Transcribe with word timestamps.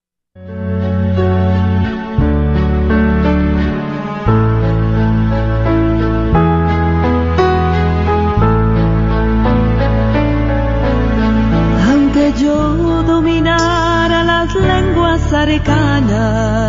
Aunque 11.86 12.32
yo 12.40 13.02
dominara 13.02 14.24
las 14.24 14.54
lenguas 14.54 15.30
arcanas 15.34 16.63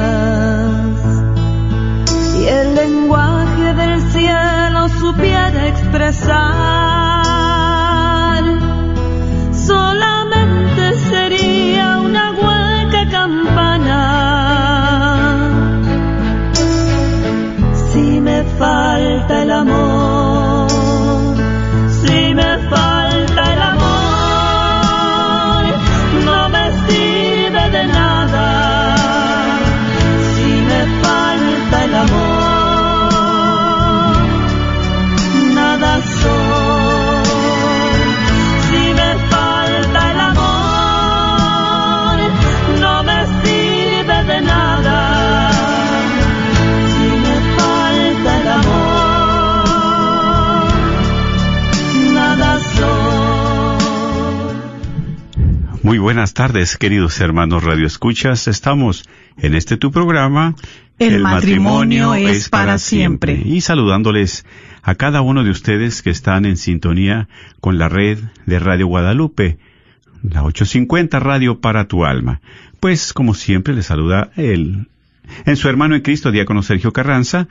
lenguaje 2.86 3.74
del 3.74 4.02
cielo 4.12 4.90
supiera 5.00 5.68
expresar, 5.68 6.75
Muy 55.86 56.00
buenas 56.00 56.34
tardes, 56.34 56.78
queridos 56.78 57.22
hermanos 57.22 57.64
Radio 57.64 57.86
Escuchas. 57.86 58.48
Estamos 58.48 59.08
en 59.38 59.54
este 59.54 59.78
tu 59.78 59.92
programa. 59.92 60.56
El 60.98 61.22
matrimonio 61.22 62.16
es 62.16 62.50
para 62.50 62.80
siempre. 62.80 63.40
Y 63.46 63.62
saludándoles 63.62 64.48
a 64.82 64.96
cada 64.96 65.22
uno 65.22 65.44
de 65.44 65.52
ustedes 65.52 66.02
que 66.02 66.10
están 66.10 66.46
en 66.46 66.58
sintonía 66.58 67.28
con 67.62 67.78
la 67.78 67.88
red 67.88 68.18
de 68.48 68.58
Radio 68.58 68.88
Guadalupe, 68.88 69.60
la 70.24 70.44
850 70.44 71.20
Radio 71.20 71.62
para 71.62 71.88
tu 71.88 72.04
alma. 72.04 72.42
Pues, 72.80 73.14
como 73.14 73.36
siempre, 73.36 73.76
les 73.76 73.86
saluda 73.86 74.32
el, 74.38 74.88
en 75.46 75.56
su 75.56 75.70
hermano 75.70 75.94
en 75.94 76.02
Cristo, 76.02 76.32
diácono 76.32 76.64
Sergio 76.64 76.94
Carranza, 76.94 77.48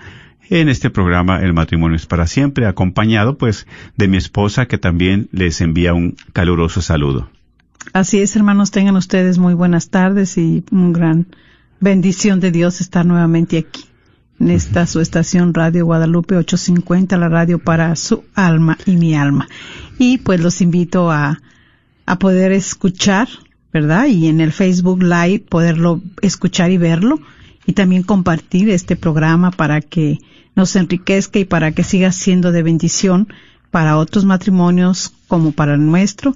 en 0.51 0.69
este 0.69 0.91
programa 0.91 1.39
El 1.39 1.53
matrimonio 1.53 1.95
es 1.95 2.07
para 2.07 2.27
siempre, 2.27 2.67
acompañado 2.67 3.39
pues 3.39 3.69
de 3.97 4.09
mi 4.09 4.17
esposa 4.17 4.67
que 4.67 4.77
también 4.77 5.29
les 5.31 5.61
envía 5.61 5.95
un 5.95 6.17
caluroso 6.33 6.83
saludo. 6.83 7.31
Así 7.95 8.19
es, 8.19 8.35
hermanos, 8.35 8.73
tengan 8.73 8.97
ustedes 8.97 9.39
muy 9.39 9.55
buenas 9.55 9.89
tardes 9.89 10.37
y 10.37 10.65
un 10.73 10.93
gran 10.93 11.29
bendición 11.79 12.41
de 12.41 12.51
Dios 12.51 12.81
estar 12.81 13.07
nuevamente 13.07 13.57
aquí. 13.57 13.85
En 14.41 14.51
esta 14.51 14.89
su 14.89 14.99
estación 14.99 15.55
Radio 15.55 15.87
Guadalupe 15.87 16.37
850, 16.37 17.17
la 17.17 17.29
radio 17.29 17.61
para 17.61 17.95
su 17.95 18.25
alma 18.35 18.77
y 18.85 18.97
mi 18.97 19.15
alma. 19.15 19.47
Y 19.97 20.19
pues 20.19 20.41
los 20.41 20.61
invito 20.61 21.13
a, 21.13 21.41
a 22.05 22.19
poder 22.19 22.51
escuchar, 22.51 23.29
¿verdad? 23.73 24.07
Y 24.07 24.27
en 24.27 24.41
el 24.41 24.51
Facebook 24.51 25.01
Live 25.01 25.45
poderlo 25.49 26.03
escuchar 26.21 26.73
y 26.73 26.79
verlo. 26.79 27.21
Y 27.65 27.75
también 27.75 28.03
compartir 28.03 28.71
este 28.71 28.97
programa 28.97 29.53
para 29.53 29.81
que 29.81 30.19
nos 30.57 30.75
enriquezca 30.75 31.39
y 31.39 31.45
para 31.45 31.71
que 31.71 31.85
siga 31.85 32.11
siendo 32.11 32.51
de 32.51 32.65
bendición 32.65 33.29
para 33.71 33.99
otros 33.99 34.25
matrimonios 34.25 35.13
como 35.29 35.53
para 35.53 35.75
el 35.75 35.87
nuestro. 35.87 36.35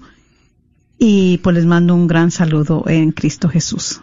Y 0.99 1.39
pues 1.39 1.55
les 1.55 1.67
mando 1.67 1.95
un 1.95 2.07
gran 2.07 2.31
saludo 2.31 2.85
en 2.89 3.13
Cristo 3.13 3.49
Jesús. 3.49 4.01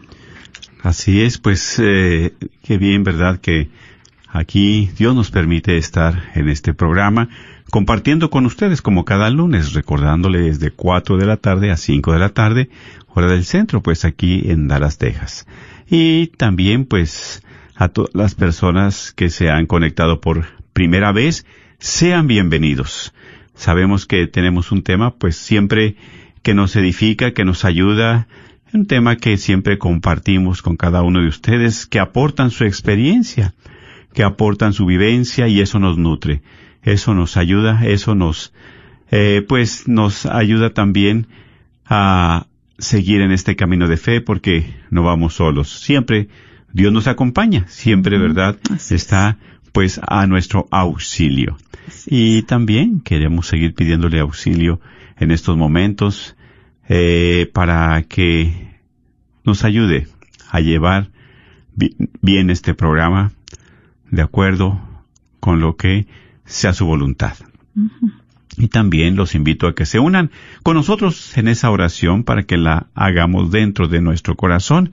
Así 0.82 1.22
es, 1.22 1.38
pues 1.38 1.78
eh, 1.80 2.34
qué 2.64 2.78
bien, 2.78 3.04
¿verdad? 3.04 3.40
Que 3.40 3.70
aquí 4.30 4.90
Dios 4.98 5.16
nos 5.16 5.32
permite 5.32 5.78
estar 5.78 6.32
en 6.36 6.48
este 6.48 6.74
programa 6.74 7.30
compartiendo 7.70 8.30
con 8.30 8.46
ustedes 8.46 8.82
como 8.82 9.04
cada 9.04 9.30
lunes, 9.30 9.74
recordándoles 9.74 10.60
de 10.60 10.72
4 10.72 11.18
de 11.18 11.26
la 11.26 11.38
tarde 11.38 11.72
a 11.72 11.78
5 11.78 12.14
de 12.14 12.20
la 12.20 12.30
tarde, 12.30 12.70
hora 13.08 13.28
del 13.28 13.46
centro, 13.46 13.82
pues 13.82 14.06
aquí 14.06 14.44
en 14.46 14.68
Dallas, 14.68 14.98
Texas. 14.98 15.48
Y 15.90 16.28
también 16.28 16.86
pues 16.86 17.44
a 17.76 17.90
todas 17.90 18.14
las 18.14 18.36
personas 18.36 19.12
que 19.14 19.30
se 19.30 19.50
han 19.50 19.66
conectado 19.66 20.22
por 20.22 20.46
primera 20.74 21.12
vez, 21.12 21.46
sean 21.80 22.28
bienvenidos. 22.28 23.14
Sabemos 23.56 24.06
que 24.06 24.28
tenemos 24.28 24.72
un 24.72 24.84
tema 24.84 25.16
pues 25.16 25.36
siempre 25.36 25.96
que 26.46 26.54
nos 26.54 26.76
edifica, 26.76 27.32
que 27.32 27.44
nos 27.44 27.66
ayuda, 27.66 28.28
un 28.72 28.86
tema 28.86 29.16
que 29.16 29.36
siempre 29.38 29.80
compartimos 29.80 30.62
con 30.62 30.78
cada 30.78 31.02
uno 31.02 31.22
de 31.22 31.28
ustedes, 31.28 31.88
que 31.88 32.00
aportan 32.00 32.52
su 32.52 32.66
experiencia, 32.66 33.56
que 34.14 34.22
aportan 34.22 34.72
su 34.72 34.86
vivencia 34.86 35.48
y 35.48 35.60
eso 35.60 35.80
nos 35.80 35.98
nutre, 35.98 36.44
eso 36.84 37.16
nos 37.16 37.36
ayuda, 37.36 37.84
eso 37.88 38.14
nos, 38.14 38.54
eh, 39.10 39.44
pues 39.48 39.88
nos 39.88 40.28
ayuda 40.28 40.70
también 40.70 41.26
a 41.84 42.46
seguir 42.78 43.22
en 43.22 43.32
este 43.32 43.56
camino 43.56 43.88
de 43.88 43.98
fe 43.98 44.22
porque 44.22 44.72
no 44.92 45.02
vamos 45.02 45.34
solos. 45.34 45.72
Siempre 45.80 46.28
Dios 46.72 46.94
nos 46.94 47.08
acompaña, 47.08 47.66
siempre, 47.70 48.20
¿verdad? 48.20 48.60
Está 48.92 49.40
pues 49.72 50.00
a 50.08 50.28
nuestro 50.28 50.68
auxilio. 50.70 51.58
Y 52.06 52.44
también 52.44 53.00
queremos 53.00 53.48
seguir 53.48 53.74
pidiéndole 53.74 54.20
auxilio 54.20 54.80
en 55.18 55.32
estos 55.32 55.58
momentos 55.58 56.36
eh, 56.88 57.50
para 57.54 58.04
que 58.04 58.80
nos 59.44 59.64
ayude 59.64 60.08
a 60.50 60.60
llevar 60.60 61.10
bi- 61.76 61.96
bien 62.22 62.50
este 62.50 62.74
programa 62.74 63.32
de 64.12 64.22
acuerdo 64.22 64.80
con 65.40 65.60
lo 65.60 65.76
que 65.76 66.08
sea 66.46 66.74
su 66.74 66.86
voluntad. 66.86 67.34
Y 68.58 68.70
también 68.70 69.16
los 69.16 69.36
invito 69.36 69.68
a 69.68 69.76
que 69.76 69.86
se 69.86 70.00
unan 70.00 70.32
con 70.64 70.76
nosotros 70.76 71.38
en 71.38 71.48
esa 71.50 71.70
oración 71.72 72.24
para 72.24 72.44
que 72.44 72.58
la 72.58 72.88
hagamos 72.96 73.52
dentro 73.52 73.88
de 73.88 74.00
nuestro 74.02 74.36
corazón 74.36 74.92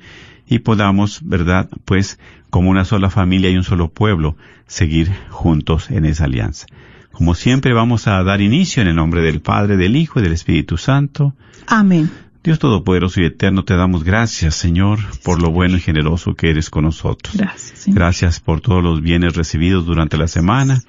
y 0.49 0.59
podamos, 0.61 1.21
¿verdad? 1.25 1.69
Pues 1.85 2.19
como 2.51 2.71
una 2.71 2.85
sola 2.85 3.09
familia 3.09 3.51
y 3.51 3.57
un 3.57 3.63
solo 3.65 3.89
pueblo, 3.89 4.37
seguir 4.67 5.11
juntos 5.31 5.91
en 5.91 6.05
esa 6.05 6.25
alianza. 6.25 6.67
Como 7.13 7.35
siempre 7.35 7.73
vamos 7.73 8.07
a 8.09 8.23
dar 8.25 8.41
inicio 8.41 8.83
en 8.83 8.89
el 8.89 8.97
nombre 8.97 9.23
del 9.23 9.41
Padre, 9.41 9.77
del 9.77 9.97
Hijo 9.97 10.19
y 10.19 10.23
del 10.23 10.33
Espíritu 10.33 10.77
Santo. 10.77 11.35
Amén. 11.67 12.11
Dios 12.43 12.59
Todopoderoso 12.59 13.21
y 13.21 13.27
Eterno, 13.27 13.65
te 13.65 13.77
damos 13.77 14.03
gracias, 14.03 14.57
Señor, 14.57 14.99
por 15.23 15.41
lo 15.41 15.53
bueno 15.53 15.77
y 15.77 15.81
generoso 15.81 16.35
que 16.35 16.51
eres 16.51 16.71
con 16.71 16.85
nosotros. 16.85 17.37
Gracias, 17.37 17.79
Señor. 17.81 17.99
Gracias 18.01 18.41
por 18.41 18.61
todos 18.61 18.83
los 18.83 19.01
bienes 19.01 19.37
recibidos 19.37 19.87
durante 19.87 20.17
la 20.17 20.27
semana 20.27 20.83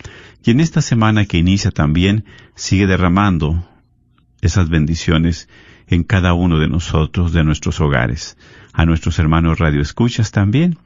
y 0.43 0.49
en 0.49 0.59
esta 0.59 0.81
semana 0.81 1.25
que 1.25 1.37
inicia 1.37 1.69
también 1.69 2.25
sigue 2.55 2.87
derramando 2.87 3.63
esas 4.41 4.69
bendiciones 4.69 5.47
en 5.87 6.03
cada 6.03 6.33
uno 6.33 6.57
de 6.57 6.67
nosotros, 6.67 7.33
de 7.33 7.43
nuestros 7.43 7.79
hogares. 7.81 8.37
A 8.73 8.85
nuestros 8.85 9.19
hermanos 9.19 9.59
Radio 9.59 9.81
Escuchas 9.81 10.31
también, 10.31 10.77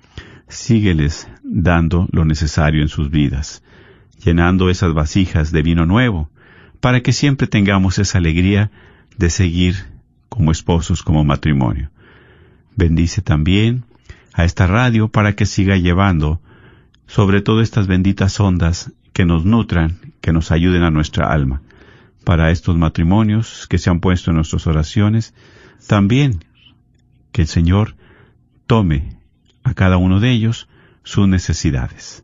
sígueles 0.49 1.29
dando 1.43 2.07
lo 2.11 2.25
necesario 2.25 2.81
en 2.81 2.89
sus 2.89 3.09
vidas, 3.09 3.63
llenando 4.23 4.69
esas 4.69 4.93
vasijas 4.93 5.52
de 5.52 5.61
vino 5.61 5.85
nuevo, 5.85 6.29
para 6.79 7.02
que 7.02 7.14
siempre 7.14 7.47
tengamos 7.47 7.99
esa 7.99 8.17
alegría 8.17 8.72
de 9.17 9.29
seguir 9.29 9.75
como 10.29 10.52
esposos, 10.52 11.03
como 11.03 11.23
matrimonio. 11.23 11.90
Bendice 12.75 13.22
también 13.22 13.85
a 14.34 14.46
esta 14.46 14.67
radio 14.67 15.08
para 15.08 15.34
que 15.34 15.46
siga 15.46 15.78
llevando 15.78 16.41
sobre 17.08 17.41
todo 17.41 17.61
estas 17.61 17.87
benditas 17.87 18.40
ondas 18.40 18.91
que 19.14 19.25
nos 19.25 19.46
nutran, 19.46 19.97
que 20.22 20.31
nos 20.31 20.52
ayuden 20.52 20.84
a 20.84 20.91
nuestra 20.91 21.31
alma. 21.31 21.61
Para 22.23 22.52
estos 22.52 22.78
matrimonios 22.78 23.66
que 23.67 23.78
se 23.78 23.90
han 23.90 23.99
puesto 23.99 24.29
en 24.29 24.35
nuestras 24.35 24.67
oraciones, 24.67 25.34
también 25.87 26.43
que 27.31 27.43
el 27.43 27.47
Señor 27.47 27.96
tome 28.67 29.17
a 29.64 29.73
cada 29.73 29.97
uno 29.97 30.19
de 30.19 30.31
ellos 30.31 30.67
sus 31.03 31.28
necesidades. 31.28 32.23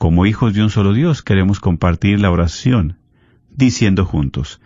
Como 0.00 0.24
hijos 0.24 0.54
de 0.54 0.62
un 0.62 0.70
solo 0.70 0.94
Dios 0.94 1.20
queremos 1.20 1.60
compartir 1.60 2.20
la 2.20 2.30
oración 2.30 2.96
diciendo 3.54 4.06
juntos, 4.06 4.58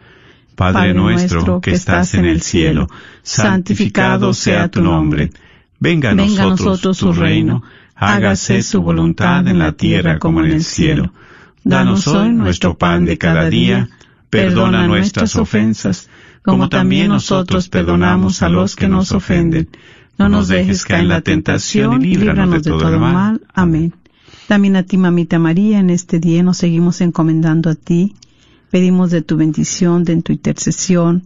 Padre, 0.55 0.95
nuestro 0.95 1.61
que 1.61 1.73
estás 1.73 2.15
en 2.15 2.25
el 2.25 2.41
cielo, 2.41 2.87
santificado 3.25 4.33
sea 4.33 4.69
tu 4.69 4.81
nombre. 4.81 5.33
Venga 5.81 6.11
a 6.11 6.15
nosotros, 6.15 6.99
tu 6.99 7.13
reino, 7.13 7.65
hágase 7.97 8.63
su 8.63 8.81
voluntad 8.81 9.49
en 9.49 9.59
la 9.59 9.73
tierra 9.73 10.21
como 10.21 10.39
en 10.39 10.53
el 10.53 10.63
cielo. 10.63 11.13
Danos 11.65 12.07
hoy 12.07 12.31
nuestro 12.31 12.79
pan 12.79 13.05
de 13.05 13.19
cada 13.19 13.51
día, 13.51 13.89
perdona 14.31 14.87
nuestras 14.87 15.35
ofensas, 15.35 16.09
como 16.45 16.69
también 16.69 17.09
nosotros 17.09 17.69
perdonamos 17.69 18.41
a 18.43 18.49
los 18.49 18.77
que 18.77 18.87
nos 18.87 19.11
ofenden. 19.11 19.69
No 20.17 20.29
nos 20.29 20.47
dejes 20.47 20.85
caer 20.85 21.01
en 21.01 21.09
la 21.09 21.23
tentación 21.23 22.05
y 22.05 22.15
líbranos 22.15 22.63
de 22.63 22.71
todo 22.71 23.01
mal. 23.01 23.41
Amén. 23.53 23.95
También 24.49 24.77
a 24.77 24.83
ti, 24.83 24.99
mamita 24.99 25.39
María, 25.39 25.81
en 25.81 25.91
este 25.91 26.21
día 26.21 26.43
nos 26.43 26.59
seguimos 26.59 27.01
encomendando 27.01 27.71
a 27.71 27.75
ti. 27.75 28.15
Pedimos 28.71 29.11
de 29.11 29.23
tu 29.23 29.37
bendición, 29.37 30.05
de 30.05 30.21
tu 30.21 30.33
intercesión, 30.33 31.25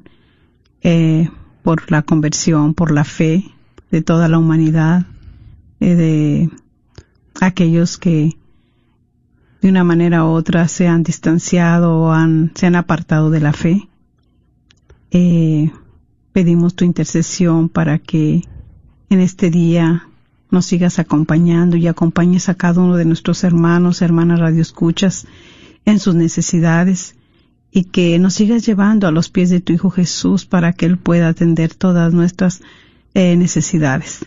eh, 0.82 1.28
por 1.62 1.90
la 1.90 2.02
conversión, 2.02 2.74
por 2.74 2.92
la 2.92 3.04
fe 3.04 3.44
de 3.90 4.02
toda 4.02 4.28
la 4.28 4.38
humanidad, 4.38 5.06
eh, 5.80 5.94
de 5.94 6.50
aquellos 7.40 7.98
que 7.98 8.36
de 9.60 9.68
una 9.68 9.82
manera 9.82 10.24
u 10.24 10.28
otra 10.28 10.68
se 10.68 10.86
han 10.86 11.02
distanciado 11.02 11.96
o 11.96 12.12
han, 12.12 12.52
se 12.54 12.66
han 12.66 12.76
apartado 12.76 13.30
de 13.30 13.40
la 13.40 13.52
fe. 13.52 13.88
Eh, 15.10 15.72
pedimos 16.32 16.74
tu 16.74 16.84
intercesión 16.84 17.68
para 17.68 17.98
que 17.98 18.44
en 19.10 19.20
este 19.20 19.50
día 19.50 20.07
nos 20.50 20.66
sigas 20.66 20.98
acompañando 20.98 21.76
y 21.76 21.86
acompañes 21.86 22.48
a 22.48 22.54
cada 22.54 22.80
uno 22.80 22.96
de 22.96 23.04
nuestros 23.04 23.44
hermanos, 23.44 24.02
hermanas 24.02 24.40
radioescuchas 24.40 25.26
en 25.84 25.98
sus 25.98 26.14
necesidades 26.14 27.16
y 27.70 27.84
que 27.84 28.18
nos 28.18 28.34
sigas 28.34 28.64
llevando 28.64 29.06
a 29.06 29.10
los 29.10 29.28
pies 29.28 29.50
de 29.50 29.60
tu 29.60 29.72
Hijo 29.72 29.90
Jesús 29.90 30.46
para 30.46 30.72
que 30.72 30.86
Él 30.86 30.98
pueda 30.98 31.28
atender 31.28 31.74
todas 31.74 32.14
nuestras 32.14 32.62
eh, 33.14 33.36
necesidades. 33.36 34.26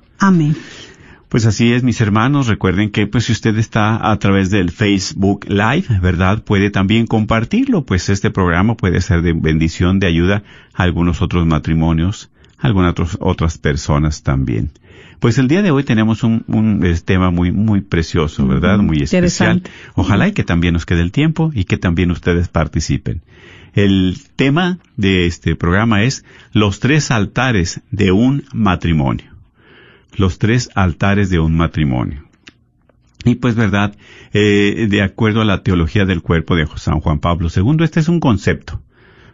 Amén. 0.21 0.55
Pues 1.29 1.45
así 1.47 1.73
es, 1.73 1.81
mis 1.81 1.99
hermanos. 1.99 2.45
Recuerden 2.47 2.91
que, 2.91 3.07
pues, 3.07 3.23
si 3.25 3.31
usted 3.31 3.57
está 3.57 4.11
a 4.11 4.19
través 4.19 4.51
del 4.51 4.69
Facebook 4.69 5.45
Live, 5.49 5.85
¿verdad? 5.99 6.43
Puede 6.43 6.69
también 6.69 7.07
compartirlo, 7.07 7.85
pues 7.85 8.07
este 8.09 8.29
programa 8.29 8.75
puede 8.75 9.01
ser 9.01 9.23
de 9.23 9.33
bendición, 9.33 9.99
de 9.99 10.07
ayuda 10.07 10.43
a 10.75 10.83
algunos 10.83 11.21
otros 11.21 11.47
matrimonios, 11.47 12.29
a 12.59 12.67
algunas 12.67 12.91
otros- 12.91 13.17
otras 13.19 13.57
personas 13.57 14.21
también. 14.23 14.69
Pues 15.19 15.37
el 15.39 15.47
día 15.47 15.63
de 15.63 15.71
hoy 15.71 15.83
tenemos 15.83 16.21
un, 16.23 16.43
un, 16.47 16.85
eh, 16.85 16.95
tema 17.03 17.31
muy, 17.31 17.51
muy 17.51 17.81
precioso, 17.81 18.45
¿verdad? 18.45 18.77
Muy 18.79 18.97
especial. 19.03 19.63
Ojalá 19.95 20.27
y 20.27 20.33
que 20.33 20.43
también 20.43 20.73
nos 20.73 20.85
quede 20.85 21.01
el 21.01 21.11
tiempo 21.11 21.51
y 21.53 21.63
que 21.63 21.77
también 21.77 22.11
ustedes 22.11 22.47
participen. 22.47 23.21
El 23.73 24.17
tema 24.35 24.79
de 24.97 25.25
este 25.25 25.55
programa 25.55 26.03
es 26.03 26.25
los 26.53 26.79
tres 26.79 27.09
altares 27.09 27.81
de 27.89 28.11
un 28.11 28.43
matrimonio 28.53 29.30
los 30.15 30.39
tres 30.39 30.69
altares 30.75 31.29
de 31.29 31.39
un 31.39 31.55
matrimonio. 31.55 32.23
Y 33.23 33.35
pues 33.35 33.55
verdad, 33.55 33.95
eh, 34.33 34.87
de 34.89 35.01
acuerdo 35.01 35.41
a 35.41 35.45
la 35.45 35.61
teología 35.61 36.05
del 36.05 36.21
cuerpo 36.21 36.55
de 36.55 36.67
San 36.75 36.99
Juan 37.01 37.19
Pablo 37.19 37.49
II, 37.55 37.83
este 37.83 37.99
es 37.99 38.07
un 38.07 38.19
concepto, 38.19 38.81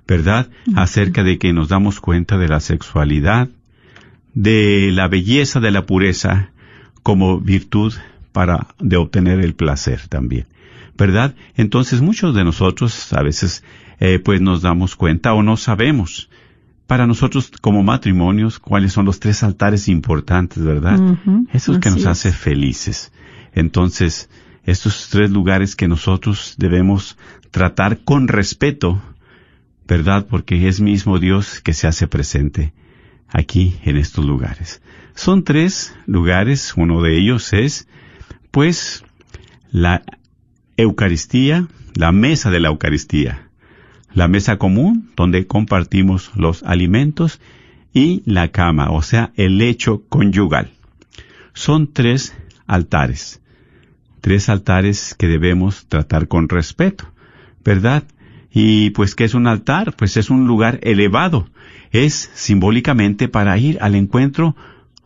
¿verdad? 0.07 0.49
Acerca 0.75 1.23
de 1.23 1.37
que 1.37 1.53
nos 1.53 1.69
damos 1.69 2.01
cuenta 2.01 2.37
de 2.37 2.49
la 2.49 2.59
sexualidad, 2.59 3.49
de 4.33 4.91
la 4.91 5.07
belleza 5.07 5.59
de 5.59 5.71
la 5.71 5.85
pureza 5.85 6.51
como 7.01 7.39
virtud 7.39 7.93
para 8.33 8.67
de 8.79 8.97
obtener 8.97 9.39
el 9.39 9.55
placer 9.55 10.01
también, 10.09 10.45
¿verdad? 10.97 11.33
Entonces 11.55 12.01
muchos 12.01 12.35
de 12.35 12.43
nosotros 12.43 13.13
a 13.13 13.23
veces 13.23 13.63
eh, 13.99 14.19
pues 14.19 14.41
nos 14.41 14.61
damos 14.61 14.95
cuenta 14.95 15.33
o 15.33 15.41
no 15.41 15.57
sabemos 15.57 16.29
para 16.87 17.05
nosotros 17.05 17.51
como 17.61 17.83
matrimonios 17.83 18.59
cuáles 18.59 18.93
son 18.93 19.05
los 19.05 19.19
tres 19.19 19.43
altares 19.43 19.89
importantes, 19.89 20.63
¿verdad? 20.63 20.99
Ujú, 20.99 21.47
Eso 21.53 21.73
es 21.73 21.79
que 21.79 21.89
nos 21.91 22.05
hace 22.05 22.29
es. 22.29 22.35
felices. 22.35 23.11
Entonces, 23.53 24.29
estos 24.63 25.09
tres 25.09 25.29
lugares 25.29 25.75
que 25.75 25.87
nosotros 25.87 26.55
debemos 26.57 27.17
tratar 27.51 27.99
con 27.99 28.27
respeto, 28.27 29.01
¿verdad? 29.85 30.27
Porque 30.29 30.67
es 30.67 30.79
mismo 30.79 31.19
Dios 31.19 31.61
que 31.61 31.73
se 31.73 31.87
hace 31.87 32.07
presente 32.07 32.73
aquí 33.27 33.77
en 33.83 33.97
estos 33.97 34.25
lugares. 34.25 34.81
Son 35.13 35.43
tres 35.43 35.93
lugares, 36.05 36.73
uno 36.77 37.01
de 37.01 37.17
ellos 37.17 37.51
es, 37.51 37.87
pues, 38.51 39.03
la 39.71 40.03
Eucaristía, 40.77 41.67
la 41.95 42.11
mesa 42.11 42.49
de 42.51 42.59
la 42.59 42.69
Eucaristía, 42.69 43.46
la 44.13 44.27
mesa 44.27 44.57
común 44.57 45.11
donde 45.15 45.47
compartimos 45.47 46.31
los 46.35 46.63
alimentos 46.63 47.39
y 47.93 48.21
la 48.25 48.49
cama, 48.49 48.91
o 48.91 49.01
sea, 49.01 49.31
el 49.35 49.57
lecho 49.57 50.03
conyugal. 50.09 50.71
Son 51.53 51.91
tres 51.91 52.35
altares, 52.67 53.41
tres 54.21 54.49
altares 54.49 55.15
que 55.17 55.27
debemos 55.27 55.87
tratar 55.87 56.27
con 56.27 56.49
respeto, 56.49 57.11
¿verdad? 57.63 58.03
Y 58.51 58.91
pues, 58.91 59.15
¿qué 59.15 59.23
es 59.23 59.33
un 59.33 59.47
altar? 59.47 59.95
Pues 59.95 60.17
es 60.17 60.29
un 60.29 60.47
lugar 60.47 60.79
elevado, 60.83 61.49
es 61.91 62.29
simbólicamente 62.33 63.27
para 63.27 63.57
ir 63.57 63.77
al 63.81 63.95
encuentro 63.95 64.55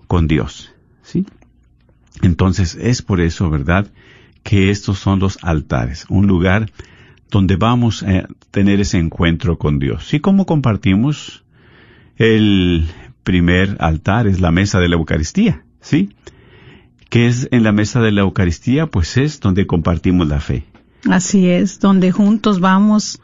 con 0.07 0.27
Dios, 0.27 0.73
¿sí? 1.01 1.25
Entonces, 2.21 2.75
es 2.75 3.01
por 3.01 3.21
eso, 3.21 3.49
¿verdad? 3.49 3.91
Que 4.43 4.69
estos 4.69 4.99
son 4.99 5.19
los 5.19 5.37
altares, 5.41 6.05
un 6.09 6.27
lugar 6.27 6.71
donde 7.31 7.55
vamos 7.55 8.03
a 8.03 8.27
tener 8.51 8.79
ese 8.81 8.99
encuentro 8.99 9.57
con 9.57 9.79
Dios. 9.79 10.13
¿Y 10.13 10.19
cómo 10.19 10.45
compartimos? 10.45 11.43
El 12.17 12.87
primer 13.23 13.77
altar 13.79 14.27
es 14.27 14.41
la 14.41 14.51
mesa 14.51 14.79
de 14.79 14.89
la 14.89 14.97
Eucaristía, 14.97 15.63
¿sí? 15.79 16.13
¿Qué 17.09 17.27
es 17.27 17.47
en 17.51 17.63
la 17.63 17.71
mesa 17.71 18.01
de 18.01 18.11
la 18.11 18.21
Eucaristía? 18.21 18.87
Pues 18.87 19.17
es 19.17 19.39
donde 19.39 19.65
compartimos 19.65 20.27
la 20.27 20.39
fe. 20.39 20.65
Así 21.09 21.49
es, 21.49 21.79
donde 21.79 22.11
juntos 22.11 22.59
vamos 22.59 23.19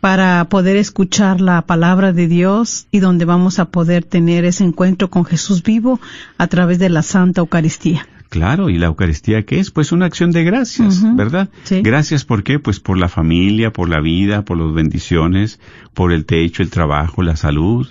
para 0.00 0.48
poder 0.48 0.76
escuchar 0.76 1.40
la 1.40 1.62
palabra 1.62 2.12
de 2.12 2.28
Dios 2.28 2.86
y 2.90 3.00
donde 3.00 3.24
vamos 3.24 3.58
a 3.58 3.66
poder 3.66 4.04
tener 4.04 4.44
ese 4.44 4.64
encuentro 4.64 5.08
con 5.08 5.24
Jesús 5.24 5.62
vivo 5.62 6.00
a 6.38 6.46
través 6.46 6.78
de 6.78 6.88
la 6.88 7.02
Santa 7.02 7.40
Eucaristía. 7.40 8.06
Claro, 8.36 8.70
¿y 8.70 8.78
la 8.78 8.86
Eucaristía 8.86 9.44
qué 9.44 9.58
es? 9.60 9.70
Pues 9.70 9.92
una 9.92 10.06
acción 10.06 10.30
de 10.30 10.44
gracias, 10.44 11.02
¿verdad? 11.16 11.48
sí. 11.64 11.80
Gracias, 11.82 12.24
¿por 12.24 12.42
qué? 12.42 12.58
Pues 12.58 12.80
por 12.80 12.98
la 12.98 13.08
familia, 13.08 13.72
por 13.72 13.88
la 13.88 14.00
vida, 14.00 14.44
por 14.44 14.58
las 14.58 14.72
bendiciones, 14.74 15.58
por 15.94 16.12
el 16.12 16.24
techo, 16.26 16.62
el 16.62 16.70
trabajo, 16.70 17.22
la 17.22 17.36
salud, 17.36 17.86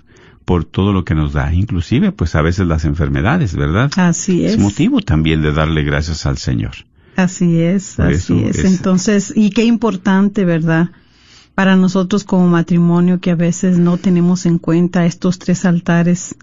por 0.45 0.63
todo 0.63 0.93
lo 0.93 1.03
que 1.03 1.15
nos 1.15 1.33
da, 1.33 1.53
inclusive 1.53 2.11
pues 2.11 2.35
a 2.35 2.41
veces 2.41 2.67
las 2.67 2.85
enfermedades, 2.85 3.55
¿verdad? 3.55 3.91
Así 3.97 4.45
es. 4.45 4.53
Es 4.53 4.59
motivo 4.59 5.01
también 5.01 5.41
de 5.41 5.51
darle 5.51 5.83
gracias 5.83 6.25
al 6.27 6.37
Señor. 6.37 6.73
Así 7.15 7.59
es, 7.61 7.99
así 7.99 8.43
es- 8.43 8.63
Entonces, 8.65 9.33
y 9.35 9.49
qué 9.49 9.63
importante, 9.63 10.45
¿verdad? 10.45 10.91
Para 11.55 11.75
nosotros 11.77 12.25
como 12.25 12.47
matrimonio 12.49 13.19
que 13.21 13.31
a 13.31 13.35
veces 13.35 13.77
no 13.79 13.97
tenemos 13.97 14.45
en 14.45 14.57
cuenta 14.59 15.05
estos 15.05 15.39
tres 15.39 15.63
altares 15.65 16.35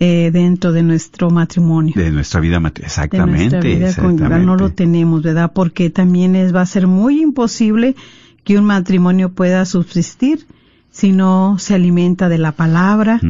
eh, 0.00 0.30
dentro 0.32 0.72
de 0.72 0.82
nuestro 0.82 1.30
matrimonio. 1.30 1.92
De 1.96 2.10
nuestra 2.10 2.40
vida, 2.40 2.60
mat- 2.60 2.78
de 2.78 2.84
exactamente, 2.86 3.56
nuestra 3.56 3.60
vida 3.60 3.94
conyugal 3.96 4.30
no 4.46 4.54
lo 4.56 4.66
exactamente. 4.66 4.74
tenemos, 4.76 5.22
¿verdad? 5.22 5.52
Porque 5.54 5.90
también 5.90 6.36
es, 6.36 6.54
va 6.54 6.60
a 6.62 6.66
ser 6.66 6.86
muy 6.86 7.20
imposible 7.22 7.96
que 8.44 8.58
un 8.58 8.64
matrimonio 8.64 9.30
pueda 9.32 9.64
subsistir 9.64 10.46
si 10.90 11.12
no 11.12 11.56
se 11.58 11.74
alimenta 11.74 12.28
de 12.28 12.38
la 12.38 12.52
palabra 12.52 13.20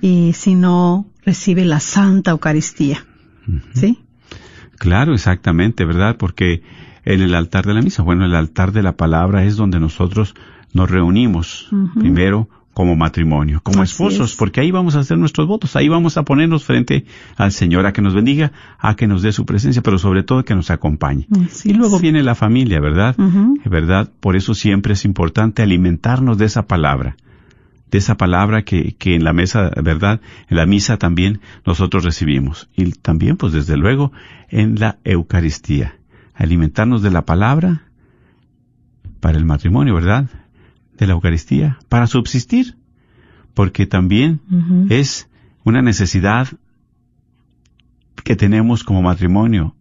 y 0.00 0.32
si 0.34 0.54
no 0.54 1.06
recibe 1.24 1.64
la 1.64 1.80
Santa 1.80 2.30
Eucaristía. 2.30 3.04
¿Sí? 3.74 3.98
Claro, 4.78 5.12
exactamente, 5.12 5.84
¿verdad? 5.84 6.16
Porque 6.18 6.62
en 7.04 7.20
el 7.20 7.34
altar 7.34 7.66
de 7.66 7.74
la 7.74 7.82
misa, 7.82 8.02
bueno, 8.02 8.24
el 8.24 8.34
altar 8.34 8.72
de 8.72 8.82
la 8.82 8.96
palabra 8.96 9.44
es 9.44 9.56
donde 9.56 9.80
nosotros 9.80 10.34
nos 10.72 10.88
reunimos 10.90 11.68
primero 11.98 12.48
como 12.72 12.94
matrimonio, 12.96 13.60
como 13.62 13.82
Así 13.82 13.92
esposos, 13.92 14.30
es. 14.30 14.36
porque 14.36 14.60
ahí 14.60 14.70
vamos 14.70 14.94
a 14.94 15.00
hacer 15.00 15.18
nuestros 15.18 15.46
votos, 15.48 15.74
ahí 15.76 15.88
vamos 15.88 16.16
a 16.16 16.22
ponernos 16.24 16.64
frente 16.64 17.04
al 17.36 17.52
Señor 17.52 17.84
a 17.84 17.92
que 17.92 18.00
nos 18.00 18.14
bendiga, 18.14 18.52
a 18.78 18.94
que 18.94 19.06
nos 19.06 19.22
dé 19.22 19.32
su 19.32 19.44
presencia, 19.44 19.82
pero 19.82 19.98
sobre 19.98 20.22
todo 20.22 20.44
que 20.44 20.54
nos 20.54 20.70
acompañe. 20.70 21.26
Así 21.46 21.70
y 21.70 21.74
luego 21.74 21.96
es. 21.96 22.02
viene 22.02 22.22
la 22.22 22.34
familia, 22.34 22.80
¿verdad? 22.80 23.16
¿Verdad? 23.64 24.10
Por 24.20 24.36
eso 24.36 24.54
siempre 24.54 24.92
es 24.92 25.04
importante 25.04 25.62
alimentarnos 25.62 26.38
de 26.38 26.44
esa 26.46 26.66
palabra, 26.66 27.16
de 27.90 27.98
esa 27.98 28.16
palabra 28.16 28.62
que, 28.62 28.94
que 28.96 29.16
en 29.16 29.24
la 29.24 29.32
mesa, 29.32 29.70
¿verdad? 29.82 30.20
En 30.48 30.56
la 30.56 30.64
misa 30.66 30.96
también 30.96 31.40
nosotros 31.66 32.04
recibimos. 32.04 32.68
Y 32.76 32.92
también, 32.92 33.36
pues 33.36 33.52
desde 33.52 33.76
luego, 33.76 34.12
en 34.48 34.78
la 34.78 34.98
Eucaristía. 35.04 35.96
Alimentarnos 36.34 37.02
de 37.02 37.10
la 37.10 37.26
palabra 37.26 37.82
para 39.18 39.36
el 39.36 39.44
matrimonio, 39.44 39.94
¿verdad? 39.94 40.30
De 41.00 41.06
la 41.06 41.14
Eucaristía, 41.14 41.78
para 41.88 42.06
subsistir. 42.06 42.76
Porque 43.54 43.86
también 43.86 44.40
es 44.90 45.28
una 45.64 45.82
necesidad 45.82 46.46
que 48.22 48.36
tenemos 48.36 48.84
como 48.84 49.02
matrimonio, 49.02 49.74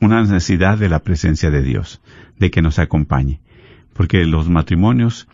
una 0.00 0.20
necesidad 0.22 0.78
de 0.78 0.88
la 0.88 0.98
presencia 0.98 1.50
de 1.50 1.62
Dios, 1.62 2.00
de 2.40 2.50
que 2.50 2.60
nos 2.60 2.80
acompañe. 2.80 3.40
Porque 3.92 4.24
los 4.24 4.48
matrimonios 4.48 5.28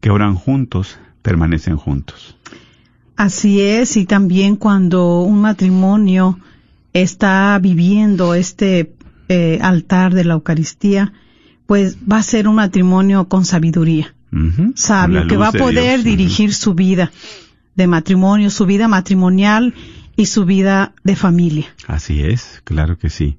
que 0.00 0.10
oran 0.10 0.36
juntos 0.36 0.98
permanecen 1.22 1.76
juntos. 1.76 2.36
Así 3.16 3.60
es, 3.60 3.96
y 3.96 4.04
también 4.04 4.54
cuando 4.54 5.22
un 5.22 5.40
matrimonio 5.40 6.38
está 6.92 7.58
viviendo 7.60 8.34
este 8.34 8.94
eh, 9.28 9.58
altar 9.60 10.14
de 10.14 10.24
la 10.24 10.34
Eucaristía, 10.34 11.12
pues 11.66 11.98
va 12.10 12.18
a 12.18 12.22
ser 12.22 12.48
un 12.48 12.54
matrimonio 12.54 13.28
con 13.28 13.44
sabiduría, 13.44 14.14
Sabio, 14.74 15.26
que 15.26 15.36
va 15.36 15.48
a 15.48 15.52
de 15.52 15.58
poder 15.58 16.02
Dios. 16.02 16.04
dirigir 16.04 16.54
su 16.54 16.74
vida 16.74 17.10
de 17.74 17.86
matrimonio, 17.86 18.50
su 18.50 18.66
vida 18.66 18.88
matrimonial 18.88 19.74
y 20.16 20.26
su 20.26 20.44
vida 20.44 20.94
de 21.04 21.16
familia. 21.16 21.66
Así 21.86 22.22
es, 22.22 22.60
claro 22.64 22.98
que 22.98 23.08
sí. 23.08 23.38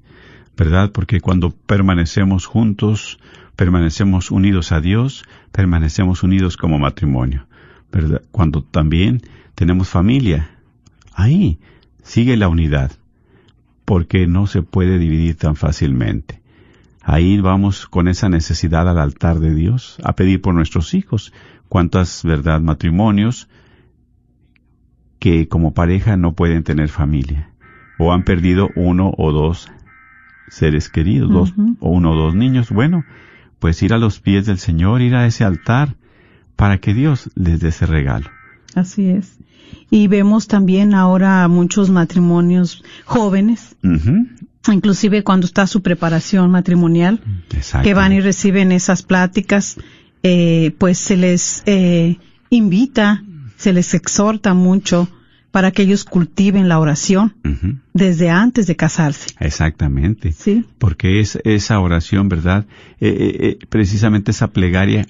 ¿Verdad? 0.56 0.92
Porque 0.92 1.20
cuando 1.20 1.50
permanecemos 1.50 2.46
juntos, 2.46 3.18
permanecemos 3.56 4.30
unidos 4.30 4.72
a 4.72 4.80
Dios, 4.80 5.24
permanecemos 5.52 6.22
unidos 6.22 6.56
como 6.56 6.78
matrimonio. 6.78 7.46
¿Verdad? 7.92 8.22
Cuando 8.30 8.62
también 8.62 9.22
tenemos 9.54 9.88
familia, 9.88 10.50
ahí 11.12 11.58
sigue 12.02 12.36
la 12.36 12.48
unidad, 12.48 12.92
porque 13.84 14.26
no 14.26 14.46
se 14.46 14.62
puede 14.62 14.98
dividir 14.98 15.36
tan 15.36 15.56
fácilmente. 15.56 16.39
Ahí 17.02 17.40
vamos 17.40 17.86
con 17.86 18.08
esa 18.08 18.28
necesidad 18.28 18.88
al 18.88 18.98
altar 18.98 19.40
de 19.40 19.54
Dios 19.54 19.96
a 20.04 20.14
pedir 20.14 20.40
por 20.40 20.54
nuestros 20.54 20.94
hijos. 20.94 21.32
¿Cuántas, 21.68 22.22
verdad, 22.24 22.60
matrimonios 22.60 23.48
que 25.18 25.48
como 25.48 25.72
pareja 25.72 26.16
no 26.16 26.34
pueden 26.34 26.62
tener 26.62 26.88
familia? 26.88 27.50
O 27.98 28.12
han 28.12 28.24
perdido 28.24 28.70
uno 28.76 29.12
o 29.16 29.32
dos 29.32 29.70
seres 30.48 30.88
queridos, 30.88 31.30
dos, 31.30 31.54
o 31.80 31.90
uno 31.90 32.12
o 32.12 32.16
dos 32.16 32.34
niños. 32.34 32.70
Bueno, 32.70 33.04
pues 33.58 33.82
ir 33.82 33.92
a 33.94 33.98
los 33.98 34.20
pies 34.20 34.46
del 34.46 34.58
Señor, 34.58 35.00
ir 35.00 35.14
a 35.14 35.26
ese 35.26 35.44
altar 35.44 35.96
para 36.56 36.78
que 36.78 36.92
Dios 36.92 37.30
les 37.34 37.60
dé 37.60 37.68
ese 37.68 37.86
regalo. 37.86 38.28
Así 38.74 39.08
es. 39.08 39.38
Y 39.90 40.08
vemos 40.08 40.48
también 40.48 40.94
ahora 40.94 41.46
muchos 41.48 41.90
matrimonios 41.90 42.84
jóvenes. 43.04 43.76
Inclusive 44.72 45.22
cuando 45.24 45.46
está 45.46 45.66
su 45.66 45.82
preparación 45.82 46.50
matrimonial, 46.50 47.20
Exacto. 47.54 47.84
que 47.86 47.94
van 47.94 48.12
y 48.12 48.20
reciben 48.20 48.72
esas 48.72 49.02
pláticas, 49.02 49.76
eh, 50.22 50.74
pues 50.78 50.98
se 50.98 51.16
les 51.16 51.62
eh, 51.66 52.18
invita, 52.50 53.24
se 53.56 53.72
les 53.72 53.94
exhorta 53.94 54.52
mucho 54.54 55.08
para 55.50 55.72
que 55.72 55.82
ellos 55.82 56.04
cultiven 56.04 56.68
la 56.68 56.78
oración 56.78 57.34
desde 57.92 58.30
antes 58.30 58.66
de 58.68 58.76
casarse. 58.76 59.30
Exactamente. 59.40 60.30
Sí, 60.32 60.64
Porque 60.78 61.18
es 61.20 61.38
esa 61.44 61.80
oración, 61.80 62.28
¿verdad? 62.28 62.66
Eh, 63.00 63.56
eh, 63.60 63.66
precisamente 63.68 64.30
esa 64.30 64.52
plegaria, 64.52 65.06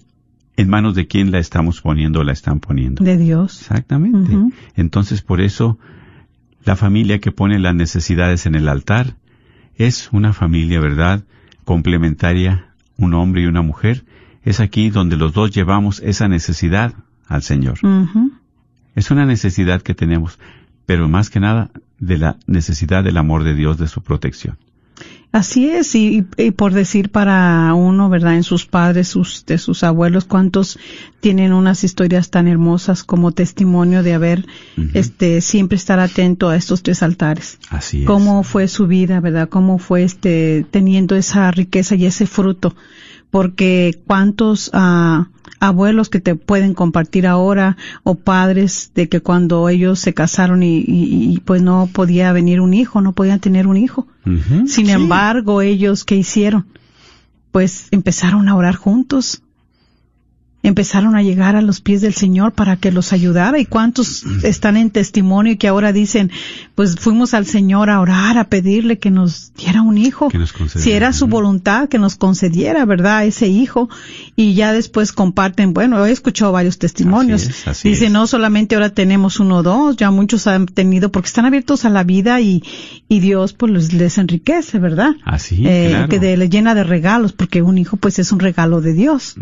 ¿en 0.57 0.69
manos 0.71 0.95
de 0.95 1.07
quién 1.07 1.30
la 1.30 1.40
estamos 1.40 1.83
poniendo 1.83 2.21
o 2.21 2.25
la 2.25 2.33
están 2.33 2.61
poniendo? 2.61 3.04
de 3.04 3.19
Dios. 3.19 3.61
Exactamente. 3.61 4.35
Entonces, 4.76 5.21
por 5.21 5.42
eso, 5.42 5.78
la 6.64 6.75
familia 6.75 7.19
que 7.19 7.33
pone 7.33 7.59
las 7.59 7.75
necesidades 7.75 8.47
en 8.47 8.54
el 8.54 8.69
altar 8.69 9.16
es 9.80 10.10
una 10.12 10.34
familia, 10.34 10.78
¿verdad? 10.78 11.25
Complementaria, 11.64 12.75
un 12.99 13.14
hombre 13.14 13.42
y 13.42 13.46
una 13.46 13.62
mujer. 13.62 14.04
Es 14.44 14.60
aquí 14.60 14.90
donde 14.90 15.16
los 15.16 15.32
dos 15.32 15.52
llevamos 15.52 16.00
esa 16.00 16.28
necesidad 16.28 16.92
al 17.26 17.42
Señor. 17.42 17.78
Es 18.94 19.10
una 19.10 19.25
necesidad 19.25 19.80
que 19.80 19.94
tenemos, 19.94 20.38
pero 20.84 21.08
más 21.08 21.30
que 21.30 21.40
nada 21.40 21.70
de 21.99 22.18
la 22.18 22.37
necesidad 22.46 23.02
del 23.02 23.16
amor 23.16 23.42
de 23.42 23.54
Dios, 23.54 23.78
de 23.78 23.88
su 23.88 24.02
protección. 24.02 24.58
Así 25.32 25.68
es, 25.68 25.94
y, 25.94 26.26
y 26.37 26.50
por 26.50 26.72
decir 26.72 27.10
para 27.10 27.72
uno, 27.75 28.08
¿verdad? 28.08 28.34
En 28.34 28.42
sus 28.42 28.66
padres, 28.66 29.06
sus, 29.06 29.46
de 29.46 29.58
sus 29.58 29.84
abuelos, 29.84 30.25
cuántos 30.25 30.76
tienen 31.20 31.52
unas 31.52 31.84
historias 31.84 32.30
tan 32.30 32.49
hermosas 32.49 33.04
como 33.04 33.30
testimonio 33.30 34.02
de 34.02 34.14
haber, 34.14 34.46
este, 34.92 35.40
siempre 35.40 35.76
estar 35.76 36.00
atento 36.00 36.49
a 36.49 36.56
estos 36.56 36.82
tres 36.82 37.04
altares. 37.04 37.60
Así 37.68 38.00
es. 38.00 38.06
Cómo 38.08 38.42
fue 38.42 38.66
su 38.66 38.88
vida, 38.88 39.20
¿verdad? 39.20 39.49
Cómo 39.49 39.78
fue 39.78 40.02
este, 40.02 40.66
teniendo 40.72 41.14
esa 41.14 41.49
riqueza 41.52 41.94
y 41.94 42.06
ese 42.06 42.26
fruto. 42.26 42.75
Porque 43.30 44.00
cuántos, 44.08 44.70
ah, 44.72 45.28
abuelos 45.59 46.09
que 46.09 46.21
te 46.21 46.35
pueden 46.37 46.75
compartir 46.75 47.26
ahora 47.26 47.76
o 48.02 48.14
padres 48.14 48.92
de 48.95 49.09
que 49.09 49.21
cuando 49.21 49.69
ellos 49.69 49.99
se 49.99 50.14
casaron 50.14 50.62
y, 50.62 50.78
y- 50.78 51.33
y, 51.35 51.40
pues 51.40 51.62
no 51.62 51.88
podía 51.92 52.33
venir 52.33 52.61
un 52.61 52.73
hijo, 52.75 53.00
no 53.00 53.12
podían 53.12 53.40
tener 53.40 53.66
un 53.66 53.76
hijo. 53.76 54.07
Sin 54.66 54.87
Sí. 54.87 54.90
embargo, 54.92 55.61
ellos, 55.62 56.04
¿qué 56.04 56.14
hicieron? 56.16 56.66
Pues 57.52 57.88
empezaron 57.90 58.49
a 58.49 58.54
orar 58.54 58.76
juntos. 58.76 59.42
Empezaron 60.62 61.17
a 61.17 61.23
llegar 61.23 61.57
a 61.57 61.62
los 61.62 61.81
pies 61.81 62.02
del 62.02 62.12
Señor 62.12 62.52
para 62.52 62.76
que 62.76 62.93
los 62.93 63.14
ayudara. 63.14 63.59
¿Y 63.59 63.64
cuántos 63.64 64.25
están 64.43 64.76
en 64.76 64.90
testimonio 64.90 65.55
y 65.55 65.57
que 65.57 65.69
ahora 65.69 65.93
dicen, 65.93 66.31
pues 66.75 66.97
fuimos 66.97 67.33
al 67.33 67.47
Señor 67.47 67.88
a 67.88 67.99
orar, 68.00 68.37
a 68.37 68.45
pedirle 68.45 68.99
que 68.99 69.11
nos 69.11 69.55
diera 69.55 69.81
un 69.81 69.97
hijo? 69.97 70.29
Que 70.29 70.37
nos. 70.38 70.52
Si 70.76 70.93
era 70.93 71.14
su 71.14 71.29
voluntad 71.29 71.88
que 71.88 71.99
nos 71.99 72.17
concediera, 72.17 72.85
¿verdad? 72.85 73.25
Ese 73.25 73.49
hijo. 73.49 73.88
Y 74.37 74.52
ya 74.55 74.73
después 74.75 75.12
comparten, 75.12 75.73
bueno, 75.73 76.05
he 76.05 76.11
escuchado 76.12 76.52
varios 76.52 76.79
testimonios. 76.79 77.43
Así 77.43 77.50
es, 77.50 77.69
así 77.69 77.88
Dice, 77.88 78.07
es. 78.07 78.12
no 78.12 78.26
solamente 78.26 78.75
ahora 78.75 78.90
tenemos 78.90 79.40
uno 79.40 79.57
o 79.59 79.62
dos, 79.62 79.97
ya 79.97 80.11
muchos 80.11 80.47
han 80.47 80.67
tenido, 80.67 81.11
porque 81.11 81.29
están 81.29 81.47
abiertos 81.47 81.85
a 81.87 81.88
la 81.88 82.05
vida 82.05 82.40
y, 82.43 82.62
y 83.09 83.21
Dios 83.21 83.55
pues 83.55 83.73
les, 83.73 83.93
les 83.95 84.19
enriquece, 84.19 84.79
¿verdad? 84.79 85.12
Así, 85.25 85.64
Eh, 85.67 85.87
claro. 85.90 86.09
que 86.09 86.19
de- 86.19 86.37
le 86.37 86.49
llena 86.50 86.75
de 86.75 86.85
regalos, 86.85 87.33
porque 87.33 87.62
un 87.62 87.79
hijo 87.79 87.97
pues 87.97 88.19
es 88.19 88.31
un 88.31 88.40
regalo 88.40 88.81
de 88.83 88.93
Dios. 88.93 89.35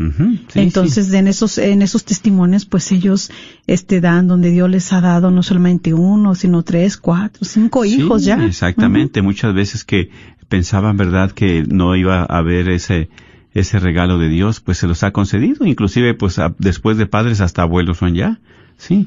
Sí, 0.53 0.61
Entonces, 0.61 1.08
en 1.13 1.29
esos, 1.29 1.59
en 1.59 1.83
esos 1.83 2.05
testimonios, 2.05 2.65
pues 2.67 2.91
ellos, 2.93 3.31
este, 3.67 4.01
dan 4.01 4.27
donde 4.29 4.51
Dios 4.51 4.69
les 4.71 4.93
ha 4.93 5.01
dado 5.01 5.31
no 5.31 5.43
solamente 5.43 5.95
uno, 5.95 6.35
sino 6.35 6.63
tres, 6.63 6.97
cuatro, 6.97 7.45
cinco 7.45 7.85
Sí, 7.85 7.95
hijos 8.01 8.25
ya. 8.25 8.45
Exactamente. 8.45 9.23
Muchas 9.23 9.55
veces 9.55 9.85
que 9.85 10.11
pensaban, 10.49 10.97
¿verdad?, 10.97 11.31
que 11.33 11.65
no 11.69 11.95
iba 11.97 12.21
a 12.21 12.25
haber 12.39 12.69
ese, 12.69 13.09
ese 13.53 13.79
regalo 13.79 14.19
de 14.19 14.29
Dios, 14.29 14.61
pues 14.61 14.79
se 14.79 14.87
los 14.87 15.03
ha 15.03 15.11
concedido. 15.13 15.67
Inclusive, 15.67 16.15
pues 16.15 16.39
a- 16.39 16.55
después 16.59 16.97
de 16.99 17.07
padres 17.07 17.41
hasta 17.41 17.63
abuelos 17.63 17.99
son 17.99 18.15
ya. 18.15 18.39
Sí, 18.77 19.07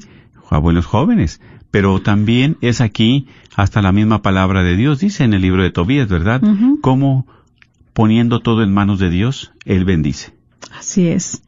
abuelos 0.50 0.86
jóvenes. 0.86 1.39
Pero 1.72 2.01
también 2.01 2.58
es 2.62 2.81
aquí 2.81 3.27
hasta 3.55 3.81
la 3.81 3.91
misma 3.93 4.22
palabra 4.22 4.62
de 4.63 4.75
Dios, 4.75 5.00
dice 5.00 5.24
en 5.24 5.34
el 5.34 5.41
libro 5.41 5.63
de 5.63 5.72
Tobías, 5.72 6.10
¿verdad? 6.10 6.43
Ujú. 6.43 6.79
Cómo 6.81 7.25
poniendo 7.93 8.39
todo 8.41 8.62
en 8.63 8.74
manos 8.74 9.00
de 9.00 9.10
Dios, 9.10 9.51
Él 9.65 9.86
bendice. 9.86 10.34
Así 10.77 11.08
es. 11.08 11.41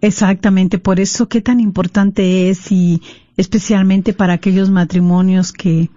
Exactamente, 0.00 0.78
por 0.78 0.98
eso 0.98 1.28
qué 1.28 1.42
tan 1.42 1.60
importante 1.60 2.48
es 2.48 2.72
y 2.72 3.02
especialmente 3.36 4.12
para 4.14 4.34
aquellos 4.34 4.70
matrimonios 4.70 5.52
que 5.52 5.90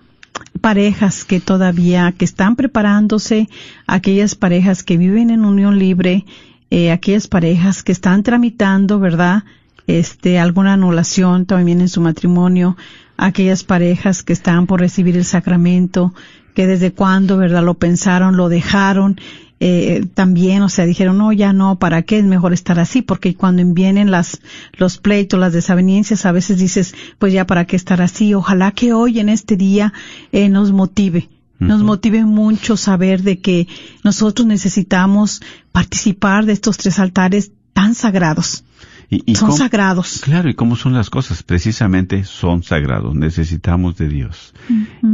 parejas 0.61 1.25
que 1.25 1.39
todavía 1.39 2.11
que 2.11 2.25
están 2.25 2.55
preparándose, 2.55 3.49
aquellas 3.87 4.35
parejas 4.35 4.83
que 4.83 4.97
viven 4.97 5.29
en 5.29 5.45
unión 5.45 5.79
libre, 5.79 6.25
eh, 6.69 6.91
aquellas 6.91 7.27
parejas 7.27 7.83
que 7.83 7.91
están 7.91 8.23
tramitando, 8.23 8.99
¿verdad? 8.99 9.43
Este 9.87 10.39
alguna 10.39 10.73
anulación 10.73 11.45
también 11.45 11.81
en 11.81 11.89
su 11.89 12.01
matrimonio, 12.01 12.77
aquellas 13.17 13.63
parejas 13.63 14.23
que 14.23 14.33
están 14.33 14.65
por 14.65 14.79
recibir 14.79 15.15
el 15.15 15.25
sacramento, 15.25 16.13
que 16.55 16.67
desde 16.67 16.91
cuándo, 16.91 17.37
¿verdad? 17.37 17.63
Lo 17.63 17.75
pensaron, 17.75 18.37
lo 18.37 18.49
dejaron 18.49 19.19
eh, 19.59 20.05
también, 20.13 20.61
o 20.61 20.69
sea, 20.69 20.85
dijeron, 20.85 21.17
no, 21.17 21.31
ya 21.31 21.53
no, 21.53 21.77
¿para 21.79 22.01
qué? 22.01 22.19
Es 22.19 22.25
mejor 22.25 22.53
estar 22.53 22.79
así, 22.79 23.01
porque 23.01 23.35
cuando 23.35 23.63
vienen 23.65 24.11
las, 24.11 24.41
los 24.73 24.97
pleitos, 24.97 25.39
las 25.39 25.53
desavenencias, 25.53 26.25
a 26.25 26.31
veces 26.31 26.57
dices, 26.57 26.95
pues 27.19 27.33
ya, 27.33 27.45
¿para 27.45 27.65
qué 27.65 27.75
estar 27.75 28.01
así? 28.01 28.33
Ojalá 28.33 28.71
que 28.71 28.93
hoy, 28.93 29.19
en 29.19 29.29
este 29.29 29.55
día, 29.55 29.93
eh, 30.31 30.49
nos 30.49 30.71
motive, 30.71 31.29
nos 31.59 31.81
motive 31.81 32.25
mucho 32.25 32.75
saber 32.75 33.23
de 33.23 33.39
que 33.39 33.67
nosotros 34.03 34.45
necesitamos 34.45 35.41
participar 35.71 36.45
de 36.45 36.53
estos 36.53 36.77
tres 36.77 36.99
altares 36.99 37.51
tan 37.71 37.95
sagrados. 37.95 38.65
Y, 39.15 39.23
y 39.31 39.35
Son 39.35 39.49
cómo- 39.49 39.57
sagrados. 39.57 40.21
Claro, 40.23 40.49
y 40.49 40.53
cómo 40.53 40.75
son 40.75 40.93
las 40.93 41.09
cosas, 41.09 41.43
precisamente 41.43 42.23
son 42.23 42.63
sagrados, 42.63 43.13
necesitamos 43.15 43.95
de 43.97 44.07
Dios. 44.09 44.53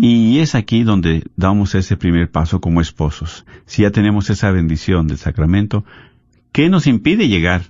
Y 0.01 0.39
es 0.39 0.55
aquí 0.55 0.83
donde 0.83 1.23
damos 1.35 1.75
ese 1.75 1.97
primer 1.97 2.29
paso 2.31 2.61
como 2.61 2.81
esposos. 2.81 3.45
Si 3.65 3.81
ya 3.81 3.91
tenemos 3.91 4.29
esa 4.29 4.51
bendición 4.51 5.07
del 5.07 5.17
sacramento, 5.17 5.83
¿qué 6.51 6.69
nos 6.69 6.87
impide 6.87 7.27
llegar? 7.27 7.63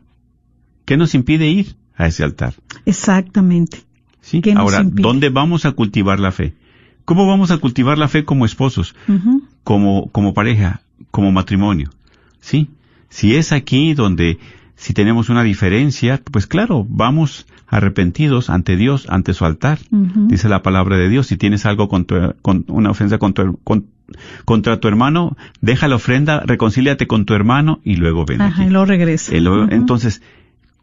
¿Qué 0.85 0.97
nos 0.97 1.15
impide 1.15 1.47
ir 1.49 1.75
a 1.95 2.07
ese 2.07 2.23
altar. 2.23 2.53
Exactamente. 2.85 3.81
¿sí? 4.21 4.41
¿Qué 4.41 4.53
nos 4.53 4.73
Ahora? 4.73 4.83
¿dónde 4.89 5.29
vamos 5.29 5.65
a 5.65 5.71
cultivar 5.73 6.19
la 6.19 6.31
fe? 6.31 6.53
¿Cómo 7.05 7.27
vamos 7.27 7.51
a 7.51 7.57
cultivar 7.57 7.97
la 7.97 8.07
fe 8.07 8.23
como 8.23 8.45
esposos, 8.45 8.95
como, 9.63 10.09
como 10.11 10.33
pareja, 10.33 10.81
como 11.11 11.31
matrimonio? 11.31 11.89
¿Sí? 12.39 12.69
Si 13.09 13.35
es 13.35 13.51
aquí 13.51 13.93
donde, 13.95 14.37
si 14.81 14.93
tenemos 14.93 15.27
una 15.29 15.43
diferencia, 15.43 16.21
pues 16.31 16.47
claro, 16.47 16.85
vamos 16.87 17.45
arrepentidos 17.67 18.49
ante 18.49 18.77
Dios, 18.77 19.07
ante 19.09 19.33
su 19.33 19.43
altar. 19.45 19.79
Dice 19.91 20.47
la 20.47 20.61
palabra 20.63 20.97
de 20.97 21.09
Dios, 21.09 21.27
si 21.27 21.35
tienes 21.35 21.65
algo 21.65 21.89
con 21.89 22.05
tu- 22.05 22.33
con 22.41 22.63
una 22.69 22.89
ofensa 22.89 23.17
con 23.17 23.33
tu- 23.33 23.59
con- 23.65 23.87
contra 24.45 24.79
tu 24.79 24.87
hermano, 24.87 25.35
deja 25.61 25.87
la 25.89 25.95
ofrenda, 25.95 26.39
reconcíliate 26.45 27.07
con 27.07 27.25
tu 27.25 27.33
hermano 27.33 27.79
y 27.83 27.97
luego 27.97 28.25
ven 28.25 28.41
Ajá, 28.41 28.61
aquí. 28.61 28.69
y 28.69 28.71
luego 28.73 28.85
regresa. 28.85 29.35
Entonces, 29.69 30.21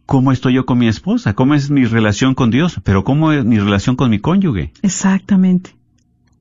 ¿cómo 0.04 0.30
estoy 0.30 0.52
yo 0.54 0.66
con 0.66 0.76
mi 0.78 0.88
esposa? 0.88 1.32
¿Cómo 1.34 1.54
es 1.54 1.70
mi 1.70 1.86
relación 1.86 2.34
con 2.34 2.50
Dios? 2.50 2.78
Pero 2.84 3.02
¿cómo 3.02 3.32
es 3.32 3.44
mi 3.46 3.58
relación 3.58 3.96
con 3.96 4.10
mi 4.10 4.18
cónyuge? 4.20 4.72
Exactamente. 4.82 5.70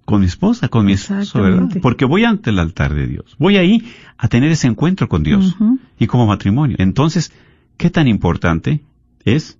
Con 0.03 0.19
mi 0.19 0.27
esposa, 0.27 0.67
con 0.67 0.85
mi 0.85 0.91
esposo. 0.93 1.41
Porque 1.81 2.05
voy 2.05 2.25
ante 2.25 2.51
el 2.51 2.59
altar 2.59 2.93
de 2.93 3.07
Dios. 3.07 3.35
Voy 3.39 3.57
ahí 3.57 3.83
a 4.19 4.27
tener 4.27 4.51
ese 4.51 4.67
encuentro 4.67 5.07
con 5.09 5.23
Dios 5.23 5.55
y 5.97 6.05
como 6.05 6.27
matrimonio. 6.27 6.75
Entonces, 6.79 7.31
¿qué 7.77 7.89
tan 7.89 8.07
importante 8.07 8.83
es, 9.23 9.57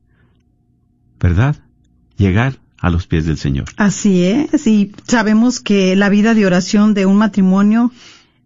verdad, 1.20 1.56
llegar 2.18 2.60
a 2.80 2.90
los 2.90 3.08
pies 3.08 3.26
del 3.26 3.38
Señor? 3.38 3.66
Así 3.78 4.24
es, 4.24 4.68
y 4.68 4.92
sabemos 5.08 5.60
que 5.60 5.96
la 5.96 6.10
vida 6.10 6.34
de 6.34 6.46
oración 6.46 6.94
de 6.94 7.06
un 7.06 7.18
matrimonio 7.18 7.92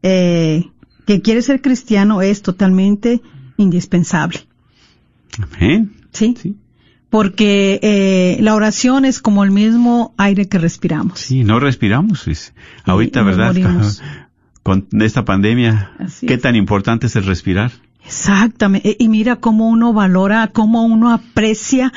eh, 0.03 0.65
que 1.05 1.21
quiere 1.21 1.41
ser 1.41 1.61
cristiano 1.61 2.21
es 2.21 2.41
totalmente 2.41 3.21
indispensable, 3.57 4.39
Amén. 5.41 5.91
¿sí? 6.11 6.35
Sí. 6.41 6.55
Porque 7.09 7.79
eh, 7.81 8.37
la 8.41 8.53
oración 8.53 9.03
es 9.03 9.19
como 9.19 9.43
el 9.43 9.49
mismo 9.49 10.13
aire 10.17 10.47
que 10.47 10.59
respiramos. 10.59 11.19
Sí, 11.19 11.43
no 11.43 11.59
respiramos. 11.59 12.27
es- 12.27 12.53
Ahorita, 12.85 13.21
y 13.21 13.23
¿verdad? 13.23 13.55
Con 14.63 14.87
esta 15.01 15.25
pandemia, 15.25 15.91
Así 15.97 16.27
¿qué 16.27 16.35
es. 16.35 16.41
tan 16.41 16.55
importante 16.55 17.07
es 17.07 17.15
el 17.15 17.25
respirar? 17.25 17.71
Exactamente. 18.05 18.95
Y 18.97 19.07
mira 19.07 19.35
cómo 19.35 19.69
uno 19.69 19.93
valora, 19.93 20.47
cómo 20.47 20.83
uno 20.83 21.11
aprecia, 21.11 21.93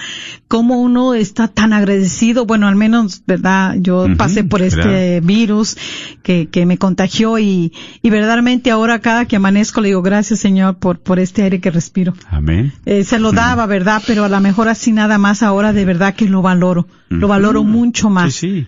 cómo 0.47 0.81
uno 0.81 1.15
está 1.15 1.49
tan 1.49 1.73
agradecido. 1.73 2.45
Bueno, 2.45 2.69
al 2.69 2.77
menos, 2.77 3.23
¿verdad? 3.27 3.77
Yo 3.79 4.07
pasé 4.17 4.45
por 4.45 4.63
este 4.63 5.21
virus 5.21 5.77
que, 6.23 6.49
que 6.49 6.67
me 6.67 6.77
contagió 6.77 7.39
y, 7.39 7.73
y 8.03 8.11
verdaderamente 8.11 8.71
ahora 8.71 8.99
cada 9.01 9.25
que 9.25 9.37
amanezco 9.37 9.81
le 9.81 9.89
digo 9.89 10.03
gracias 10.03 10.41
Señor 10.41 10.77
por, 10.77 10.99
por 10.99 11.19
este 11.19 11.43
aire 11.43 11.61
que 11.61 11.71
respiro. 11.71 12.15
Amén. 12.31 12.73
Eh, 12.85 13.05
se 13.05 13.19
lo 13.19 13.33
daba, 13.33 13.67
¿verdad? 13.67 14.03
Pero 14.07 14.25
a 14.25 14.29
lo 14.29 14.41
mejor 14.41 14.69
así 14.69 14.93
nada 14.93 15.19
más 15.19 15.43
ahora 15.43 15.73
de 15.73 15.85
verdad 15.85 16.15
que 16.15 16.29
lo 16.29 16.43
valoro. 16.43 16.87
Lo 17.09 17.29
valoro 17.29 17.63
mucho 17.63 18.09
más. 18.11 18.35
Sí, 18.35 18.63
sí. 18.63 18.67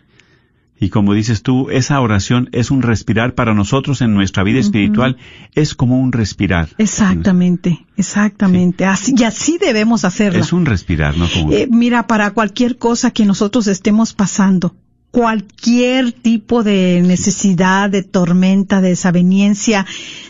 Y 0.78 0.88
como 0.88 1.14
dices 1.14 1.42
tú, 1.42 1.70
esa 1.70 2.00
oración 2.00 2.48
es 2.52 2.70
un 2.70 2.82
respirar 2.82 3.34
para 3.34 3.54
nosotros 3.54 4.00
en 4.00 4.12
nuestra 4.12 4.42
vida 4.42 4.58
espiritual. 4.58 5.16
Es 5.54 5.74
como 5.74 5.98
un 6.00 6.12
respirar. 6.12 6.68
Exactamente, 6.78 7.86
exactamente. 7.96 8.84
Así, 8.84 9.14
y 9.16 9.22
así 9.24 9.56
debemos 9.58 10.04
hacerla. 10.04 10.40
Es 10.40 10.52
un 10.52 10.66
respirar, 10.66 11.16
¿no? 11.16 11.28
Como, 11.28 11.52
Eh, 11.52 11.68
mira, 11.70 12.06
para 12.06 12.32
cualquier 12.32 12.76
cosa 12.76 13.12
que 13.12 13.24
nosotros 13.24 13.66
estemos 13.68 14.14
pasando, 14.14 14.74
cualquier 15.14 16.10
tipo 16.10 16.64
de 16.64 17.00
necesidad, 17.06 17.88
de 17.88 18.02
tormenta, 18.02 18.80
de 18.80 18.88
desaveniencia, 18.88 19.86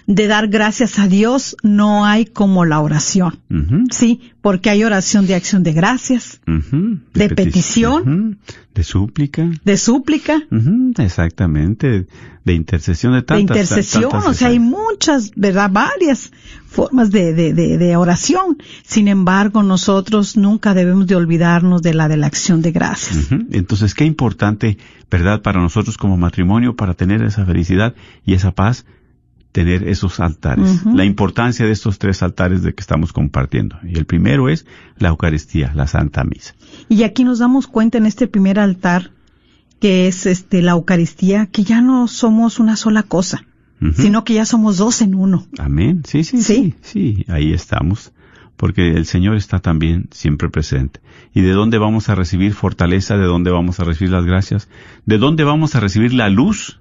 de 0.07 0.27
dar 0.27 0.49
gracias 0.49 0.99
a 0.99 1.09
Dios, 1.09 1.57
no 1.63 2.05
hay 2.05 2.27
como 2.27 2.67
la 2.67 2.81
oración. 2.81 3.41
Sí, 3.91 4.21
porque 4.43 4.69
hay 4.69 4.85
oración 4.85 5.27
de 5.27 5.37
acción 5.37 5.63
de 5.63 5.73
gracias, 5.73 6.39
de 6.47 7.31
peti- 7.31 7.35
petición. 7.35 8.39
de 8.75 8.85
súplica. 8.85 9.51
de 9.65 9.77
súplica, 9.79 10.43
exactamente. 10.99 12.07
De 12.45 12.53
intercesión 12.53 13.13
de 13.15 13.21
de 13.21 13.23
tantas. 13.23 13.41
intercesión, 13.41 14.11
tantas 14.11 14.29
o 14.29 14.35
sea, 14.35 14.49
hay 14.49 14.59
muchas, 14.59 15.31
¿verdad? 15.35 15.71
Varias 15.73 16.31
formas 16.67 17.11
de, 17.11 17.33
de, 17.33 17.55
de, 17.55 17.79
de 17.79 17.97
oración. 17.97 18.59
Sin 18.85 19.09
embargo, 19.09 19.63
nosotros 19.63 20.37
nunca 20.37 20.75
debemos 20.75 21.07
de 21.07 21.17
olvidarnos 21.17 21.81
de 21.81 21.95
la 21.95 22.07
de 22.09 22.19
la 22.19 22.27
acción 22.27 22.61
de 22.61 22.73
gracias. 22.73 23.29
Entonces, 23.51 23.95
qué 23.95 24.05
importante, 24.05 24.74
¿verdad? 25.11 25.43
Para 25.43 25.61
nosotros 25.61 25.97
como 25.97 26.17
matrimonio, 26.17 26.77
para 26.77 26.95
tener 26.95 27.23
esa 27.23 27.45
felicidad 27.45 27.95
y 28.25 28.35
esa 28.35 28.53
paz, 28.53 28.87
tener 29.53 29.87
esos 29.87 30.19
altares. 30.19 30.85
La 30.85 31.05
importancia 31.05 31.65
de 31.65 31.71
estos 31.73 31.99
tres 32.01 32.23
altares 32.25 32.63
de 32.63 32.75
que 32.75 32.81
estamos 32.81 33.13
compartiendo. 33.13 33.77
Y 33.85 33.97
el 33.97 34.05
primero 34.05 34.49
es 34.49 34.67
la 34.99 35.11
Eucaristía, 35.11 35.73
la 35.75 35.87
Santa 35.87 36.25
Misa. 36.25 36.55
Y 36.89 37.05
aquí 37.05 37.23
nos 37.23 37.39
damos 37.39 37.69
cuenta 37.69 37.99
en 37.99 38.07
este 38.07 38.27
primer 38.27 38.59
altar, 38.59 39.13
que 39.81 40.09
es 40.09 40.27
este 40.27 40.61
la 40.61 40.73
Eucaristía, 40.73 41.47
que 41.47 41.63
ya 41.63 41.81
no 41.81 42.09
somos 42.09 42.59
una 42.59 42.75
sola 42.77 43.05
cosa, 43.05 43.45
sino 43.97 44.25
que 44.25 44.35
ya 44.35 44.45
somos 44.47 44.79
dos 44.79 45.03
en 45.03 45.15
uno. 45.15 45.47
Amén. 45.59 46.03
Sí, 46.05 46.25
sí, 46.25 46.41
Sí. 46.43 46.55
sí, 46.55 46.75
sí, 46.81 47.25
ahí 47.29 47.53
estamos. 47.53 48.13
Porque 48.65 48.93
el 48.93 49.05
Señor 49.05 49.37
está 49.37 49.59
también 49.59 50.09
siempre 50.11 50.49
presente. 50.49 51.01
¿Y 51.35 51.43
de 51.43 51.51
dónde 51.51 51.77
vamos 51.77 52.09
a 52.09 52.15
recibir 52.15 52.55
fortaleza? 52.55 53.19
¿De 53.19 53.27
dónde 53.27 53.51
vamos 53.51 53.79
a 53.79 53.85
recibir 53.85 54.11
las 54.11 54.25
gracias? 54.25 54.71
¿De 55.05 55.19
dónde 55.19 55.45
vamos 55.45 55.75
a 55.75 55.81
recibir 55.81 56.15
la 56.15 56.31
luz 56.31 56.81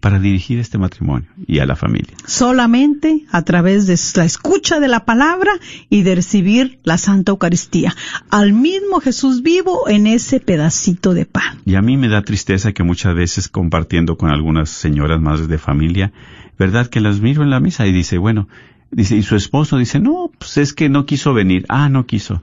para 0.00 0.18
dirigir 0.18 0.58
este 0.58 0.76
matrimonio 0.76 1.28
y 1.46 1.60
a 1.60 1.66
la 1.66 1.76
familia? 1.76 2.16
Solamente 2.26 3.26
a 3.30 3.42
través 3.42 3.86
de 3.86 3.96
la 4.16 4.24
escucha 4.24 4.80
de 4.80 4.88
la 4.88 5.04
palabra 5.04 5.52
y 5.88 6.02
de 6.02 6.16
recibir 6.16 6.80
la 6.82 6.98
Santa 6.98 7.30
Eucaristía. 7.30 7.94
Al 8.28 8.52
mismo 8.52 8.98
Jesús 8.98 9.44
vivo 9.44 9.88
en 9.88 10.08
ese 10.08 10.40
pedacito 10.40 11.14
de 11.14 11.26
pan. 11.26 11.60
Y 11.64 11.76
a 11.76 11.80
mí 11.80 11.96
me 11.96 12.08
da 12.08 12.22
tristeza 12.22 12.72
que 12.72 12.82
muchas 12.82 13.14
veces 13.14 13.48
compartiendo 13.48 14.16
con 14.16 14.30
algunas 14.30 14.68
señoras 14.68 15.20
madres 15.20 15.46
de 15.46 15.58
familia, 15.58 16.12
¿verdad? 16.58 16.88
Que 16.88 17.00
las 17.00 17.20
miro 17.20 17.44
en 17.44 17.50
la 17.50 17.60
misa 17.60 17.86
y 17.86 17.92
dice, 17.92 18.18
bueno, 18.18 18.48
dice, 18.94 19.16
y 19.16 19.22
su 19.22 19.36
esposo 19.36 19.76
dice, 19.76 20.00
no, 20.00 20.30
pues 20.38 20.56
es 20.56 20.72
que 20.72 20.88
no 20.88 21.06
quiso 21.06 21.34
venir. 21.34 21.64
Ah, 21.68 21.88
no 21.88 22.06
quiso. 22.06 22.42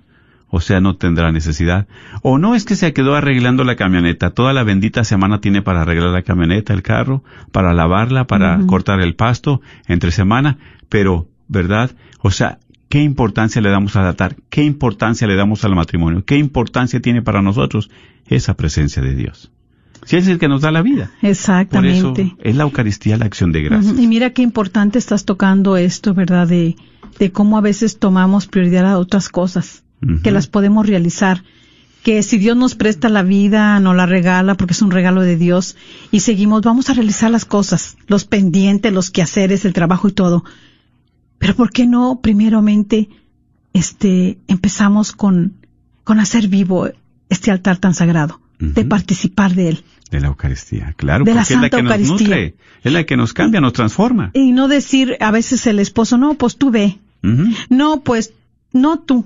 O 0.49 0.59
sea, 0.59 0.81
no 0.81 0.97
tendrá 0.97 1.31
necesidad. 1.31 1.87
O 2.21 2.37
no 2.37 2.55
es 2.55 2.65
que 2.65 2.75
se 2.75 2.91
quedó 2.93 3.15
arreglando 3.15 3.63
la 3.63 3.77
camioneta. 3.77 4.31
Toda 4.31 4.51
la 4.51 4.63
bendita 4.63 5.05
semana 5.05 5.39
tiene 5.39 5.61
para 5.61 5.81
arreglar 5.81 6.09
la 6.09 6.23
camioneta, 6.23 6.73
el 6.73 6.83
carro, 6.83 7.23
para 7.53 7.73
lavarla, 7.73 8.27
para 8.27 8.59
cortar 8.67 8.99
el 8.99 9.15
pasto 9.15 9.61
entre 9.87 10.11
semana. 10.11 10.57
Pero, 10.89 11.29
¿verdad? 11.47 11.91
O 12.19 12.31
sea, 12.31 12.59
¿qué 12.89 12.99
importancia 13.01 13.61
le 13.61 13.69
damos 13.69 13.95
al 13.95 14.07
altar? 14.07 14.35
¿Qué 14.49 14.63
importancia 14.63 15.25
le 15.25 15.37
damos 15.37 15.63
al 15.63 15.73
matrimonio? 15.73 16.25
¿Qué 16.25 16.35
importancia 16.35 16.99
tiene 16.99 17.21
para 17.21 17.41
nosotros 17.41 17.89
esa 18.27 18.55
presencia 18.57 19.01
de 19.01 19.15
Dios? 19.15 19.53
Si 20.05 20.17
es 20.17 20.27
el 20.27 20.39
que 20.39 20.47
nos 20.47 20.61
da 20.61 20.71
la 20.71 20.81
vida. 20.81 21.11
Por 21.21 21.29
eso 21.29 21.41
Exactamente. 21.41 22.35
es 22.39 22.55
la 22.55 22.63
Eucaristía 22.63 23.17
la 23.17 23.25
acción 23.25 23.51
de 23.51 23.61
gracias. 23.61 23.99
Y 23.99 24.07
mira 24.07 24.31
qué 24.31 24.41
importante 24.41 24.97
estás 24.97 25.25
tocando 25.25 25.77
esto, 25.77 26.13
¿verdad? 26.13 26.47
De, 26.47 26.75
de 27.19 27.31
cómo 27.31 27.57
a 27.57 27.61
veces 27.61 27.99
tomamos 27.99 28.47
prioridad 28.47 28.85
a 28.87 28.97
otras 28.97 29.29
cosas 29.29 29.83
que 30.23 30.31
las 30.31 30.47
podemos 30.47 30.87
realizar. 30.87 31.43
Que 32.01 32.23
si 32.23 32.39
Dios 32.39 32.57
nos 32.57 32.73
presta 32.73 33.09
la 33.09 33.21
vida, 33.21 33.79
nos 33.79 33.95
la 33.95 34.07
regala 34.07 34.55
porque 34.55 34.73
es 34.73 34.81
un 34.81 34.89
regalo 34.89 35.21
de 35.21 35.37
Dios 35.37 35.77
y 36.09 36.21
seguimos, 36.21 36.63
vamos 36.63 36.89
a 36.89 36.95
realizar 36.95 37.29
las 37.29 37.45
cosas, 37.45 37.95
los 38.07 38.25
pendientes, 38.25 38.91
los 38.91 39.11
quehaceres, 39.11 39.65
el 39.65 39.73
trabajo 39.73 40.07
y 40.07 40.11
todo. 40.11 40.43
Pero 41.37 41.55
¿por 41.55 41.71
qué 41.71 41.85
no 41.85 42.19
primeramente 42.21 43.09
este 43.73 44.39
empezamos 44.47 45.11
con 45.11 45.61
con 46.03 46.19
hacer 46.19 46.47
vivo 46.47 46.89
este 47.29 47.51
altar 47.51 47.77
tan 47.77 47.93
sagrado, 47.93 48.40
de 48.61 48.85
participar 48.85 49.55
de 49.55 49.69
él? 49.69 49.83
De 50.11 50.19
la 50.19 50.27
Eucaristía, 50.27 50.93
claro, 50.95 51.25
De 51.25 51.33
la 51.33 51.41
porque 51.41 51.53
es 51.55 51.61
la 51.61 51.69
que 51.69 51.81
nos 51.81 51.91
Eucaristía. 51.91 52.27
nutre, 52.27 52.55
es 52.83 52.93
la 52.93 53.03
que 53.05 53.17
nos 53.17 53.33
cambia, 53.33 53.61
nos 53.61 53.73
transforma. 53.73 54.31
Y 54.33 54.51
no 54.51 54.67
decir 54.67 55.17
a 55.19 55.31
veces 55.31 55.65
el 55.67 55.79
esposo, 55.79 56.17
no, 56.17 56.35
pues 56.35 56.57
tú 56.57 56.69
ve. 56.71 56.99
No, 57.69 58.01
pues, 58.01 58.33
no 58.71 58.99
tú. 58.99 59.25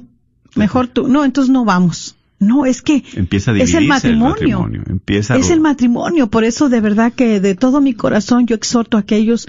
Mejor 0.55 0.87
tú. 0.87 1.07
No, 1.07 1.25
entonces 1.25 1.51
no 1.51 1.65
vamos. 1.65 2.15
No, 2.39 2.65
es 2.65 2.81
que 2.81 3.03
Empieza 3.13 3.51
a 3.51 3.57
es 3.57 3.73
el 3.73 3.87
matrimonio. 3.87 4.69
Empieza 4.87 5.33
a 5.33 5.37
es 5.37 5.49
el 5.49 5.61
matrimonio. 5.61 6.29
Por 6.29 6.43
eso, 6.43 6.69
de 6.69 6.81
verdad 6.81 7.13
que 7.13 7.39
de 7.39 7.55
todo 7.55 7.81
mi 7.81 7.93
corazón 7.93 8.45
yo 8.45 8.55
exhorto 8.55 8.97
a 8.97 9.01
aquellos 9.01 9.47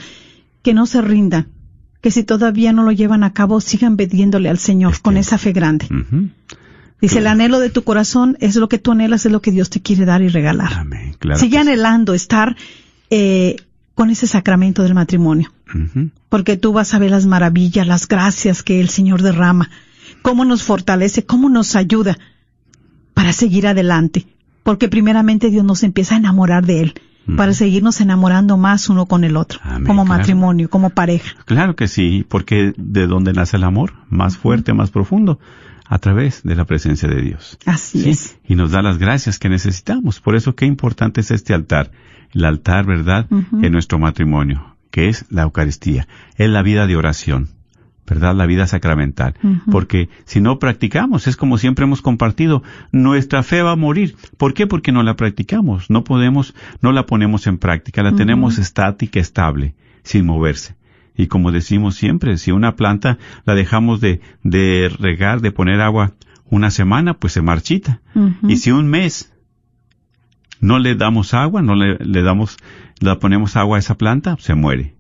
que 0.63 0.75
no 0.75 0.87
se 0.87 1.03
rindan. 1.03 1.49
Que 2.01 2.11
si 2.11 2.23
todavía 2.23 2.73
no 2.73 2.83
lo 2.85 2.93
llevan 2.93 3.25
a 3.25 3.33
cabo, 3.33 3.61
sigan 3.61 3.97
pidiéndole 3.97 4.49
al 4.49 4.59
Señor 4.59 5.01
con 5.01 5.17
esa 5.17 5.39
fe 5.39 5.53
grande. 5.53 5.89
Dice, 7.01 7.19
el 7.19 7.27
anhelo 7.27 7.61
de 7.61 7.71
tu 7.71 7.83
corazón 7.83 8.39
es 8.41 8.57
lo 8.57 8.69
que 8.69 8.79
tú 8.79 8.93
anhelas, 8.93 9.27
es 9.27 9.33
lo 9.33 9.43
que 9.43 9.51
Dios 9.51 9.69
te 9.69 9.83
quiere 9.83 10.07
dar 10.07 10.23
y 10.23 10.29
regalar. 10.29 10.73
Amén, 10.73 11.15
claro. 11.19 11.39
Sigue 11.39 11.59
anhelando 11.59 12.15
estar 12.15 12.57
eh, 13.11 13.57
con 13.95 14.11
ese 14.11 14.27
sacramento 14.27 14.83
del 14.83 14.95
matrimonio 14.95 15.53
porque 16.29 16.57
tú 16.57 16.73
vas 16.73 16.95
a 16.95 16.99
ver 16.99 17.11
las 17.11 17.27
maravillas, 17.27 17.87
las 17.87 18.07
gracias 18.07 18.63
que 18.63 18.81
el 18.81 18.89
Señor 18.89 19.23
derrama, 19.23 19.71
cómo 20.23 20.45
nos 20.45 20.63
fortalece, 20.63 21.25
cómo 21.25 21.49
nos 21.49 21.77
ayuda 21.77 22.19
para 23.15 23.33
seguir 23.33 23.67
adelante, 23.67 24.27
porque 24.63 24.89
primeramente 24.89 25.51
Dios 25.51 25.65
nos 25.65 25.83
empieza 25.83 26.15
a 26.15 26.19
enamorar 26.19 26.65
de 26.65 26.81
Él 26.81 26.95
para 27.37 27.53
seguirnos 27.55 28.01
enamorando 28.01 28.57
más 28.57 28.89
uno 28.89 29.07
con 29.07 29.25
el 29.25 29.37
otro, 29.37 29.59
Amén, 29.65 29.85
como 29.85 30.05
claro. 30.05 30.19
matrimonio, 30.19 30.71
como 30.71 30.91
pareja. 30.91 31.35
Claro 31.45 31.75
que 31.75 31.89
sí, 31.89 32.25
porque 32.29 32.73
de 32.77 33.09
dónde 33.09 33.33
nace 33.33 33.57
el 33.57 33.65
amor, 33.65 33.95
más 34.09 34.37
fuerte, 34.37 34.73
más 34.75 34.93
profundo, 34.93 35.41
a 35.89 35.99
través 35.99 36.43
de 36.43 36.55
la 36.57 36.65
presencia 36.65 37.09
de 37.09 37.23
Dios. 37.23 37.59
Así 37.67 38.03
Sí, 38.03 38.11
es. 38.11 38.39
Y 38.47 38.55
nos 38.55 38.71
da 38.73 38.83
las 38.83 38.99
gracias 38.99 39.39
que 39.39 39.49
necesitamos. 39.49 40.21
Por 40.21 40.37
eso 40.37 40.55
qué 40.55 40.67
importante 40.67 41.21
es 41.21 41.31
este 41.31 41.55
altar. 41.55 41.91
El 42.33 42.45
altar, 42.45 42.87
¿verdad? 42.87 43.27
En 43.31 43.73
nuestro 43.73 43.99
matrimonio, 43.99 44.77
que 44.91 45.09
es 45.09 45.25
la 45.31 45.43
Eucaristía. 45.43 46.07
Es 46.37 46.51
la 46.51 46.63
vida 46.63 46.87
de 46.87 46.97
oración. 46.97 47.49
¿Verdad? 48.09 48.37
La 48.37 48.47
vida 48.47 48.69
sacramental. 48.69 49.35
Porque 49.71 50.09
si 50.27 50.41
no 50.41 50.61
practicamos, 50.61 51.27
es 51.27 51.37
como 51.37 51.59
siempre 51.59 51.87
hemos 51.87 52.03
compartido, 52.03 52.63
nuestra 52.93 53.43
fe 53.43 53.63
va 53.63 53.73
a 53.73 53.77
morir. 53.77 54.17
¿Por 54.37 54.55
qué? 54.55 54.69
Porque 54.69 54.93
no 54.93 55.03
la 55.03 55.17
practicamos. 55.17 55.91
No 55.91 56.05
podemos, 56.05 56.55
no 56.83 56.93
la 56.93 57.07
ponemos 57.07 57.49
en 57.49 57.59
práctica. 57.59 58.03
La 58.05 58.15
tenemos 58.15 58.59
estática, 58.59 59.19
estable, 59.19 59.75
sin 60.05 60.25
moverse. 60.25 60.77
Y 61.17 61.29
como 61.29 61.53
decimos 61.53 61.95
siempre, 61.95 62.37
si 62.39 62.51
una 62.51 62.77
planta 62.77 63.19
la 63.45 63.55
dejamos 63.55 64.01
de, 64.01 64.21
de 64.43 64.91
regar, 64.99 65.41
de 65.41 65.53
poner 65.53 65.81
agua 65.81 66.13
una 66.51 66.71
semana, 66.71 67.15
pues 67.15 67.33
se 67.33 67.43
marchita. 67.43 68.01
Y 68.47 68.57
si 68.57 68.71
un 68.71 68.89
mes 68.89 69.33
no 70.61 70.79
le 70.79 70.95
damos 70.95 71.35
agua, 71.35 71.63
no 71.63 71.75
le, 71.75 71.97
le 71.99 72.23
damos, 72.23 72.57
le 73.01 73.15
ponemos 73.17 73.57
agua 73.57 73.77
a 73.77 73.81
esa 73.81 73.97
planta, 73.97 74.37
se 74.39 74.55
muere. 74.55 74.95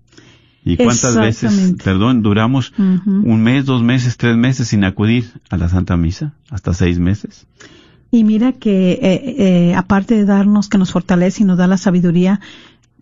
¿Y 0.64 0.76
cuántas 0.76 1.16
veces, 1.16 1.74
perdón, 1.84 2.22
duramos 2.22 2.72
un 2.76 3.42
mes, 3.42 3.66
dos 3.66 3.84
meses, 3.84 4.16
tres 4.16 4.36
meses 4.36 4.68
sin 4.68 4.82
acudir 4.82 5.30
a 5.48 5.56
la 5.56 5.68
Santa 5.68 5.96
Misa? 5.96 6.34
Hasta 6.50 6.74
seis 6.74 6.98
meses. 6.98 7.46
Y 8.10 8.24
mira 8.24 8.52
que 8.52 8.92
eh, 8.92 9.34
eh, 9.38 9.74
aparte 9.76 10.14
de 10.14 10.24
darnos 10.24 10.68
que 10.68 10.78
nos 10.78 10.90
fortalece 10.90 11.42
y 11.42 11.46
nos 11.46 11.58
da 11.58 11.68
la 11.68 11.76
sabiduría, 11.76 12.40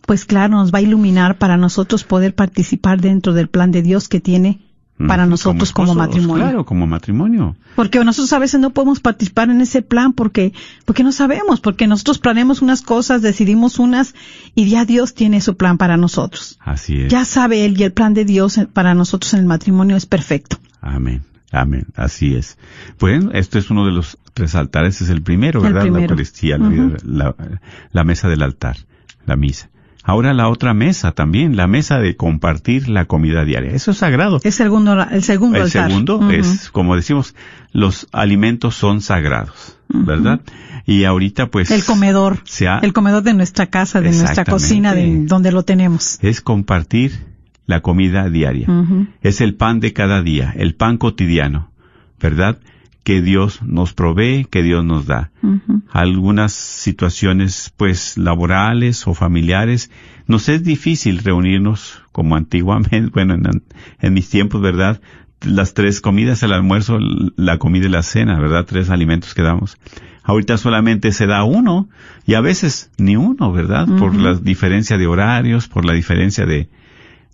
pues 0.06 0.24
claro, 0.24 0.54
nos 0.56 0.72
va 0.72 0.78
a 0.78 0.82
iluminar 0.82 1.38
para 1.38 1.56
nosotros 1.56 2.04
poder 2.04 2.34
participar 2.34 3.00
dentro 3.00 3.32
del 3.32 3.48
plan 3.48 3.70
de 3.70 3.82
Dios 3.82 4.08
que 4.08 4.20
tiene 4.20 4.60
para 5.08 5.26
Mm, 5.26 5.30
nosotros 5.30 5.72
como, 5.72 5.86
esposos, 5.92 5.96
matrimonio. 5.96 6.44
Claro, 6.44 6.64
como 6.64 6.86
matrimonio. 6.86 7.56
Porque 7.74 8.02
nosotros 8.04 8.32
a 8.32 8.38
veces 8.38 8.60
no 8.60 8.70
podemos 8.70 9.00
participar 9.00 9.50
en 9.50 9.60
ese 9.60 9.82
plan 9.82 10.12
porque, 10.12 10.52
porque 10.84 11.02
no 11.02 11.10
sabemos, 11.10 11.60
porque 11.60 11.88
nosotros 11.88 12.18
planeamos 12.20 12.62
unas 12.62 12.80
cosas, 12.80 13.20
decidimos 13.20 13.80
unas 13.80 14.14
y 14.54 14.68
ya 14.68 14.84
Dios 14.84 15.14
tiene 15.14 15.40
su 15.40 15.56
plan 15.56 15.78
para 15.78 15.96
nosotros. 15.96 16.58
Así 16.60 17.00
es. 17.02 17.08
Ya 17.10 17.24
sabe 17.24 17.64
Él 17.64 17.74
y 17.80 17.82
el 17.82 17.92
plan 17.92 18.14
de 18.14 18.24
Dios 18.24 18.60
para 18.72 18.94
nosotros 18.94 19.34
en 19.34 19.40
el 19.40 19.46
matrimonio 19.46 19.96
es 19.96 20.06
perfecto. 20.06 20.58
Amén. 20.80 21.24
Amén. 21.50 21.86
Así 21.96 22.36
es. 22.36 22.56
Bueno, 23.00 23.30
esto 23.32 23.58
es 23.58 23.70
uno 23.70 23.86
de 23.86 23.92
los 23.92 24.18
tres 24.32 24.54
altares. 24.54 25.00
Es 25.02 25.08
el 25.08 25.22
primero, 25.22 25.58
El 25.64 25.72
¿verdad? 25.72 25.88
La. 25.90 26.00
Eucaristía, 26.02 26.56
la- 26.58 27.34
la 27.90 28.04
mesa 28.04 28.28
del 28.28 28.42
altar, 28.42 28.76
la 29.26 29.34
misa. 29.36 29.70
Ahora 30.06 30.34
la 30.34 30.48
otra 30.48 30.74
mesa 30.74 31.12
también, 31.12 31.56
la 31.56 31.66
mesa 31.66 31.98
de 31.98 32.14
compartir 32.14 32.88
la 32.90 33.06
comida 33.06 33.44
diaria. 33.44 33.72
Eso 33.72 33.92
es 33.92 33.96
sagrado. 33.98 34.38
El 34.44 34.52
segundo, 34.52 34.92
el 35.02 35.22
segundo 35.22 35.56
El 35.56 35.62
altar. 35.64 35.88
segundo 35.88 36.30
es, 36.30 36.70
como 36.70 36.94
decimos, 36.94 37.34
los 37.72 38.06
alimentos 38.12 38.74
son 38.74 39.00
sagrados. 39.00 39.78
¿verdad? 39.88 40.40
Y 40.86 41.04
ahorita 41.04 41.46
pues... 41.50 41.70
el 41.70 41.84
comedor. 41.84 42.38
ha- 42.68 42.78
El 42.80 42.92
comedor 42.92 43.22
de 43.22 43.32
nuestra 43.34 43.66
casa, 43.66 44.00
de 44.00 44.10
nuestra 44.12 44.44
cocina, 44.44 44.94
de 44.94 45.24
donde 45.26 45.52
lo 45.52 45.62
tenemos. 45.62 46.18
es 46.22 46.40
compartir 46.40 47.12
la 47.66 47.80
comida 47.80 48.28
diaria. 48.28 48.66
Es 49.22 49.40
el 49.40 49.54
pan 49.54 49.80
de 49.80 49.92
cada 49.94 50.20
día, 50.22 50.52
el 50.56 50.74
pan 50.74 50.98
cotidiano, 50.98 51.70
¿verdad? 52.20 52.58
Que 53.04 53.22
Dios 53.22 53.62
nos 53.62 53.92
provee, 53.92 54.46
que 54.50 54.62
Dios 54.62 54.84
nos 54.84 55.06
da. 55.06 55.30
Algunas 55.90 56.52
situaciones, 56.52 57.72
pues, 57.76 58.18
laborales 58.18 59.06
o 59.06 59.14
familiares, 59.14 59.90
nos 60.26 60.48
es 60.48 60.64
difícil 60.64 61.18
reunirnos 61.18 62.02
como 62.12 62.34
antiguamente, 62.36 63.10
bueno, 63.12 63.34
en, 63.34 63.62
en 64.00 64.12
mis 64.14 64.28
tiempos, 64.30 64.60
¿verdad? 64.60 65.00
Las 65.42 65.74
tres 65.74 66.00
comidas, 66.00 66.42
el 66.42 66.52
almuerzo, 66.52 66.98
la 66.98 67.58
comida 67.58 67.86
y 67.86 67.90
la 67.90 68.02
cena, 68.02 68.40
¿verdad? 68.40 68.64
Tres 68.64 68.88
alimentos 68.90 69.34
que 69.34 69.42
damos. 69.42 69.76
Ahorita 70.22 70.56
solamente 70.56 71.12
se 71.12 71.26
da 71.26 71.44
uno 71.44 71.90
y 72.26 72.32
a 72.32 72.40
veces 72.40 72.90
ni 72.96 73.14
uno, 73.16 73.52
¿verdad? 73.52 73.86
Por 73.98 74.14
la 74.14 74.32
diferencia 74.32 74.96
de 74.96 75.06
horarios, 75.06 75.68
por 75.68 75.84
la 75.84 75.92
diferencia 75.92 76.46
de, 76.46 76.70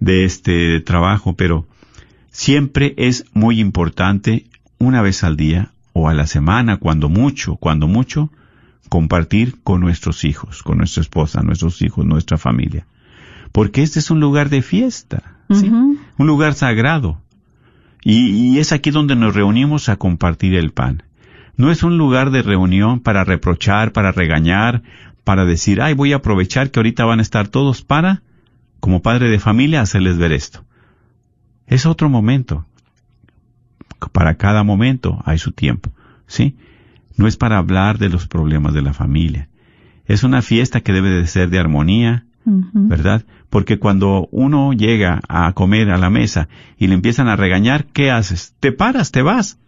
de 0.01 0.25
este 0.25 0.81
trabajo, 0.81 1.37
pero 1.37 1.69
siempre 2.33 2.95
es 2.97 3.27
muy 3.33 3.61
importante 3.61 4.47
una 4.81 5.03
vez 5.03 5.23
al 5.23 5.37
día 5.37 5.71
o 5.93 6.09
a 6.09 6.15
la 6.15 6.27
semana, 6.27 6.79
cuando 6.79 7.09
mucho, 7.09 7.57
cuando 7.57 7.87
mucho, 7.87 8.31
compartir 8.89 9.63
con 9.63 9.81
nuestros 9.81 10.25
hijos, 10.25 10.65
con 10.65 10.79
nuestra 10.79 11.03
esposa, 11.03 11.43
nuestros 11.43 11.81
hijos, 11.83 12.05
nuestra 12.05 12.39
familia. 12.39 12.87
Porque 13.53 13.83
este 13.83 14.01
es 14.01 14.11
un 14.11 14.19
lugar 14.19 14.49
de 14.49 14.63
fiesta, 14.63 15.37
¿sí? 15.51 15.71
Un 15.71 16.27
lugar 16.27 16.55
sagrado. 16.55 17.21
Y, 18.03 18.31
y 18.31 18.59
es 18.59 18.73
aquí 18.73 18.91
donde 18.91 19.15
nos 19.15 19.35
reunimos 19.35 19.89
a 19.89 19.97
compartir 19.97 20.55
el 20.55 20.73
pan. 20.73 21.03
No 21.57 21.71
es 21.71 21.83
un 21.83 21.99
lugar 21.99 22.31
de 22.31 22.43
reunión 22.43 23.01
para 23.01 23.23
reprochar, 23.23 23.93
para 23.93 24.13
regañar, 24.13 24.83
para 25.25 25.45
decir, 25.45 25.83
ay, 25.83 25.95
voy 25.95 26.13
a 26.13 26.17
aprovechar 26.17 26.71
que 26.71 26.81
ahorita 26.81 27.05
van 27.05 27.19
a 27.19 27.23
estar 27.23 27.49
todos 27.49 27.83
para, 27.83 28.23
como 28.81 29.03
padre 29.03 29.29
de 29.29 29.39
familia, 29.39 29.83
hacerles 29.83 30.17
ver 30.17 30.33
esto. 30.33 30.65
Es 31.67 31.85
otro 31.87 32.09
momento. 32.09 32.65
Para 34.13 34.37
cada 34.37 34.63
momento 34.63 35.23
hay 35.25 35.39
su 35.39 35.53
tiempo, 35.53 35.91
¿sí? 36.27 36.57
No 37.17 37.27
es 37.27 37.37
para 37.37 37.59
hablar 37.59 37.99
de 37.99 38.09
los 38.09 38.27
problemas 38.27 38.73
de 38.75 38.83
la 38.83 38.95
familia. 38.95 39.49
Es 40.07 40.25
una 40.25 40.43
fiesta 40.43 40.81
que 40.81 40.93
debe 40.93 41.11
de 41.11 41.27
ser 41.27 41.51
de 41.51 41.59
armonía. 41.59 42.25
¿verdad? 42.45 43.25
Porque 43.49 43.79
cuando 43.79 44.29
uno 44.33 44.73
llega 44.73 45.21
a 45.29 45.53
comer 45.53 45.91
a 45.91 45.99
la 45.99 46.11
mesa 46.11 46.49
y 46.79 46.87
le 46.87 46.95
empiezan 46.95 47.29
a 47.29 47.37
regañar, 47.37 47.87
¿qué 47.87 48.11
haces? 48.11 48.55
Te 48.61 48.73
paras, 48.73 49.11
te 49.11 49.23
vas. 49.23 49.59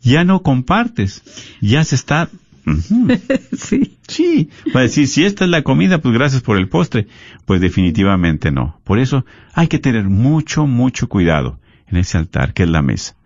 Ya 0.00 0.24
no 0.24 0.42
compartes. 0.42 1.22
Ya 1.60 1.84
se 1.84 1.94
está... 1.94 2.28
Sí. 3.56 3.98
Sí, 4.08 4.48
va 4.74 4.80
a 4.80 4.82
decir, 4.84 5.06
si 5.06 5.24
esta 5.24 5.44
es 5.44 5.50
la 5.50 5.62
comida, 5.62 6.00
pues 6.00 6.14
gracias 6.14 6.40
por 6.40 6.56
el 6.56 6.68
postre. 6.68 7.08
Pues 7.44 7.60
definitivamente 7.60 8.50
no. 8.50 8.80
Por 8.84 8.98
eso 8.98 9.26
hay 9.52 9.68
que 9.68 9.78
tener 9.78 10.04
mucho, 10.04 10.66
mucho 10.66 11.08
cuidado 11.08 11.60
en 11.86 11.98
ese 11.98 12.16
altar 12.16 12.54
que 12.54 12.62
es 12.62 12.70
la 12.70 12.80
mesa. 12.82 13.16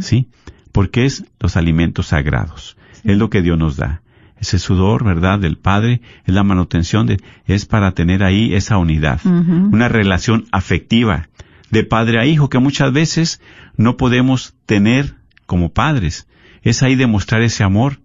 ¿Sí? 0.00 0.28
Porque 0.72 1.04
es 1.06 1.24
los 1.40 1.56
alimentos 1.56 2.08
sagrados. 2.08 2.76
Es 3.04 3.16
lo 3.16 3.30
que 3.30 3.42
Dios 3.42 3.58
nos 3.58 3.76
da. 3.76 4.02
Ese 4.38 4.58
sudor, 4.58 5.02
¿verdad? 5.04 5.38
Del 5.38 5.56
Padre, 5.56 6.02
es 6.26 6.34
la 6.34 6.42
manutención 6.42 7.06
de, 7.06 7.18
es 7.46 7.64
para 7.64 7.92
tener 7.92 8.22
ahí 8.22 8.52
esa 8.54 8.76
unidad. 8.76 9.20
Una 9.24 9.88
relación 9.88 10.44
afectiva 10.52 11.28
de 11.70 11.84
padre 11.84 12.20
a 12.20 12.26
hijo 12.26 12.48
que 12.50 12.58
muchas 12.58 12.92
veces 12.92 13.40
no 13.76 13.96
podemos 13.96 14.54
tener 14.66 15.14
como 15.46 15.72
padres. 15.72 16.28
Es 16.62 16.82
ahí 16.82 16.94
demostrar 16.96 17.42
ese 17.42 17.64
amor, 17.64 17.98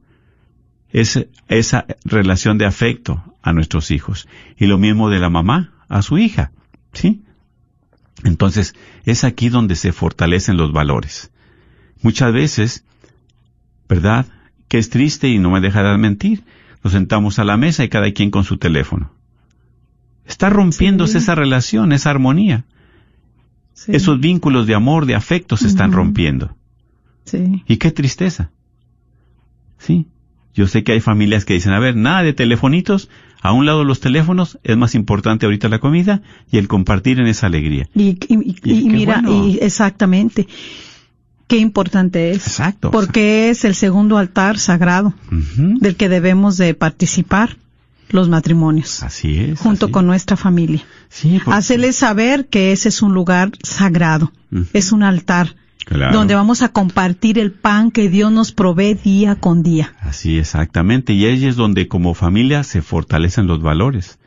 ese- 0.92 1.30
esa 1.48 1.86
relación 2.06 2.58
de 2.58 2.66
afecto 2.66 3.24
a 3.42 3.52
nuestros 3.54 3.92
hijos. 3.92 4.28
Y 4.58 4.68
lo 4.68 4.78
mismo 4.78 5.10
de 5.10 5.20
la 5.20 5.30
mamá 5.30 5.74
a 5.90 6.02
su 6.02 6.18
hija. 6.18 6.52
¿Sí? 6.94 7.24
Entonces, 8.24 8.74
es 9.04 9.24
aquí 9.24 9.50
donde 9.50 9.76
se 9.76 9.92
fortalecen 9.92 10.58
los 10.58 10.72
valores. 10.72 11.32
Muchas 12.02 12.34
veces, 12.34 12.84
¿verdad? 13.88 14.26
Que 14.68 14.78
es 14.78 14.90
triste 14.90 15.28
y 15.30 15.38
no 15.40 15.52
me 15.52 15.62
deja 15.62 15.84
de 15.84 15.98
mentir. 15.98 16.44
Nos 16.84 16.94
sentamos 16.94 17.38
a 17.40 17.44
la 17.44 17.58
mesa 17.58 17.84
y 17.84 17.90
cada 17.90 18.12
quien 18.12 18.32
con 18.32 18.44
su 18.44 18.58
teléfono. 18.58 19.12
Está 20.26 20.50
rompiéndose 20.50 21.14
Sí. 21.14 21.18
esa 21.20 21.36
relación, 21.36 21.92
esa 21.92 22.10
armonía. 22.10 22.66
Sí. 23.74 23.92
Esos 23.96 24.20
vínculos 24.20 24.68
de 24.68 24.76
amor, 24.76 25.06
de 25.06 25.16
afecto 25.16 25.58
se 25.58 25.68
están 25.68 25.92
rompiendo. 25.92 26.56
Sí. 27.26 27.64
Y 27.68 27.78
qué 27.78 27.92
tristeza. 27.92 28.52
Sí. 29.78 30.08
Yo 30.54 30.68
sé 30.68 30.84
que 30.84 30.92
hay 30.92 31.00
familias 31.00 31.46
que 31.46 31.54
dicen, 31.54 31.74
a 31.74 31.80
ver, 31.80 31.96
nada 31.96 32.24
de 32.24 32.34
telefonitos, 32.34 33.10
a 33.42 33.54
un 33.54 33.66
lado 33.66 33.84
los 33.84 34.00
teléfonos, 34.00 34.60
es 34.64 34.76
más 34.78 34.96
importante 34.96 35.46
ahorita 35.46 35.70
la 35.70 35.80
comida 35.80 36.22
y 36.52 36.58
el 36.58 36.68
compartir 36.68 37.20
en 37.20 37.28
esa 37.28 37.48
alegría. 37.48 37.88
Y, 37.96 38.18
y- 38.28 38.90
mira, 38.90 39.22
bueno. 39.24 39.56
exactamente, 39.62 40.48
qué 41.52 41.58
importante 41.58 42.32
es. 42.32 42.48
Exacto. 42.48 42.92
Porque 42.92 43.50
es 43.50 43.66
el 43.66 43.76
segundo 43.76 44.18
altar 44.18 44.58
sagrado 44.58 45.14
del 45.82 45.98
que 45.98 46.08
debemos 46.08 46.56
de 46.58 46.74
participar 46.74 47.58
los 48.10 48.30
matrimonios, 48.30 49.04
Así 49.04 49.38
es. 49.38 49.60
junto 49.60 49.88
así. 49.88 49.92
con 49.92 50.08
nuestra 50.08 50.38
familia. 50.38 50.82
Sí, 51.10 51.40
porque- 51.44 51.58
Hacerles 51.58 51.98
saber 51.98 52.48
que 52.48 52.72
ese 52.72 52.88
es 52.88 53.02
un 53.02 53.14
lugar 53.14 53.52
sagrado, 53.64 54.32
es 54.72 54.94
un 54.94 55.04
altar 55.04 55.56
Claro. 55.86 56.14
donde 56.18 56.36
vamos 56.36 56.62
a 56.62 56.70
compartir 56.70 57.38
el 57.38 57.52
pan 57.52 57.92
que 57.92 58.08
Dios 58.08 58.32
nos 58.32 58.54
provee 58.54 58.94
día 58.94 59.36
con 59.36 59.62
día. 59.62 59.94
Así 60.00 60.38
exactamente. 60.38 61.12
Y 61.14 61.26
ahí 61.26 61.46
es 61.46 61.58
donde 61.58 61.88
como 61.90 62.14
familia 62.14 62.64
se 62.64 62.82
fortalecen 62.82 63.46
los 63.48 63.62
valores. 63.62 64.20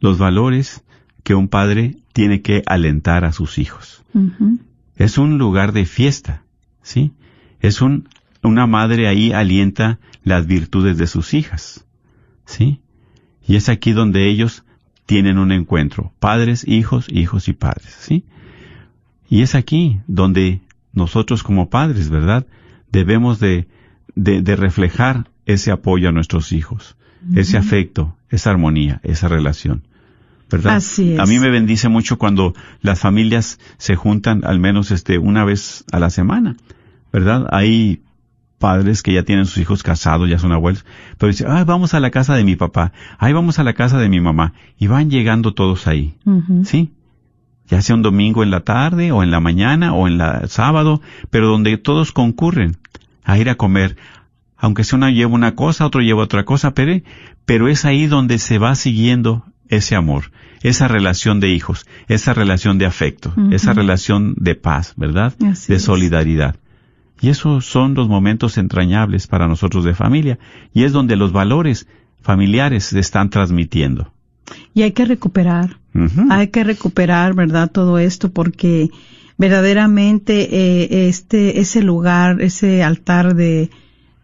Los 0.00 0.18
valores 0.18 0.82
que 1.22 1.34
un 1.36 1.46
padre 1.48 1.96
tiene 2.12 2.42
que 2.42 2.62
alentar 2.66 3.24
a 3.24 3.32
sus 3.32 3.58
hijos. 3.58 4.02
Ujú. 4.14 4.58
Es 4.98 5.16
un 5.16 5.38
lugar 5.38 5.72
de 5.72 5.86
fiesta, 5.86 6.42
¿sí? 6.82 7.12
Es 7.60 7.80
un, 7.80 8.08
una 8.42 8.66
madre 8.66 9.06
ahí 9.06 9.32
alienta 9.32 10.00
las 10.24 10.46
virtudes 10.46 10.98
de 10.98 11.06
sus 11.06 11.34
hijas, 11.34 11.86
¿sí? 12.44 12.80
Y 13.46 13.54
es 13.54 13.68
aquí 13.68 13.92
donde 13.92 14.28
ellos 14.28 14.64
tienen 15.06 15.38
un 15.38 15.52
encuentro, 15.52 16.12
padres, 16.18 16.66
hijos, 16.66 17.06
hijos 17.10 17.48
y 17.48 17.52
padres, 17.52 17.96
¿sí? 18.00 18.24
Y 19.30 19.42
es 19.42 19.54
aquí 19.54 20.00
donde 20.08 20.62
nosotros 20.92 21.44
como 21.44 21.70
padres, 21.70 22.10
¿verdad? 22.10 22.46
Debemos 22.90 23.38
de, 23.38 23.68
de, 24.16 24.42
de 24.42 24.56
reflejar 24.56 25.30
ese 25.46 25.70
apoyo 25.70 26.08
a 26.08 26.12
nuestros 26.12 26.50
hijos, 26.50 26.96
ese 27.36 27.56
afecto, 27.56 28.16
esa 28.30 28.50
armonía, 28.50 29.00
esa 29.04 29.28
relación. 29.28 29.86
¿Verdad? 30.50 30.76
Así 30.76 31.14
es. 31.14 31.20
A 31.20 31.26
mí 31.26 31.38
me 31.38 31.50
bendice 31.50 31.88
mucho 31.88 32.18
cuando 32.18 32.54
las 32.80 33.00
familias 33.00 33.58
se 33.76 33.96
juntan 33.96 34.44
al 34.44 34.58
menos 34.58 34.90
este 34.90 35.18
una 35.18 35.44
vez 35.44 35.84
a 35.92 35.98
la 35.98 36.10
semana, 36.10 36.56
¿verdad? 37.12 37.46
Hay 37.50 38.00
padres 38.58 39.02
que 39.02 39.12
ya 39.12 39.22
tienen 39.22 39.46
sus 39.46 39.58
hijos 39.58 39.82
casados, 39.82 40.28
ya 40.28 40.38
son 40.38 40.52
abuelos, 40.52 40.84
pero 41.16 41.30
dicen, 41.30 41.48
ay, 41.50 41.64
vamos 41.64 41.94
a 41.94 42.00
la 42.00 42.10
casa 42.10 42.34
de 42.34 42.44
mi 42.44 42.56
papá, 42.56 42.92
ay, 43.18 43.32
vamos 43.32 43.58
a 43.58 43.64
la 43.64 43.72
casa 43.72 43.98
de 43.98 44.08
mi 44.08 44.20
mamá, 44.20 44.52
y 44.78 44.88
van 44.88 45.10
llegando 45.10 45.54
todos 45.54 45.86
ahí. 45.86 46.14
¿sí? 46.64 46.92
Ya 47.68 47.80
sea 47.82 47.94
un 47.94 48.02
domingo 48.02 48.42
en 48.42 48.50
la 48.50 48.60
tarde, 48.60 49.12
o 49.12 49.22
en 49.22 49.30
la 49.30 49.40
mañana, 49.40 49.94
o 49.94 50.08
en 50.08 50.18
la 50.18 50.48
sábado, 50.48 51.00
pero 51.30 51.48
donde 51.48 51.78
todos 51.78 52.12
concurren 52.12 52.76
a 53.24 53.38
ir 53.38 53.48
a 53.48 53.54
comer, 53.54 53.96
aunque 54.56 54.84
sea 54.84 54.96
una 54.96 55.10
lleva 55.10 55.32
una 55.32 55.54
cosa, 55.54 55.86
otro 55.86 56.00
lleva 56.00 56.22
otra 56.22 56.44
cosa, 56.44 56.74
pero, 56.74 57.00
pero 57.44 57.68
es 57.68 57.84
ahí 57.84 58.06
donde 58.06 58.38
se 58.38 58.58
va 58.58 58.74
siguiendo 58.74 59.44
ese 59.68 59.94
amor, 59.94 60.30
esa 60.62 60.88
relación 60.88 61.40
de 61.40 61.50
hijos, 61.50 61.86
esa 62.08 62.34
relación 62.34 62.78
de 62.78 62.86
afecto, 62.86 63.34
esa 63.50 63.72
relación 63.72 64.34
de 64.36 64.54
paz, 64.54 64.94
¿verdad? 64.96 65.34
Así 65.46 65.72
de 65.72 65.76
es. 65.76 65.82
solidaridad. 65.82 66.56
Y 67.20 67.30
esos 67.30 67.66
son 67.66 67.94
los 67.94 68.08
momentos 68.08 68.58
entrañables 68.58 69.26
para 69.26 69.48
nosotros 69.48 69.84
de 69.84 69.94
familia, 69.94 70.38
y 70.72 70.84
es 70.84 70.92
donde 70.92 71.16
los 71.16 71.32
valores 71.32 71.86
familiares 72.22 72.84
se 72.84 73.00
están 73.00 73.30
transmitiendo. 73.30 74.12
Y 74.74 74.82
hay 74.82 74.92
que 74.92 75.04
recuperar, 75.04 75.78
hay 76.30 76.48
que 76.48 76.64
recuperar, 76.64 77.34
¿verdad? 77.34 77.70
Todo 77.70 77.98
esto 77.98 78.30
porque 78.30 78.88
verdaderamente 79.36 80.48
eh, 80.50 81.08
este 81.08 81.60
ese 81.60 81.82
lugar, 81.82 82.40
ese 82.40 82.82
altar 82.82 83.34
de 83.34 83.70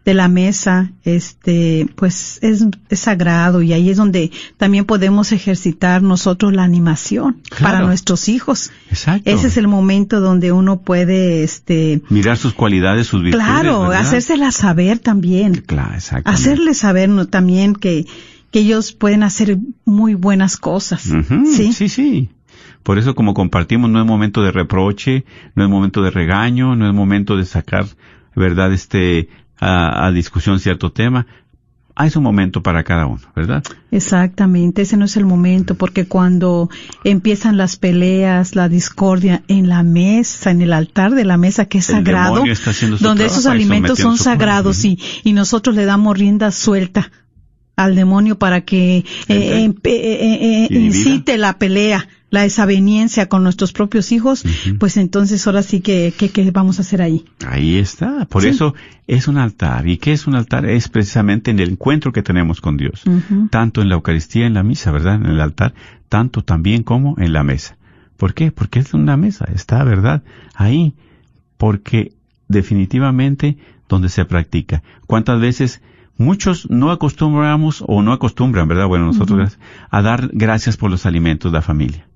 de 0.05 0.13
la 0.13 0.27
mesa, 0.27 0.91
este, 1.03 1.87
pues 1.95 2.37
es, 2.43 2.63
es 2.89 2.99
sagrado 2.99 3.63
y 3.63 3.73
ahí 3.73 3.89
es 3.89 3.97
donde 3.97 4.31
también 4.57 4.85
podemos 4.85 5.31
ejercitar 5.31 6.03
nosotros 6.03 6.53
la 6.53 6.63
animación 6.63 7.41
Claro. 7.49 7.63
para 7.63 7.85
nuestros 7.87 8.29
hijos. 8.29 8.71
Exacto. 8.91 9.29
Ese 9.29 9.47
es 9.47 9.57
el 9.57 9.67
momento 9.67 10.19
donde 10.21 10.51
uno 10.51 10.81
puede, 10.81 11.43
este, 11.43 12.03
Mirar 12.09 12.37
sus 12.37 12.53
cualidades, 12.53 13.07
sus 13.07 13.23
virtudes. 13.23 13.43
claro, 13.45 13.81
¿verdad? 13.89 14.01
hacérsela 14.01 14.51
saber 14.51 14.99
también. 14.99 15.63
Claro. 15.65 15.95
Hacerles 16.23 16.77
saber 16.77 17.09
¿no? 17.09 17.25
también 17.27 17.73
que, 17.73 18.05
que 18.51 18.59
ellos 18.59 18.91
pueden 18.93 19.23
hacer 19.23 19.57
muy 19.85 20.13
buenas 20.13 20.57
cosas. 20.57 21.01
¿sí? 21.55 21.73
sí, 21.73 21.89
sí. 21.89 22.29
Por 22.83 22.99
eso 22.99 23.15
como 23.15 23.33
compartimos, 23.33 23.89
no 23.89 23.99
es 23.99 24.05
momento 24.05 24.43
de 24.43 24.51
reproche, 24.51 25.25
no 25.55 25.63
es 25.63 25.69
momento 25.71 26.03
de 26.03 26.11
regaño, 26.11 26.75
no 26.75 26.87
es 26.87 26.93
momento 26.93 27.35
de 27.37 27.45
sacar, 27.45 27.87
verdad, 28.35 28.71
este, 28.71 29.29
a, 29.65 30.05
a 30.05 30.11
discusión 30.11 30.59
cierto 30.59 30.91
tema. 30.91 31.25
Hay 31.97 32.11
un 32.15 32.23
momento 32.23 32.61
para 32.61 32.83
cada 32.83 33.05
uno, 33.05 33.21
¿verdad? 33.35 33.63
Exactamente, 33.89 34.81
ese 34.81 34.97
no 34.97 35.05
es 35.05 35.15
el 35.15 35.25
momento, 35.25 35.75
porque 35.75 36.05
cuando 36.07 36.69
empiezan 37.05 37.55
las 37.55 37.77
peleas, 37.77 38.53
la 38.53 38.67
discordia 38.67 39.43
en 39.47 39.69
la 39.69 39.81
mesa, 39.81 40.51
en 40.51 40.61
el 40.61 40.73
altar 40.73 41.15
de 41.15 41.23
la 41.23 41.37
mesa 41.37 41.65
que 41.65 41.77
es 41.77 41.89
El 41.89 41.95
sagrado, 41.95 42.43
donde 42.99 43.25
esos 43.25 43.45
alimentos 43.45 43.97
son 43.97 44.17
sagrados 44.17 44.83
y, 44.83 44.99
y 45.23 45.31
nosotros 45.31 45.73
le 45.73 45.85
damos 45.85 46.17
rienda 46.17 46.51
suelta 46.51 47.11
al 47.77 47.95
demonio 47.95 48.37
para 48.37 48.61
que 48.61 48.97
eh, 48.97 49.05
eh, 49.29 49.73
eh, 49.83 50.67
incite 50.69 51.37
la 51.37 51.57
pelea, 51.57 52.07
la 52.35 52.41
desaveniencia 52.41 53.27
con 53.27 53.43
nuestros 53.43 53.71
propios 53.73 54.11
hijos, 54.11 54.43
pues 54.79 54.97
entonces 54.97 55.47
ahora 55.47 55.63
sí 55.63 55.79
que, 55.79 56.13
que, 56.15 56.29
que 56.29 56.51
vamos 56.51 56.77
a 56.77 56.81
hacer 56.81 57.01
ahí. 57.01 57.25
Ahí 57.47 57.77
está. 57.77 58.25
Por 58.25 58.43
Sí. 58.43 58.49
eso 58.49 58.75
es 59.07 59.27
un 59.27 59.37
altar. 59.37 59.87
¿Y 59.87 59.97
qué 59.97 60.11
es 60.11 60.27
un 60.27 60.35
altar? 60.35 60.65
Es 60.65 60.89
precisamente 60.89 61.49
en 61.51 61.59
el 61.59 61.71
encuentro 61.71 62.11
que 62.11 62.21
tenemos 62.21 62.61
con 62.61 62.77
Dios. 62.77 63.03
Tanto 63.49 63.81
en 63.81 63.89
la 63.89 63.95
Eucaristía, 63.95 64.45
en 64.45 64.53
la 64.53 64.63
misa, 64.63 64.91
¿verdad? 64.91 65.15
En 65.15 65.25
el 65.25 65.39
altar, 65.41 65.73
tanto 66.09 66.43
también 66.43 66.83
como 66.83 67.15
en 67.17 67.31
la 67.33 67.43
mesa. 67.43 67.77
¿Por 68.17 68.33
qué? 68.33 68.51
Porque 68.51 68.79
es 68.79 68.93
una 68.93 69.17
mesa, 69.17 69.45
está, 69.53 69.83
¿verdad? 69.83 70.21
Ahí. 70.55 70.93
Porque 71.57 72.11
definitivamente 72.49 73.57
donde 73.87 74.09
se 74.09 74.25
practica. 74.25 74.83
¿Cuántas 75.07 75.39
veces 75.39 75.81
muchos 76.17 76.69
no 76.69 76.91
acostumbramos 76.91 77.83
o 77.87 78.01
no 78.01 78.11
acostumbran, 78.13 78.67
¿verdad? 78.67 78.87
Bueno, 78.87 79.05
nosotros 79.05 79.57
a 79.89 80.01
dar 80.01 80.29
gracias 80.33 80.75
por 80.77 80.89
los 80.91 81.05
alimentos 81.05 81.51
de 81.51 81.57
la 81.57 81.61
familia. 81.61 82.07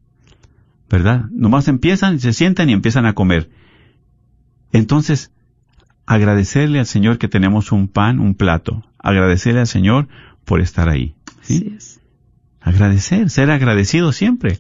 ¿Verdad? 0.90 1.26
Nomás 1.32 1.68
empiezan, 1.68 2.20
se 2.20 2.34
sientan 2.34 2.70
y 2.70 2.74
empiezan 2.74 3.06
a 3.06 3.14
comer. 3.14 3.50
Entonces, 4.72 5.32
agradecerle 6.06 6.80
al 6.80 6.86
Señor 6.86 7.18
que 7.18 7.28
tenemos 7.28 7.72
un 7.72 7.88
pan, 7.88 8.20
un 8.20 8.34
plato. 8.34 8.84
Agradecerle 8.98 9.60
al 9.60 9.68
Señor 9.68 10.08
por 10.46 10.62
estar 10.62 10.90
ahí. 10.90 11.16
¿sí? 11.42 11.74
Es. 11.78 12.00
Agradecer, 12.62 13.30
ser 13.30 13.52
agradecidos 13.52 14.16
siempre 14.16 14.60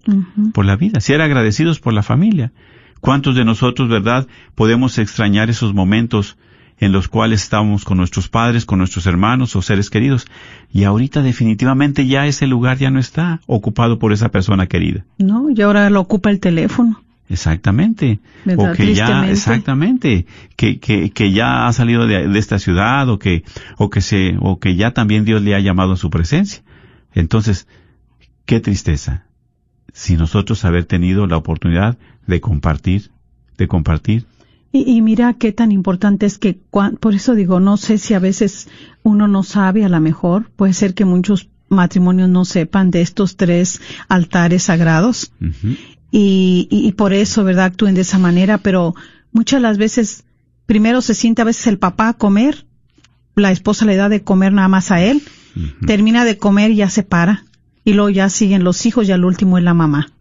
por 0.54 0.65
la 0.65 0.78
vida, 0.78 1.02
ser 1.02 1.22
agradecidos 1.22 1.80
por 1.80 1.94
la 1.94 2.04
familia. 2.04 2.54
¿Cuántos 3.02 3.36
de 3.36 3.46
nosotros, 3.46 3.89
verdad, 3.89 4.28
podemos 4.56 4.98
extrañar 4.98 5.50
esos 5.50 5.74
momentos 5.74 6.38
en 6.80 6.92
los 6.92 7.08
cuales 7.08 7.44
estábamos 7.44 7.86
con 7.86 7.98
nuestros 7.98 8.30
padres, 8.30 8.65
con 8.65 8.80
nuestros 8.80 9.06
hermanos 9.06 9.56
o 9.56 9.62
seres 9.62 9.89
queridos? 9.89 10.28
Y 10.72 10.84
ahorita 10.84 11.22
definitivamente 11.22 12.08
ya 12.08 12.26
ese 12.26 12.48
lugar 12.48 12.78
ya 12.78 12.89
no 12.89 13.00
está 13.00 13.42
ocupado 13.46 14.00
por 14.00 14.13
esa 14.13 14.30
persona 14.30 14.68
querida. 14.68 15.06
No, 15.18 15.50
y 15.50 15.62
ahora 15.62 15.89
lo 15.89 16.02
ocupa 16.02 16.30
el 16.30 16.39
teléfono. 16.39 17.02
Exactamente. 17.30 18.20
¿Verdad? 18.44 18.72
O 18.72 18.76
que 18.76 18.96
ya, 18.96 19.30
exactamente, 19.30 20.26
que, 20.56 20.80
que, 20.80 21.12
que 21.12 21.32
ya 21.32 21.68
ha 21.68 21.74
salido 21.74 22.08
de, 22.08 22.28
de 22.28 22.39
esta 22.39 22.58
ciudad 22.58 23.08
o 23.10 23.20
que, 23.20 23.44
o 23.78 23.89
que 23.89 24.02
se, 24.02 24.36
o 24.39 24.60
que 24.60 24.76
ya 24.76 24.92
también 24.92 25.26
Dios 25.26 25.42
le 25.44 25.54
ha 25.54 25.60
llamado 25.60 25.94
a 25.94 25.98
su 25.98 26.10
presencia. 26.10 26.63
Entonces, 27.13 27.68
qué 28.46 28.60
tristeza. 28.60 29.26
Si 29.94 30.15
nosotros 30.15 30.65
haber 30.65 30.86
tenido 30.86 31.28
la 31.28 31.38
oportunidad 31.38 31.98
de 32.26 32.42
compartir, 32.42 33.12
de 33.58 33.68
compartir. 33.68 34.26
Y, 34.71 34.89
y 34.91 35.01
mira 35.01 35.34
qué 35.34 35.51
tan 35.51 35.71
importante 35.71 36.25
es 36.25 36.38
que, 36.38 36.60
cuan- 36.69 36.97
por 36.97 37.15
eso 37.15 37.34
digo, 37.36 37.60
no 37.60 37.77
sé 37.77 37.97
si 37.97 38.13
a 38.13 38.19
veces 38.19 38.67
uno 39.03 39.27
no 39.27 39.43
sabe, 39.43 39.84
a 39.86 39.89
lo 39.89 39.99
mejor, 39.99 40.51
puede 40.55 40.73
ser 40.73 40.93
que 40.93 41.05
muchos 41.05 41.49
matrimonios 41.69 42.29
no 42.29 42.45
sepan 42.45 42.91
de 42.91 43.01
estos 43.01 43.36
tres 43.36 43.82
altares 44.08 44.63
sagrados 44.63 45.32
y, 46.12 46.67
y, 46.71 46.88
y 46.88 46.91
por 46.93 47.13
eso, 47.13 47.43
¿verdad?, 47.43 47.65
actúen 47.65 47.95
de 47.95 48.01
esa 48.01 48.17
manera, 48.19 48.58
pero 48.60 48.95
muchas 49.32 49.60
de 49.60 49.62
las 49.67 49.77
veces, 49.77 50.23
primero 50.65 51.01
se 51.01 51.13
siente 51.13 51.41
a 51.41 51.45
veces 51.45 51.67
el 51.67 51.77
papá 51.79 52.10
a 52.10 52.13
comer, 52.13 52.65
la 53.36 53.51
esposa 53.51 53.86
le 53.86 53.95
da 53.95 54.10
de 54.10 54.23
comer 54.23 54.51
nada 54.53 54.67
más 54.67 54.91
a 54.91 55.01
él, 55.01 55.21
termina 55.86 56.25
de 56.25 56.38
comer 56.38 56.71
y 56.71 56.75
ya 56.77 56.89
se 56.89 57.03
para, 57.03 57.45
y 57.84 57.93
luego 57.93 58.10
ya 58.10 58.29
siguen 58.29 58.63
los 58.63 58.86
hijos 58.86 59.08
y 59.08 59.12
al 59.12 59.25
último 59.25 59.58
es 59.58 59.63
la 59.63 59.73
mamá. 59.73 60.12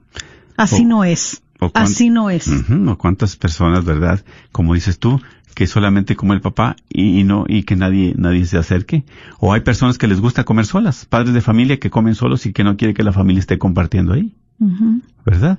Así 0.56 0.84
O- 0.84 0.88
no 0.88 1.04
es. 1.04 1.42
O 1.60 1.70
Así 1.74 2.10
no 2.10 2.30
es. 2.30 2.46
Ujú, 2.46 2.90
o 2.90 2.98
cuántas 2.98 3.36
personas, 3.36 3.84
¿verdad? 3.84 4.24
Como 4.52 4.74
dices 4.74 4.98
tú, 4.98 5.20
que 5.54 5.66
solamente 5.66 6.14
come 6.14 6.34
el 6.34 6.40
papá 6.40 6.76
y, 6.88 7.18
y 7.18 7.24
no, 7.24 7.44
y 7.48 7.64
que 7.64 7.74
nadie, 7.74 8.14
nadie 8.16 8.46
se 8.46 8.58
acerque. 8.58 9.04
O 9.40 9.52
hay 9.52 9.62
personas 9.62 9.98
que 9.98 10.06
les 10.06 10.20
gusta 10.20 10.44
comer 10.44 10.66
solas, 10.66 11.04
padres 11.04 11.34
de 11.34 11.40
familia 11.40 11.80
que 11.80 11.90
comen 11.90 12.14
solos 12.14 12.46
y 12.46 12.52
que 12.52 12.62
no 12.62 12.76
quiere 12.76 12.94
que 12.94 13.02
la 13.02 13.12
familia 13.12 13.40
esté 13.40 13.58
compartiendo 13.58 14.12
ahí. 14.12 14.36
¿verdad? 15.24 15.58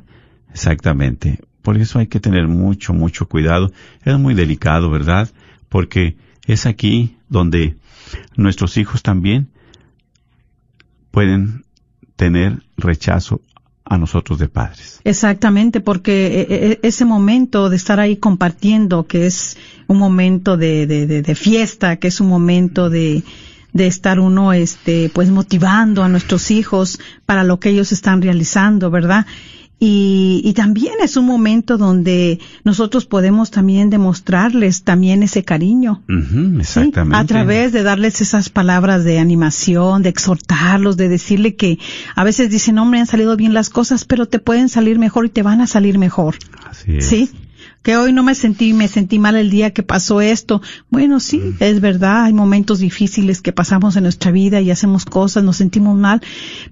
Exactamente. 0.52 1.40
Por 1.62 1.78
eso 1.78 2.00
hay 2.00 2.08
que 2.08 2.20
tener 2.20 2.48
mucho, 2.48 2.94
mucho 2.94 3.28
cuidado. 3.28 3.72
Es 4.06 4.18
muy 4.18 4.34
delicado, 4.34 4.90
¿verdad? 4.90 5.30
Porque 5.68 6.16
es 6.48 6.66
aquí 6.66 7.18
donde 7.28 7.76
nuestros 8.38 8.78
hijos 8.78 9.04
también 9.04 9.50
pueden 11.12 11.66
tener 12.16 12.64
rechazo 12.78 13.42
a 13.89 13.97
nosotros 13.97 14.39
de 14.39 14.47
padres. 14.47 15.02
Exactamente, 15.04 15.82
porque 15.82 16.28
eh, 16.28 16.47
eh, 16.49 16.80
ese 16.84 17.06
momento 17.06 17.69
de 17.69 17.75
estar 17.75 17.99
ahí 17.99 18.17
compartiendo, 18.17 19.08
que 19.08 19.25
es 19.25 19.58
un 19.88 19.97
momento 19.97 20.56
de, 20.56 20.86
de 20.86 21.36
fiesta, 21.36 21.97
que 21.97 22.08
es 22.08 22.21
un 22.21 22.30
momento 22.30 22.89
de, 22.89 23.23
de 23.73 23.88
estar 23.88 24.19
uno, 24.19 24.54
este, 24.54 25.10
pues 25.13 25.30
motivando 25.30 26.04
a 26.04 26.08
nuestros 26.08 26.52
hijos 26.52 26.99
para 27.25 27.43
lo 27.43 27.60
que 27.60 27.69
ellos 27.69 27.91
están 27.91 28.21
realizando, 28.21 28.89
¿verdad? 28.89 29.25
Y, 29.80 30.42
y 30.44 30.54
también 30.54 30.96
es 31.02 31.15
un 31.15 31.26
momento 31.26 31.78
donde 31.78 32.39
nosotros 32.65 33.06
podemos 33.06 33.50
también 33.50 33.89
demostrarles 33.89 34.84
también 34.84 35.24
ese 35.24 35.44
cariño. 35.44 36.04
Ujú, 36.10 36.56
¿sí? 36.56 36.60
exactamente. 36.60 37.18
A 37.18 37.26
través 37.26 37.72
de 37.72 37.84
darles 37.84 38.20
esas 38.20 38.50
palabras 38.50 39.06
de 39.06 39.20
animación, 39.20 40.04
de 40.04 40.10
exhortarlos, 40.10 40.98
de 40.98 41.08
decirle 41.08 41.56
que 41.56 41.80
a 42.15 42.26
veces 42.26 42.50
dicen, 42.50 42.76
no 42.76 42.86
me 42.86 43.00
han 43.00 43.08
salido 43.08 43.38
bien 43.38 43.54
las 43.54 43.70
cosas, 43.70 44.04
pero 44.04 44.26
te 44.26 44.39
pueden 44.39 44.68
salir 44.68 45.00
mejor 45.00 45.28
y 45.28 45.30
te 45.30 45.44
van 45.44 45.62
a 45.62 45.68
salir 45.68 45.98
mejor. 45.98 46.36
Así 46.70 46.98
es. 46.98 47.06
¿Sí? 47.06 47.30
Que 47.82 47.96
hoy 47.96 48.12
no 48.12 48.24
me 48.24 48.36
sentí, 48.36 48.74
me 48.74 48.88
sentí 48.88 49.20
mal 49.20 49.36
el 49.36 49.50
día 49.50 49.72
que 49.72 49.84
pasó 49.84 50.20
esto. 50.22 50.62
Bueno, 50.89 51.20
sí, 51.20 51.38
Mm. 51.38 51.56
es 51.60 51.80
verdad, 51.82 52.26
hay 52.26 52.34
momentos 52.34 52.80
difíciles 52.80 53.42
que 53.42 53.54
pasamos 53.54 53.96
en 53.96 54.04
nuestra 54.04 54.32
vida 54.32 54.60
y 54.62 54.70
hacemos 54.70 55.06
cosas, 55.06 55.44
nos 55.44 55.58
sentimos 55.58 55.98
mal, 55.98 56.22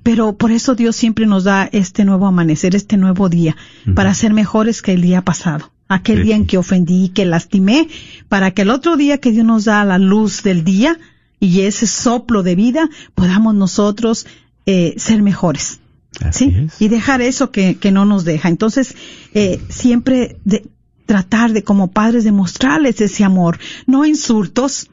pero 0.03 0.37
por 0.37 0.51
eso 0.51 0.75
Dios 0.75 0.95
siempre 0.95 1.25
nos 1.25 1.45
da 1.45 1.69
este 1.71 2.03
nuevo 2.05 2.27
amanecer, 2.27 2.75
este 2.75 2.97
nuevo 2.97 3.29
día, 3.29 3.55
para 3.95 4.13
ser 4.13 4.33
mejores 4.33 4.81
que 4.81 4.93
el 4.93 5.01
día 5.01 5.21
pasado. 5.21 5.71
Aquel 5.89 6.17
Sí, 6.17 6.23
día 6.23 6.35
en 6.35 6.45
que 6.45 6.57
ofendí, 6.57 7.09
que 7.09 7.23
lastimé, 7.25 7.87
para 8.27 8.51
que 8.51 8.63
el 8.63 8.69
otro 8.71 8.97
día 8.97 9.19
que 9.19 9.31
Dios 9.31 9.45
nos 9.45 9.63
da 9.63 9.85
la 9.85 9.97
luz 9.97 10.43
del 10.43 10.65
día 10.65 10.99
y 11.39 11.61
ese 11.61 11.87
soplo 11.87 12.43
de 12.43 12.55
vida, 12.55 12.89
podamos 13.15 13.55
nosotros 13.55 14.25
eh, 14.65 14.95
ser 14.97 15.21
mejores. 15.21 15.79
Así 16.19 16.45
¿sí? 16.51 16.55
es. 16.65 16.81
Y 16.81 16.89
dejar 16.89 17.21
eso 17.21 17.51
que, 17.51 17.75
que 17.75 17.91
no 17.93 18.03
nos 18.03 18.25
deja. 18.25 18.49
Entonces, 18.49 18.95
eh, 19.33 19.61
siempre 19.69 20.35
de 20.43 20.65
tratar 21.07 21.53
de 21.53 21.63
como 21.63 21.89
padres 21.91 22.23
de 22.23 22.31
mostrarles 22.31 23.01
ese 23.01 23.23
amor, 23.23 23.57
no 23.87 24.05
insultos, 24.05 24.91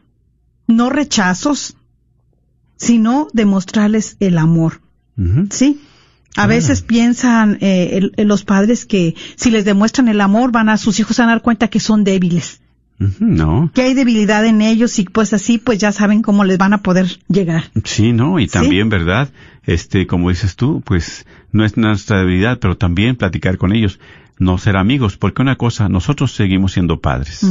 no 0.66 0.88
rechazos, 0.88 1.76
sino 2.76 3.28
demostrarles 3.34 4.16
el 4.20 4.38
amor. 4.38 4.80
¿sí? 5.50 5.80
A 6.36 6.46
veces 6.48 6.82
piensan 6.82 7.58
eh, 7.60 8.10
el- 8.16 8.26
los 8.26 8.44
padres 8.44 8.86
que 8.86 9.14
si 9.36 9.50
les 9.50 9.64
demuestran 9.64 10.08
el 10.08 10.20
amor 10.20 10.50
van 10.50 10.68
a 10.68 10.78
sus 10.78 10.98
hijos 10.98 11.20
a 11.20 11.26
dar 11.26 11.42
cuenta 11.42 11.68
que 11.68 11.78
son 11.78 12.02
débiles, 12.02 12.60
No. 12.98 13.70
que 13.74 13.82
hay 13.82 13.94
debilidad 13.94 14.46
en 14.46 14.62
ellos 14.62 14.98
y 14.98 15.04
pues 15.04 15.32
así 15.34 15.58
pues 15.58 15.78
ya 15.78 15.90
saben 15.92 16.22
cómo 16.22 16.44
les 16.44 16.58
van 16.58 16.72
a 16.72 16.78
poder 16.82 17.06
llegar. 17.28 17.64
Sí, 17.84 18.12
no, 18.12 18.38
y 18.38 18.46
Sí. 18.46 18.52
también, 18.52 18.88
¿verdad? 18.88 19.30
Este, 19.64 20.06
como 20.06 20.30
dices 20.30 20.56
tú, 20.56 20.80
pues 20.84 21.26
no 21.52 21.64
es 21.64 21.76
nuestra 21.76 22.18
debilidad, 22.20 22.58
pero 22.60 22.76
también 22.76 23.16
platicar 23.16 23.58
con 23.58 23.72
ellos, 23.74 23.98
no 24.38 24.58
ser 24.58 24.76
amigos, 24.76 25.16
porque 25.16 25.42
una 25.42 25.56
cosa, 25.56 25.88
nosotros 25.88 26.32
seguimos 26.32 26.72
siendo 26.72 27.00
padres. 27.00 27.44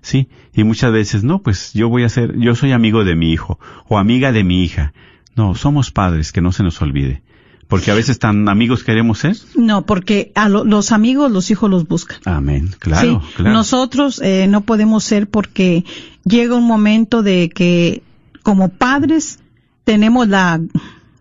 Sí, 0.00 0.28
y 0.54 0.64
muchas 0.64 0.92
veces, 0.92 1.24
no, 1.24 1.40
pues 1.40 1.72
yo 1.74 1.88
voy 1.88 2.04
a 2.04 2.08
ser, 2.08 2.38
yo 2.38 2.54
soy 2.54 2.72
amigo 2.72 3.04
de 3.04 3.16
mi 3.16 3.32
hijo 3.32 3.58
o 3.88 3.98
amiga 3.98 4.32
de 4.32 4.44
mi 4.44 4.62
hija. 4.64 4.92
No, 5.34 5.54
somos 5.54 5.90
padres, 5.90 6.32
que 6.32 6.40
no 6.40 6.52
se 6.52 6.62
nos 6.62 6.80
olvide. 6.80 7.22
Porque 7.68 7.90
a 7.90 7.94
veces 7.94 8.18
tan 8.20 8.48
amigos 8.48 8.84
queremos 8.84 9.18
ser. 9.18 9.36
No, 9.56 9.84
porque 9.86 10.30
a 10.36 10.48
lo- 10.48 10.64
los 10.64 10.92
amigos 10.92 11.30
los 11.32 11.50
hijos 11.50 11.68
los 11.68 11.88
buscan. 11.88 12.18
Amén, 12.24 12.70
claro, 12.78 13.20
sí, 13.26 13.34
claro. 13.36 13.52
nosotros 13.54 14.20
eh, 14.22 14.46
no 14.48 14.60
podemos 14.60 15.02
ser 15.02 15.28
porque 15.28 15.84
llega 16.24 16.54
un 16.54 16.64
momento 16.66 17.22
de 17.24 17.48
que 17.52 18.02
como 18.44 18.68
padres 18.68 19.40
tenemos 19.84 20.28
la 20.28 20.60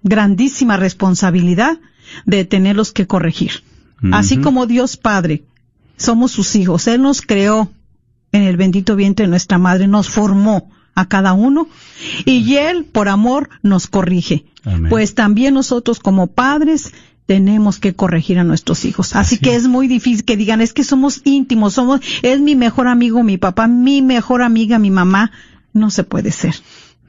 grandísima 0.03 0.77
responsabilidad 0.77 1.79
de 2.25 2.45
tenerlos 2.45 2.91
que 2.91 3.07
corregir. 3.07 3.63
Así 4.11 4.37
como 4.37 4.67
Dios 4.67 4.97
Padre, 4.97 5.45
somos 5.97 6.31
sus 6.31 6.55
hijos. 6.55 6.85
Él 6.87 7.01
nos 7.01 7.23
creó 7.23 7.71
en 8.31 8.43
el 8.43 8.55
bendito 8.55 8.95
vientre 8.95 9.25
de 9.25 9.29
nuestra 9.31 9.57
madre, 9.57 9.87
nos 9.87 10.09
formó 10.09 10.69
a 10.95 11.07
cada 11.07 11.33
uno 11.33 11.67
y 12.25 12.55
Él, 12.55 12.85
por 12.85 13.09
amor, 13.09 13.49
nos 13.61 13.87
corrige. 13.87 14.45
Amén. 14.63 14.89
Pues 14.89 15.13
también 15.13 15.53
nosotros 15.53 15.99
como 15.99 16.27
padres 16.27 16.91
tenemos 17.25 17.79
que 17.79 17.93
corregir 17.95 18.37
a 18.39 18.43
nuestros 18.43 18.85
hijos. 18.85 19.15
Así, 19.15 19.35
Así 19.35 19.43
que 19.43 19.55
es. 19.55 19.67
muy 19.67 19.87
difícil 19.87 20.25
que 20.25 20.37
digan, 20.37 20.61
es 20.61 20.73
que 20.73 20.83
somos 20.83 21.21
íntimos, 21.23 21.73
somos, 21.73 22.01
es 22.21 22.39
mi 22.39 22.55
mejor 22.55 22.87
amigo, 22.87 23.23
mi 23.23 23.37
papá, 23.37 23.67
mi 23.67 24.01
mejor 24.01 24.41
amiga, 24.41 24.79
mi 24.79 24.91
mamá. 24.91 25.31
No 25.73 25.89
se 25.89 26.03
puede 26.05 26.31
ser, 26.31 26.55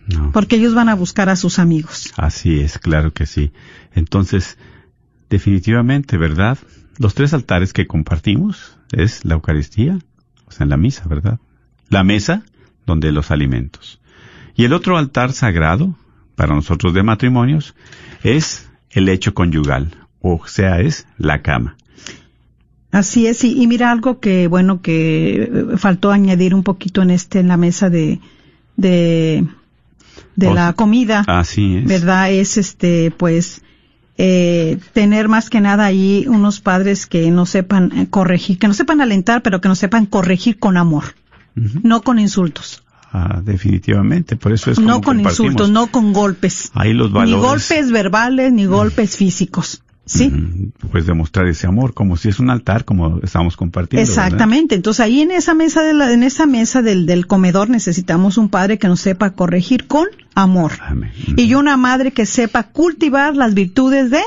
No. 0.09 0.33
porque 0.33 0.57
ellos 0.57 0.75
van 0.75 0.88
a 0.88 0.94
buscar 0.94 1.29
a 1.29 1.37
sus 1.37 1.59
amigos. 1.61 2.12
Así 2.16 2.59
es, 2.61 2.79
claro 2.79 3.12
que 3.12 3.27
sí. 3.27 3.53
Entonces, 3.94 4.57
definitivamente, 5.31 6.16
¿verdad? 6.16 6.59
Los 6.99 7.14
tres 7.14 7.35
altares 7.35 7.72
que 7.72 7.87
compartimos 7.87 8.79
es 8.92 9.25
la 9.25 9.35
Eucaristía, 9.35 9.99
o 10.46 10.51
sea, 10.51 10.64
en 10.64 10.70
la 10.70 10.77
misa, 10.77 11.05
¿verdad? 11.09 11.38
La 11.88 12.03
mesa, 12.05 12.42
donde 12.87 13.12
los 13.12 13.31
alimentos. 13.31 14.01
Y 14.55 14.64
el 14.64 14.72
otro 14.72 14.96
altar 14.96 15.33
sagrado, 15.33 15.94
para 16.35 16.55
nosotros 16.55 16.94
de 16.94 17.03
matrimonios, 17.03 17.75
es 18.22 18.68
el 18.90 19.09
hecho 19.09 19.35
conyugal, 19.35 20.07
o 20.20 20.46
sea, 20.46 20.81
es 20.81 21.07
la 21.18 21.42
cama. 21.42 21.77
Así 22.90 23.27
es, 23.27 23.44
y, 23.44 23.61
y 23.61 23.66
mira 23.66 23.90
algo 23.90 24.20
que, 24.20 24.46
bueno, 24.46 24.81
que 24.81 25.42
eh, 25.42 25.64
faltó 25.77 26.12
añadir 26.12 26.55
un 26.55 26.62
poquito 26.62 27.03
en 27.03 27.11
este, 27.11 27.40
en 27.40 27.49
la 27.49 27.59
mesa 27.59 27.90
de, 27.90 28.20
de, 28.77 29.44
de 30.37 30.46
O 30.46 30.55
la 30.55 30.72
comida. 30.72 31.25
Así 31.27 31.77
es. 31.77 31.85
¿verdad? 31.85 32.31
Es 32.31 32.57
este, 32.57 33.11
pues, 33.11 33.62
eh, 34.16 34.79
tener 34.94 35.29
más 35.29 35.51
que 35.51 35.61
nada 35.61 35.85
ahí 35.85 36.25
unos 36.27 36.61
padres 36.61 37.07
que 37.07 37.31
no 37.31 37.44
sepan 37.44 37.92
eh, 37.99 38.07
corregir, 38.09 38.59
que 38.59 38.68
no 38.68 38.72
sepan 38.72 39.03
alentar, 39.03 39.42
pero 39.42 39.61
que 39.61 39.68
no 39.68 39.75
sepan 39.75 40.07
corregir 40.07 40.59
con 40.59 40.79
amor, 40.79 41.05
No 41.83 42.03
con 42.03 42.19
insultos, 42.19 42.83
Ah, 43.12 43.40
definitivamente, 43.42 44.37
por 44.37 44.53
eso 44.53 44.71
es 44.71 44.79
no 44.79 44.85
como 44.87 44.95
con 45.01 45.16
compartimos. 45.16 45.38
insultos, 45.53 45.71
no 45.71 45.87
con 45.87 46.12
golpes, 46.12 46.71
Ahí 46.75 46.92
los 46.92 47.09
ni 47.09 47.14
valores. 47.14 47.42
golpes 47.42 47.90
verbales, 47.90 48.53
ni 48.53 48.66
golpes 48.66 49.16
físicos, 49.16 49.83
¿sí? 50.05 50.27
Ujú. 50.27 50.88
Pues 50.90 51.07
demostrar 51.07 51.47
ese 51.47 51.66
amor, 51.66 51.95
como 51.95 52.16
si 52.19 52.29
es 52.29 52.40
un 52.40 52.51
altar, 52.51 52.85
como 52.85 53.21
estamos 53.23 53.57
compartiendo. 53.57 54.07
¿verdad? 54.07 54.25
Exactamente. 54.27 54.75
Entonces 54.75 55.01
ahí 55.01 55.21
en 55.23 55.31
esa 55.31 55.55
mesa 55.55 55.83
de 55.83 55.95
la, 55.95 56.12
en 56.12 56.25
esa 56.25 56.45
mesa 56.47 56.83
del, 56.83 57.07
del 57.07 57.27
comedor 57.27 57.71
necesitamos 57.71 58.37
un 58.37 58.51
padre 58.51 58.79
que 58.79 58.88
nos 58.88 59.01
sepa 59.01 59.31
corregir 59.31 59.87
con 59.87 60.07
amor. 60.35 60.73
Amén. 60.87 61.12
y 61.38 61.55
una 61.55 61.77
madre 61.79 62.11
que 62.12 62.27
sepa 62.27 62.64
cultivar 62.64 63.35
las 63.35 63.55
virtudes 63.55 64.11
de 64.11 64.21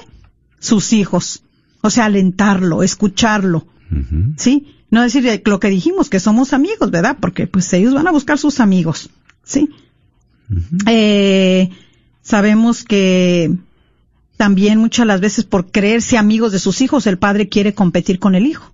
sus 0.57 0.93
hijos. 0.93 1.43
O 1.81 1.89
sea, 1.91 2.05
alentarlo, 2.05 2.81
escucharlo. 2.81 3.67
¿sí? 4.37 4.75
No 4.91 5.01
decir 5.03 5.41
lo 5.45 5.59
que 5.59 5.69
dijimos, 5.69 6.09
que 6.09 6.19
somos 6.19 6.51
amigos, 6.53 6.89
¿verdad? 6.91 7.17
Porque 7.19 7.45
pues 7.47 7.71
ellos 7.73 7.93
van 7.93 8.07
a 8.07 8.11
buscar 8.11 8.37
sus 8.37 8.59
amigos, 8.59 9.09
¿sí? 9.43 9.69
Eh, 10.87 11.69
sabemos 12.21 12.83
que 12.83 13.51
también 14.37 14.79
muchas 14.79 15.05
las 15.05 15.19
veces 15.21 15.45
por 15.45 15.71
creerse 15.71 16.17
amigos 16.17 16.51
de 16.51 16.59
sus 16.59 16.81
hijos, 16.81 17.05
el 17.07 17.17
padre 17.19 17.49
quiere 17.49 17.73
competir 17.73 18.19
con 18.19 18.35
el 18.35 18.45
hijo. 18.45 18.73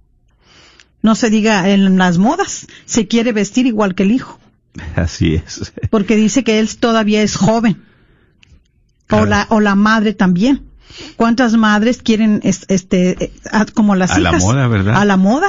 No 1.02 1.16
se 1.16 1.30
diga 1.30 1.70
en 1.70 1.98
las 1.98 2.18
modas, 2.18 2.68
se 2.86 3.08
quiere 3.08 3.32
vestir 3.32 3.66
igual 3.68 3.94
que 3.94 4.04
el 4.04 4.12
hijo 4.12 4.40
Así 4.96 5.36
es. 5.36 5.72
porque 5.90 6.16
dice 6.16 6.44
que 6.44 6.60
él 6.60 6.76
todavía 6.78 7.22
es 7.22 7.36
joven. 7.36 7.82
O 9.12 9.26
la, 9.26 9.46
o 9.50 9.60
la 9.60 9.76
madre 9.76 10.14
también. 10.14 10.64
¿Cuántas 11.16 11.54
madres 11.58 12.02
quieren, 12.02 12.40
es- 12.44 12.66
este, 12.70 13.26
eh, 13.26 13.32
como 13.76 13.96
las 13.96 14.12
A 14.12 14.20
la 14.20 14.30
hijas? 14.32 14.44
moda, 14.44 14.68
¿verdad? 14.68 14.96
A 14.96 15.06
la 15.06 15.18
moda. 15.18 15.48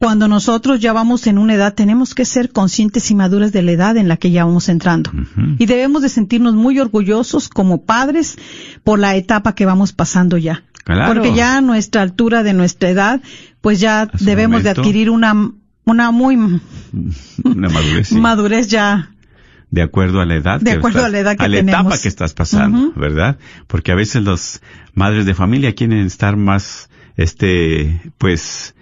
Cuando 0.00 0.28
nosotros 0.28 0.80
ya 0.80 0.92
vamos 0.94 1.26
en 1.26 1.36
una 1.38 1.54
edad, 1.54 1.74
tenemos 1.74 2.14
que 2.14 2.24
ser 2.24 2.50
conscientes 2.52 3.10
y 3.10 3.14
maduras 3.14 3.52
de 3.52 3.60
la 3.62 3.72
edad 3.72 3.96
en 3.98 4.08
la 4.08 4.16
que 4.16 4.30
ya 4.30 4.46
vamos 4.46 4.70
entrando. 4.70 5.12
Y 5.58 5.66
debemos 5.66 6.00
de 6.00 6.08
sentirnos 6.08 6.54
muy 6.54 6.80
orgullosos 6.80 7.50
como 7.50 7.82
padres 7.84 8.38
por 8.82 8.98
la 8.98 9.14
etapa 9.16 9.54
que 9.54 9.66
vamos 9.66 9.92
pasando 9.92 10.38
ya. 10.38 10.64
Claro. 10.84 11.12
Porque 11.12 11.34
ya 11.34 11.58
a 11.58 11.60
nuestra 11.60 12.00
altura 12.00 12.42
de 12.42 12.54
nuestra 12.54 12.88
edad, 12.88 13.20
pues 13.60 13.78
ya 13.78 14.08
debemos 14.20 14.62
de 14.62 14.70
adquirir 14.70 15.10
una, 15.10 15.52
una 15.84 16.10
muy 16.10 16.36
Una 17.44 17.68
madurez. 17.68 18.08
sí. 18.08 18.14
madurez 18.16 18.68
ya 18.68 19.10
de 19.70 19.82
acuerdo 19.82 20.20
a 20.22 20.24
la 20.24 20.34
edad. 20.36 20.60
De 20.60 20.70
que 20.72 20.76
acuerdo 20.78 21.00
estás- 21.00 21.08
a 21.10 21.12
la 21.12 21.18
edad 21.18 21.36
que 21.36 21.44
a 21.44 21.48
la 21.48 21.56
tenemos. 21.58 21.80
etapa 21.82 21.98
que 22.02 22.08
estás 22.08 22.32
pasando. 22.32 22.92
¿verdad? 22.96 23.38
Porque 23.66 23.92
a 23.92 23.96
veces 23.96 24.22
los 24.24 24.62
madres 24.94 25.26
de 25.26 25.34
familia 25.34 25.74
quieren 25.74 26.06
estar 26.06 26.36
más, 26.36 26.88
este, 27.16 28.00
pues, 28.16 28.74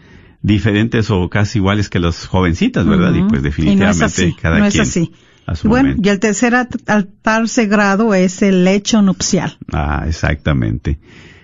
diferentes 0.43 1.11
o 1.11 1.29
casi 1.29 1.59
iguales 1.59 1.89
que 1.89 1.99
las 1.99 2.27
jovencitas, 2.27 2.87
¿verdad? 2.87 3.13
Y 3.15 3.23
pues 3.23 3.33
Y 3.33 3.35
no 3.37 3.43
definitivamente 3.43 3.91
es 4.05 4.13
así, 4.13 4.35
cada 4.35 4.59
no 4.59 4.67
es 4.67 4.73
quien 4.75 4.83
así. 4.83 5.13
a 5.47 5.55
su 5.57 5.69
bueno, 5.69 5.89
momento. 5.91 6.09
y 6.09 6.13
el 6.13 6.21
tercer 6.21 6.55
altar 6.55 7.49
sagrado 7.49 8.15
es 8.15 8.43
el 8.43 8.65
lecho 8.65 9.03
nupcial. 9.03 9.59
Ah, 9.73 10.05
exactamente. 10.07 10.99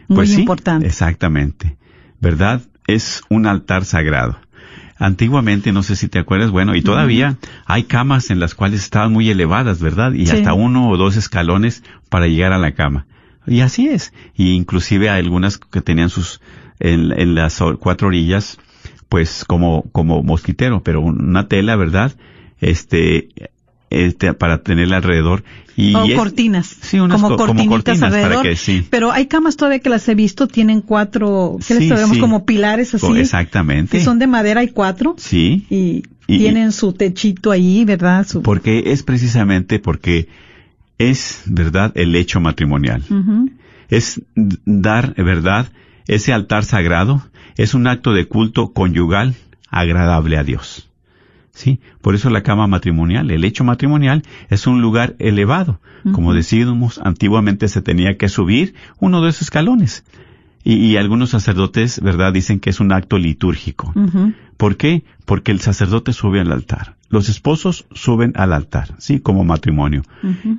Muy 0.08 0.16
Pues 0.16 0.30
sí, 0.30 0.40
importante. 0.40 0.86
Exactamente. 0.86 1.76
¿Verdad? 2.20 2.62
Es 2.86 3.22
un 3.30 3.46
altar 3.46 3.84
sagrado. 3.84 4.38
Antiguamente, 4.96 5.72
no 5.72 5.82
sé 5.82 5.96
si 5.96 6.08
te 6.08 6.20
acuerdas, 6.20 6.50
bueno, 6.52 6.76
y 6.76 6.82
todavía 6.82 7.36
hay 7.66 7.84
camas 7.84 8.30
en 8.30 8.38
las 8.38 8.54
cuales 8.54 8.80
estaban 8.80 9.12
muy 9.12 9.28
elevadas, 9.28 9.80
¿verdad? 9.80 10.12
Y 10.12 10.26
Sí. 10.26 10.36
hasta 10.36 10.54
uno 10.54 10.88
o 10.88 10.96
dos 10.96 11.16
escalones 11.16 11.82
para 12.08 12.26
llegar 12.28 12.52
a 12.52 12.58
la 12.58 12.72
cama. 12.74 13.06
Y 13.46 13.60
así 13.60 13.88
es. 13.88 14.12
Y 14.36 14.52
inclusive 14.52 15.10
hay 15.10 15.20
algunas 15.20 15.58
que 15.58 15.80
tenían 15.80 16.10
sus, 16.10 16.40
en, 16.78 17.10
en 17.18 17.34
las 17.34 17.60
cuatro 17.80 18.08
orillas, 18.08 18.58
pues 19.08 19.44
como, 19.46 19.82
como 19.92 20.22
mosquitero, 20.22 20.82
pero 20.82 21.00
una 21.00 21.48
tela, 21.48 21.76
¿verdad? 21.76 22.12
Este, 22.60 23.28
este, 23.90 24.34
para 24.34 24.62
tenerla 24.62 24.96
alrededor. 24.96 25.44
Y 25.76 25.94
o 25.94 26.04
es- 26.04 26.14
cortinas. 26.14 26.66
Sí, 26.66 26.98
unas 27.00 27.20
como 27.20 27.36
co- 27.36 27.46
como 27.46 27.66
cortinitas 27.66 27.68
cortinas 27.98 28.10
para 28.10 28.16
alrededor. 28.24 28.42
que- 28.44 28.56
sí. 28.56 28.86
Pero 28.90 29.10
hay 29.12 29.26
camas 29.26 29.56
todavía 29.56 29.80
que 29.80 29.90
las 29.90 30.08
he 30.08 30.14
visto, 30.14 30.46
tienen 30.48 30.80
cuatro, 30.80 31.56
¿qué 31.66 31.74
les 31.74 31.82
Sí, 31.84 31.88
sabemos? 31.88 32.14
sí. 32.16 32.20
Como 32.20 32.44
pilares 32.46 32.94
así. 32.94 33.06
Exactamente. 33.18 33.98
Si 33.98 34.04
son 34.04 34.18
de 34.18 34.26
madera 34.26 34.60
hay 34.60 34.68
cuatro. 34.68 35.14
Sí. 35.18 35.66
Y, 35.70 36.02
Y- 36.26 36.38
tienen 36.38 36.72
su 36.72 36.92
techito 36.92 37.50
ahí, 37.50 37.84
¿verdad? 37.84 38.26
Su, 38.26 38.40
Porque 38.42 38.84
es 38.86 39.02
precisamente 39.02 39.78
porque 39.78 40.28
es, 40.98 41.42
¿verdad?, 41.46 41.92
el 41.96 42.14
hecho 42.14 42.40
matrimonial. 42.40 43.02
Es 43.90 44.22
dar, 44.64 45.14
¿verdad?, 45.16 45.66
ese 46.06 46.32
altar 46.32 46.64
sagrado. 46.64 47.22
Es 47.56 47.74
un 47.74 47.86
acto 47.86 48.12
de 48.12 48.26
culto 48.26 48.72
conyugal 48.72 49.34
agradable 49.68 50.36
a 50.36 50.44
Dios. 50.44 50.90
¿Sí? 51.52 51.78
Por 52.00 52.16
eso 52.16 52.30
la 52.30 52.42
cama 52.42 52.66
matrimonial, 52.66 53.30
el 53.30 53.44
hecho 53.44 53.62
matrimonial, 53.62 54.24
es 54.50 54.66
un 54.66 54.80
lugar 54.80 55.14
elevado. 55.18 55.80
Como 56.12 56.34
decíamos, 56.34 57.00
antiguamente 57.02 57.68
se 57.68 57.80
tenía 57.80 58.18
que 58.18 58.28
subir 58.28 58.74
uno 58.98 59.22
de 59.22 59.30
esos 59.30 59.42
escalones. 59.42 60.04
Y, 60.62 60.74
y 60.74 60.96
algunos 60.96 61.30
sacerdotes, 61.30 62.00
¿verdad?, 62.00 62.32
dicen 62.32 62.58
que 62.60 62.70
es 62.70 62.80
un 62.80 62.92
acto 62.92 63.18
litúrgico. 63.18 63.94
¿Por 64.56 64.76
qué? 64.76 65.04
Porque 65.24 65.52
el 65.52 65.60
sacerdote 65.60 66.12
sube 66.12 66.40
al 66.40 66.52
altar. 66.52 66.96
Los 67.08 67.28
esposos 67.28 67.86
suben 67.94 68.32
al 68.34 68.52
altar, 68.52 68.94
sí, 68.98 69.20
como 69.20 69.44
matrimonio. 69.44 70.02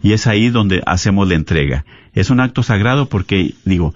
Y 0.02 0.14
es 0.14 0.26
ahí 0.28 0.50
donde 0.50 0.82
hacemos 0.86 1.28
la 1.28 1.36
entrega. 1.36 1.86
Es 2.14 2.30
un 2.30 2.40
acto 2.40 2.64
sagrado 2.64 3.08
porque, 3.08 3.56
digo, 3.66 3.94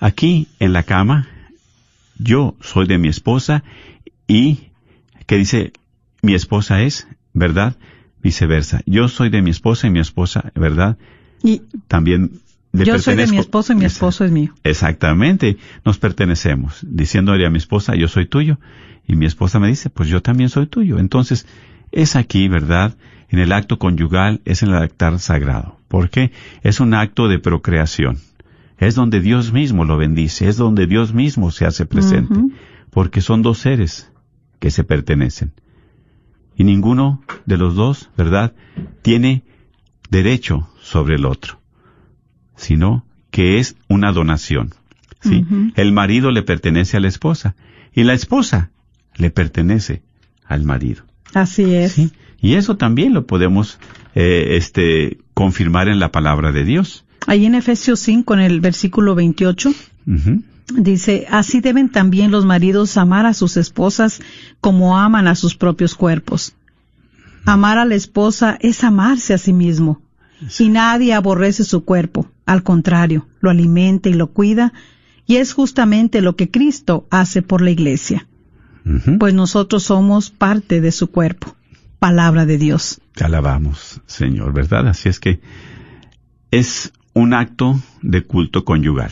aquí 0.00 0.48
en 0.58 0.72
la 0.72 0.82
cama, 0.82 1.28
yo 2.18 2.56
soy 2.60 2.86
de 2.86 2.98
mi 2.98 3.08
esposa 3.08 3.62
y 4.26 4.68
que 5.26 5.36
dice, 5.36 5.72
mi 6.22 6.34
esposa 6.34 6.82
es, 6.82 7.06
¿verdad? 7.32 7.76
Viceversa. 8.22 8.82
Yo 8.86 9.08
soy 9.08 9.30
de 9.30 9.42
mi 9.42 9.50
esposa 9.50 9.86
y 9.86 9.90
mi 9.90 10.00
esposa, 10.00 10.52
¿verdad? 10.54 10.98
Y 11.42 11.62
También 11.86 12.40
le 12.72 12.84
yo 12.84 12.98
soy 12.98 13.16
de 13.16 13.26
mi 13.26 13.38
esposo 13.38 13.72
y 13.72 13.76
mi 13.76 13.84
esposo 13.84 14.24
es 14.24 14.30
mío. 14.30 14.54
Exactamente, 14.64 15.56
nos 15.84 15.98
pertenecemos, 15.98 16.80
diciéndole 16.82 17.46
a 17.46 17.50
mi 17.50 17.58
esposa, 17.58 17.94
yo 17.94 18.08
soy 18.08 18.26
tuyo, 18.26 18.58
y 19.06 19.16
mi 19.16 19.26
esposa 19.26 19.58
me 19.58 19.68
dice, 19.68 19.90
pues 19.90 20.08
yo 20.08 20.20
también 20.20 20.50
soy 20.50 20.66
tuyo. 20.66 20.98
Entonces, 20.98 21.46
es 21.92 22.16
aquí, 22.16 22.48
¿verdad? 22.48 22.96
En 23.30 23.38
el 23.38 23.52
acto 23.52 23.78
conyugal, 23.78 24.40
es 24.44 24.62
en 24.62 24.70
el 24.70 24.76
altar 24.76 25.18
sagrado. 25.18 25.78
¿Por 25.88 26.10
qué? 26.10 26.32
Es 26.62 26.80
un 26.80 26.94
acto 26.94 27.28
de 27.28 27.38
procreación. 27.38 28.18
Es 28.78 28.94
donde 28.94 29.20
Dios 29.20 29.52
mismo 29.52 29.84
lo 29.84 29.96
bendice, 29.96 30.48
es 30.48 30.56
donde 30.56 30.86
Dios 30.86 31.12
mismo 31.12 31.50
se 31.50 31.66
hace 31.66 31.84
presente, 31.84 32.34
porque 32.90 33.20
son 33.20 33.42
dos 33.42 33.58
seres 33.58 34.10
que 34.60 34.70
se 34.70 34.84
pertenecen. 34.84 35.52
Y 36.56 36.64
ninguno 36.64 37.22
de 37.46 37.56
los 37.56 37.74
dos, 37.74 38.10
¿verdad?, 38.16 38.54
tiene 39.02 39.44
derecho 40.10 40.68
sobre 40.80 41.16
el 41.16 41.26
otro, 41.26 41.60
sino 42.56 43.04
que 43.30 43.58
es 43.58 43.76
una 43.88 44.12
donación. 44.12 44.74
¿sí? 45.20 45.44
El 45.76 45.92
marido 45.92 46.30
le 46.30 46.42
pertenece 46.42 46.96
a 46.96 47.00
la 47.00 47.08
esposa 47.08 47.56
y 47.92 48.04
la 48.04 48.14
esposa 48.14 48.70
le 49.16 49.30
pertenece 49.30 50.02
al 50.44 50.64
marido. 50.64 51.04
Así 51.34 51.74
es. 51.74 51.92
¿sí? 51.92 52.12
Y 52.40 52.54
eso 52.54 52.76
también 52.76 53.12
lo 53.14 53.26
podemos 53.26 53.78
eh, 54.14 54.56
este, 54.56 55.18
confirmar 55.34 55.88
en 55.88 55.98
la 55.98 56.10
palabra 56.10 56.52
de 56.52 56.64
Dios. 56.64 57.04
Ahí 57.28 57.44
en 57.44 57.54
Efesios 57.54 58.00
5, 58.00 58.32
en 58.32 58.40
el 58.40 58.60
versículo 58.62 59.14
28, 59.14 59.68
Ujú. 60.06 60.42
dice, 60.74 61.26
así 61.30 61.60
deben 61.60 61.90
también 61.90 62.30
los 62.30 62.46
maridos 62.46 62.96
amar 62.96 63.26
a 63.26 63.34
sus 63.34 63.58
esposas 63.58 64.22
como 64.62 64.96
aman 64.96 65.28
a 65.28 65.34
sus 65.34 65.54
propios 65.54 65.94
cuerpos. 65.94 66.54
Amar 67.44 67.76
a 67.76 67.84
la 67.84 67.96
esposa 67.96 68.56
es 68.62 68.82
amarse 68.82 69.34
a 69.34 69.38
sí 69.38 69.52
mismo. 69.52 70.00
Y 70.58 70.70
nadie 70.70 71.12
aborrece 71.12 71.64
su 71.64 71.84
cuerpo. 71.84 72.30
Al 72.46 72.62
contrario, 72.62 73.28
lo 73.40 73.50
alimenta 73.50 74.08
y 74.08 74.14
lo 74.14 74.28
cuida. 74.28 74.72
Y 75.26 75.36
es 75.36 75.52
justamente 75.52 76.22
lo 76.22 76.34
que 76.34 76.50
Cristo 76.50 77.06
hace 77.10 77.42
por 77.42 77.60
la 77.60 77.70
iglesia. 77.70 78.26
Pues 79.18 79.34
nosotros 79.34 79.82
somos 79.82 80.30
parte 80.30 80.80
de 80.80 80.92
su 80.92 81.10
cuerpo. 81.10 81.54
Palabra 81.98 82.46
de 82.46 82.56
Dios. 82.56 83.02
Te 83.14 83.24
alabamos, 83.24 84.00
Señor, 84.06 84.54
¿verdad? 84.54 84.88
Así 84.88 85.10
es 85.10 85.20
que 85.20 85.40
es 86.50 86.92
un 87.18 87.34
acto 87.34 87.80
de 88.02 88.22
culto 88.22 88.64
conyugal. 88.64 89.10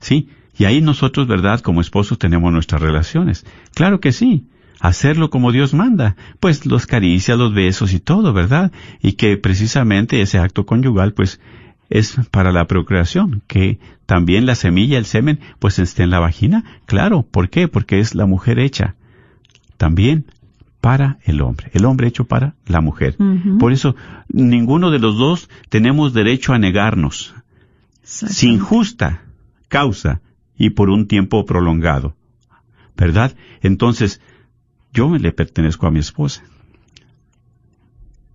¿Sí? 0.00 0.28
Y 0.58 0.64
ahí 0.64 0.80
nosotros, 0.80 1.26
¿verdad? 1.26 1.60
Como 1.60 1.80
esposos 1.80 2.18
tenemos 2.18 2.52
nuestras 2.52 2.82
relaciones. 2.82 3.46
Claro 3.74 4.00
que 4.00 4.12
sí. 4.12 4.46
Hacerlo 4.80 5.30
como 5.30 5.52
Dios 5.52 5.72
manda. 5.74 6.16
Pues 6.40 6.66
los 6.66 6.86
caricias, 6.86 7.38
los 7.38 7.54
besos 7.54 7.92
y 7.92 8.00
todo, 8.00 8.32
¿verdad? 8.32 8.72
Y 9.00 9.12
que 9.12 9.36
precisamente 9.36 10.20
ese 10.20 10.38
acto 10.38 10.66
conyugal, 10.66 11.14
pues, 11.14 11.40
es 11.88 12.16
para 12.30 12.52
la 12.52 12.66
procreación. 12.66 13.42
Que 13.46 13.78
también 14.06 14.44
la 14.44 14.56
semilla, 14.56 14.98
el 14.98 15.06
semen, 15.06 15.38
pues 15.58 15.78
esté 15.78 16.02
en 16.02 16.10
la 16.10 16.18
vagina. 16.18 16.64
Claro. 16.86 17.22
¿Por 17.22 17.48
qué? 17.48 17.68
Porque 17.68 18.00
es 18.00 18.14
la 18.14 18.26
mujer 18.26 18.58
hecha. 18.58 18.96
También 19.76 20.26
para 20.82 21.20
el 21.22 21.40
hombre. 21.40 21.70
El 21.74 21.84
hombre 21.84 22.08
hecho 22.08 22.24
para 22.24 22.56
la 22.66 22.80
mujer. 22.80 23.16
Por 23.60 23.72
eso, 23.72 23.94
ninguno 24.28 24.90
de 24.90 24.98
los 24.98 25.16
dos 25.16 25.48
tenemos 25.68 26.12
derecho 26.12 26.52
a 26.52 26.58
negarnos 26.58 27.34
sin 28.02 28.58
justa 28.58 29.22
causa 29.68 30.20
y 30.58 30.70
por 30.70 30.90
un 30.90 31.06
tiempo 31.06 31.46
prolongado. 31.46 32.16
¿Verdad? 32.96 33.36
Entonces, 33.60 34.20
yo 34.92 35.08
me 35.08 35.20
le 35.20 35.30
pertenezco 35.30 35.86
a 35.86 35.92
mi 35.92 36.00
esposa. 36.00 36.42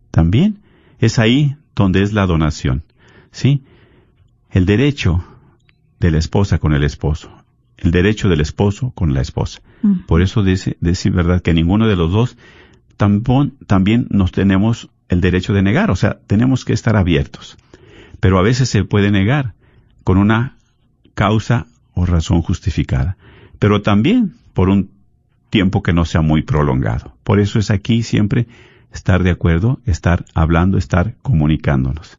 También 0.09 0.59
es 0.99 1.19
ahí 1.19 1.57
donde 1.75 2.01
es 2.01 2.13
la 2.13 2.25
donación. 2.25 2.83
¿Sí? 3.29 3.65
El 4.51 4.65
derecho 4.65 5.21
de 5.99 6.11
la 6.11 6.17
esposa 6.17 6.59
con 6.59 6.73
el 6.73 6.85
esposo. 6.85 7.29
El 7.77 7.91
derecho 7.91 8.27
del 8.29 8.41
esposo 8.41 8.91
con 8.91 9.13
la 9.13 9.21
esposa. 9.21 9.61
Ujú. 9.83 10.05
Por 10.07 10.21
eso 10.21 10.43
dice, 10.43 10.77
decir 10.81 11.11
verdad 11.11 11.41
que 11.41 11.53
ninguno 11.53 11.87
de 11.87 11.95
los 11.95 12.11
dos 12.11 12.37
tambon- 12.97 13.53
también 13.67 14.07
nos 14.09 14.31
tenemos 14.31 14.89
el 15.09 15.21
derecho 15.21 15.53
de 15.53 15.61
negar. 15.61 15.91
O 15.91 15.95
sea, 15.95 16.19
tenemos 16.27 16.65
que 16.65 16.73
estar 16.73 16.95
abiertos. 16.95 17.57
Pero 18.19 18.39
a 18.39 18.41
veces 18.41 18.69
se 18.69 18.83
puede 18.83 19.11
negar 19.11 19.53
con 20.03 20.17
una 20.17 20.57
causa 21.13 21.67
o 21.93 22.05
razón 22.05 22.41
justificada. 22.41 23.17
Pero 23.59 23.81
también 23.81 24.33
por 24.53 24.69
un 24.69 24.89
tiempo 25.49 25.81
que 25.83 25.93
no 25.93 26.03
sea 26.05 26.21
muy 26.21 26.41
prolongado. 26.41 27.15
Por 27.23 27.39
eso 27.39 27.59
es 27.59 27.69
aquí 27.71 28.03
siempre 28.03 28.47
estar 28.91 29.21
de 29.23 29.31
acuerdo, 29.31 29.79
estar 29.85 30.25
hablando, 30.33 30.77
estar 30.77 31.15
comunicándonos. 31.21 32.17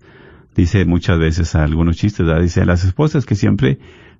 Dice 0.54 0.84
muchas 0.84 1.18
veces 1.18 1.54
a 1.54 1.64
algunos 1.64 1.96
chistes, 1.96 2.24
¿verdad? 2.26 2.42
dice 2.42 2.60
a 2.62 2.64
las 2.64 2.84
esposas 2.84 3.26
que 3.26 3.34
siempre 3.34 3.78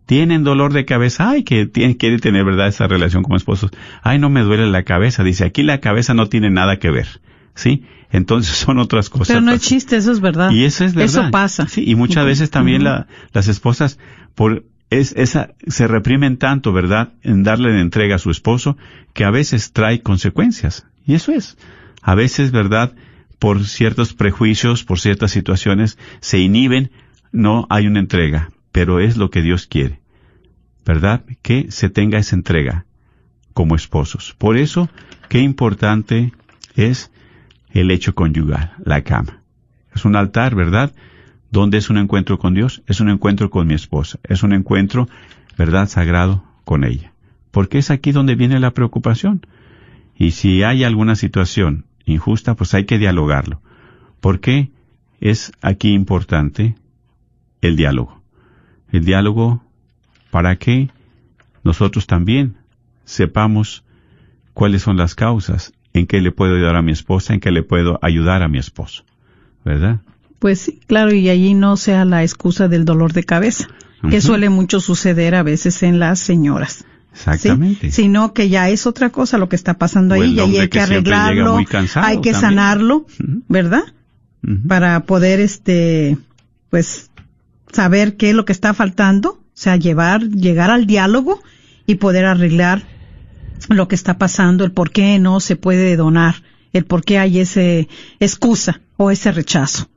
tienen 0.09 0.43
dolor 0.43 0.73
de 0.73 0.87
cabeza, 0.87 1.29
ay, 1.29 1.43
que 1.45 1.67
tiene, 1.67 1.99
quiere 1.99 2.19
tener, 2.19 2.43
¿verdad?, 2.43 2.69
esa 2.69 2.87
relación 2.87 3.23
como 3.23 3.37
esposos. 3.37 3.71
Ay, 4.03 4.19
no 4.19 4.31
me 4.31 4.41
duele 4.41 4.67
la 4.67 4.83
cabeza. 4.83 5.23
Dice, 5.23 5.45
aquí 5.45 5.63
la 5.63 5.81
cabeza 5.81 6.15
no 6.15 6.31
tiene 6.31 6.49
nada 6.51 6.79
que 6.79 6.91
ver. 6.91 7.21
¿Sí? 7.55 7.85
Entonces 8.11 8.57
son 8.57 8.79
otras 8.79 9.11
cosas. 9.11 9.29
Pero 9.29 9.41
no 9.43 9.53
es 9.53 9.61
chiste, 9.61 9.97
eso 9.99 10.11
es 10.11 10.21
verdad. 10.21 10.51
Y 10.51 10.65
eso 10.65 10.87
es 10.87 10.95
verdad. 10.95 11.25
Eso 11.25 11.31
pasa. 11.31 11.69
Sí, 11.69 11.85
y 11.87 11.95
muchas 11.95 12.25
veces 12.25 12.49
también 12.49 12.85
la- 12.85 13.07
las 13.35 13.49
esposas 13.49 13.99
por 14.35 14.65
es, 14.89 15.13
esa, 15.15 15.51
se 15.67 15.87
reprimen 15.87 16.39
tanto, 16.39 16.73
¿verdad?, 16.73 17.11
en 17.23 17.43
darle 17.43 17.71
de 17.73 17.83
entrega 17.83 18.15
a 18.17 18.19
su 18.19 18.31
esposo, 18.31 18.79
que 19.13 19.25
a 19.25 19.31
veces 19.31 19.73
trae 19.75 20.01
consecuencias. 20.01 20.87
Y 21.07 21.17
eso 21.17 21.33
es. 21.33 21.59
A 22.01 22.15
veces, 22.15 22.51
¿verdad?, 22.51 22.95
por 23.39 23.63
ciertos 23.67 24.15
prejuicios, 24.15 24.85
por 24.85 24.99
ciertas 25.01 25.33
situaciones, 25.33 25.99
se 26.21 26.39
inhiben, 26.39 26.91
no 27.31 27.67
hay 27.69 27.87
una 27.87 28.01
entrega, 28.01 28.49
pero 28.79 29.01
es 29.01 29.17
lo 29.17 29.29
que 29.29 29.43
Dios 29.43 29.67
quiere. 29.67 29.99
¿Verdad? 30.87 31.25
Que 31.43 31.73
se 31.73 31.91
tenga 31.91 32.17
esa 32.17 32.37
entrega 32.37 32.87
como 33.53 33.75
esposos. 33.75 34.37
Por 34.39 34.57
eso, 34.57 34.89
qué 35.29 35.41
importante 35.41 36.33
es 36.77 37.11
el 37.73 37.91
hecho 37.91 38.15
conyugal, 38.15 38.75
la 38.85 39.03
cama. 39.03 39.43
Es 39.93 40.05
un 40.05 40.15
altar, 40.15 40.55
¿verdad? 40.55 40.95
Donde 41.51 41.79
es 41.79 41.91
un 41.91 41.99
encuentro 41.99 42.39
con 42.39 42.55
Dios, 42.55 42.85
es 42.87 43.01
un 43.01 43.11
encuentro 43.11 43.51
con 43.51 43.67
mi 43.67 43.75
esposa, 43.75 44.21
es 44.23 44.45
un 44.45 44.53
encuentro, 44.53 45.09
¿verdad?, 45.57 45.89
sagrado 45.89 46.45
con 46.65 46.85
ella. 46.85 47.13
Porque 47.51 47.79
es 47.79 47.91
aquí 47.91 48.13
donde 48.13 48.37
viene 48.37 48.61
la 48.61 48.75
preocupación. 48.75 49.45
Y 50.15 50.31
si 50.31 50.63
hay 50.63 50.85
alguna 50.85 51.17
situación 51.17 51.87
injusta, 52.05 52.55
pues 52.55 52.75
hay 52.75 52.85
que 52.85 52.99
dialogarlo. 52.99 53.61
Porque 54.21 54.71
es 55.21 55.51
aquí 55.63 55.95
importante 55.95 56.77
el 57.61 57.75
diálogo. 57.75 58.18
El 58.93 59.05
diálogo 59.05 59.63
para 60.31 60.57
que 60.57 60.91
nosotros 61.65 62.07
también 62.07 62.57
sepamos 63.05 63.85
cuáles 64.55 64.83
son 64.83 64.97
las 64.97 65.15
causas, 65.15 65.73
en 65.93 66.07
qué 66.07 66.21
le 66.21 66.33
puedo 66.33 66.55
ayudar 66.55 66.77
a 66.77 66.83
mi 66.83 66.93
esposa, 66.93 67.35
en 67.35 67.41
qué 67.41 67.51
le 67.51 67.63
puedo 67.63 67.99
ayudar 68.03 68.43
a 68.43 68.49
mi 68.49 68.59
esposo. 68.59 69.05
¿Verdad? 69.65 70.01
Pues 70.39 70.61
sí, 70.61 70.81
claro, 70.87 71.13
y 71.13 71.29
allí 71.29 71.55
no 71.55 71.77
sea 71.77 72.05
la 72.05 72.23
excusa 72.23 72.69
del 72.69 72.85
dolor 72.85 73.13
de 73.13 73.25
cabeza, 73.25 73.69
que 74.09 74.21
suele 74.21 74.49
mucho 74.49 74.81
suceder 74.81 75.35
a 75.35 75.43
veces 75.43 75.83
en 75.83 75.99
las 75.99 76.21
señoras. 76.21 76.85
¿sí? 77.13 77.21
Exactamente. 77.31 77.91
Sino 77.91 78.33
que 78.33 78.49
ya 78.49 78.69
es 78.69 78.87
otra 78.87 79.11
cosa 79.11 79.39
lo 79.39 79.49
que 79.49 79.57
está 79.57 79.75
pasando 79.75 80.15
ahí 80.15 80.35
y 80.35 80.59
hay 80.59 80.69
que, 80.69 80.81
arreglarlo, 80.81 81.57
hay 81.57 81.65
que 82.21 82.33
también. 82.33 82.35
sanarlo. 82.35 83.07
¿verdad? 83.49 83.83
Para 84.69 85.01
poder, 85.01 85.41
este, 85.41 86.17
pues, 86.71 87.11
saber 87.73 88.17
qué 88.17 88.31
es 88.31 88.35
lo 88.35 88.45
que 88.45 88.53
está 88.53 88.75
faltando, 88.75 89.31
o 89.31 89.41
sea, 89.55 89.77
llevar, 89.77 90.23
llegar 90.29 90.71
al 90.71 90.87
diálogo 90.87 91.41
y 91.87 91.97
poder 91.97 92.25
arreglar 92.25 92.83
lo 93.69 93.89
que 93.89 93.95
está 93.95 94.19
pasando, 94.19 94.65
el 94.65 94.73
por 94.73 94.91
qué 94.91 95.19
no 95.19 95.41
se 95.41 95.57
puede 95.57 95.97
donar, 95.97 96.43
el 96.73 96.85
por 96.85 97.05
qué 97.05 97.19
hay 97.19 97.41
ese 97.41 97.89
excusa 98.21 98.81
o 98.97 99.11
ese 99.11 99.33
rechazo. 99.33 99.89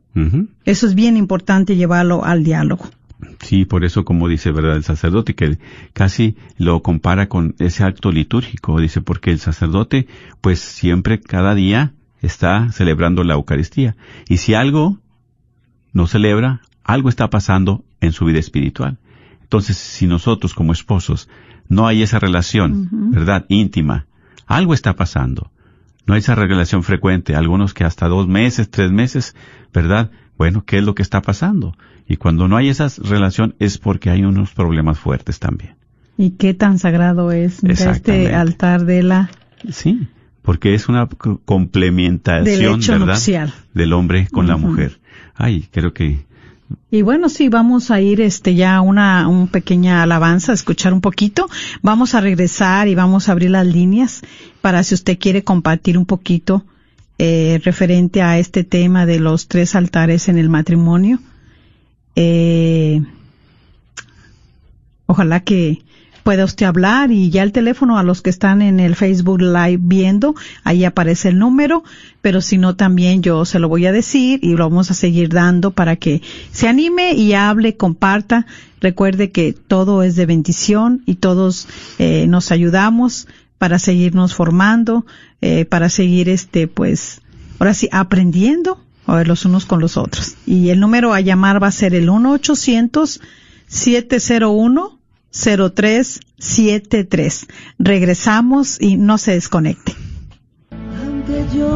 Eso 0.65 0.87
es 0.87 0.95
bien 0.95 1.15
importante 1.15 1.77
llevarlo 1.77 2.25
al 2.25 2.43
diálogo. 2.43 2.89
Sí, 3.41 3.65
por 3.65 3.85
eso 3.85 4.03
como 4.03 4.27
dice, 4.27 4.51
¿verdad? 4.51 4.75
El 4.75 4.83
sacerdote 4.83 5.35
que 5.35 5.57
casi 5.93 6.35
lo 6.57 6.81
compara 6.81 7.29
con 7.29 7.55
ese 7.59 7.83
acto 7.83 8.11
litúrgico, 8.11 8.79
dice, 8.79 9.01
porque 9.01 9.31
el 9.31 9.39
sacerdote 9.39 10.07
pues 10.41 10.59
siempre 10.59 11.21
cada 11.21 11.55
día 11.55 11.93
está 12.21 12.71
celebrando 12.71 13.23
la 13.23 13.35
Eucaristía. 13.35 13.95
Y 14.27 14.37
si 14.37 14.53
algo 14.53 14.99
no 15.93 16.07
celebra, 16.07 16.61
algo 16.91 17.09
está 17.09 17.29
pasando 17.29 17.83
en 18.01 18.11
su 18.11 18.25
vida 18.25 18.39
espiritual. 18.39 18.97
Entonces, 19.41 19.77
si 19.77 20.07
nosotros 20.07 20.53
como 20.53 20.73
esposos 20.73 21.29
no 21.69 21.87
hay 21.87 22.03
esa 22.03 22.19
relación, 22.19 22.89
¿verdad? 23.11 23.45
Íntima, 23.47 24.07
algo 24.45 24.73
está 24.73 24.95
pasando. 24.95 25.51
No 26.05 26.15
hay 26.15 26.19
esa 26.19 26.35
relación 26.35 26.83
frecuente, 26.83 27.35
algunos 27.35 27.73
que 27.73 27.85
hasta 27.85 28.07
dos 28.07 28.27
meses, 28.27 28.69
tres 28.69 28.91
meses, 28.91 29.35
¿verdad? 29.73 30.11
Bueno, 30.37 30.65
¿qué 30.65 30.79
es 30.79 30.83
lo 30.83 30.93
que 30.93 31.01
está 31.01 31.21
pasando? 31.21 31.75
Y 32.07 32.17
cuando 32.17 32.49
no 32.49 32.57
hay 32.57 32.67
esa 32.67 32.87
relación 33.01 33.55
es 33.59 33.77
porque 33.77 34.09
hay 34.09 34.23
unos 34.23 34.51
problemas 34.51 34.99
fuertes 34.99 35.39
también. 35.39 35.75
Y 36.17 36.31
qué 36.31 36.53
tan 36.53 36.77
sagrado 36.77 37.31
es 37.31 37.63
este 37.63 38.35
altar 38.35 38.85
de 38.85 39.03
la 39.03 39.29
Sí, 39.69 40.07
porque 40.41 40.73
es 40.73 40.89
una 40.89 41.07
complementación, 41.45 42.45
del 42.45 42.79
hecho 42.79 42.91
¿verdad? 42.93 43.07
nupcial. 43.07 43.53
Del 43.73 43.93
hombre 43.93 44.27
con 44.29 44.47
la 44.47 44.57
mujer. 44.57 44.99
Ay, 45.35 45.67
creo 45.71 45.93
que 45.93 46.25
Y 46.89 47.01
bueno, 47.01 47.29
sí, 47.29 47.49
vamos 47.49 47.91
a 47.91 48.01
ir 48.01 48.21
este 48.21 48.55
ya 48.55 48.81
una 48.81 49.27
un 49.27 49.47
pequeña 49.47 50.03
alabanza, 50.03 50.53
escuchar 50.53 50.93
un 50.93 51.01
poquito. 51.01 51.49
Vamos 51.81 52.15
a 52.15 52.21
regresar 52.21 52.87
y 52.87 52.95
vamos 52.95 53.29
a 53.29 53.31
abrir 53.31 53.51
las 53.51 53.65
líneas 53.65 54.21
para 54.61 54.83
si 54.83 54.93
usted 54.95 55.17
quiere 55.17 55.43
compartir 55.43 55.97
un 55.97 56.05
poquito 56.05 56.65
eh, 57.17 57.61
referente 57.63 58.21
a 58.21 58.39
este 58.39 58.63
tema 58.63 59.05
de 59.05 59.19
los 59.19 59.47
tres 59.47 59.75
altares 59.75 60.27
en 60.27 60.37
el 60.37 60.49
matrimonio. 60.49 61.19
Eh, 62.15 63.01
ojalá 65.05 65.39
que 65.41 65.81
pueda 66.23 66.45
usted 66.45 66.65
hablar 66.65 67.11
y 67.11 67.29
ya 67.29 67.43
el 67.43 67.51
teléfono 67.51 67.97
a 67.97 68.03
los 68.03 68.21
que 68.21 68.29
están 68.29 68.61
en 68.61 68.79
el 68.79 68.95
Facebook 68.95 69.41
Live 69.41 69.79
viendo, 69.81 70.35
ahí 70.63 70.85
aparece 70.85 71.29
el 71.29 71.39
número, 71.39 71.83
pero 72.21 72.41
si 72.41 72.57
no 72.57 72.75
también 72.75 73.21
yo 73.21 73.45
se 73.45 73.59
lo 73.59 73.69
voy 73.69 73.85
a 73.85 73.91
decir 73.91 74.39
y 74.43 74.55
lo 74.55 74.69
vamos 74.69 74.91
a 74.91 74.93
seguir 74.93 75.29
dando 75.29 75.71
para 75.71 75.95
que 75.95 76.21
se 76.51 76.67
anime 76.67 77.13
y 77.13 77.33
hable, 77.33 77.77
comparta. 77.77 78.45
Recuerde 78.79 79.31
que 79.31 79.53
todo 79.53 80.03
es 80.03 80.15
de 80.15 80.25
bendición 80.25 81.03
y 81.05 81.15
todos 81.15 81.67
eh, 81.99 82.25
nos 82.27 82.51
ayudamos 82.51 83.27
para 83.57 83.77
seguirnos 83.77 84.33
formando, 84.33 85.05
eh, 85.41 85.65
para 85.65 85.89
seguir 85.89 86.29
este, 86.29 86.67
pues, 86.67 87.21
ahora 87.59 87.73
sí, 87.73 87.89
aprendiendo 87.91 88.79
a 89.05 89.15
ver, 89.15 89.27
los 89.27 89.45
unos 89.45 89.65
con 89.65 89.81
los 89.81 89.97
otros. 89.97 90.35
Y 90.45 90.69
el 90.69 90.79
número 90.79 91.13
a 91.13 91.21
llamar 91.21 91.61
va 91.61 91.67
a 91.67 91.71
ser 91.71 91.93
el 91.95 92.05
1-800-701-0373. 95.31 97.47
Regresamos 97.79 98.79
y 98.79 98.97
no 98.97 99.17
se 99.17 99.31
desconecte. 99.31 99.95
Aunque 100.71 101.47
yo 101.55 101.67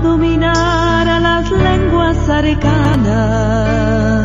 dominara 0.00 1.20
las 1.20 1.50
lenguas 1.50 2.28
arcanas 2.28 4.23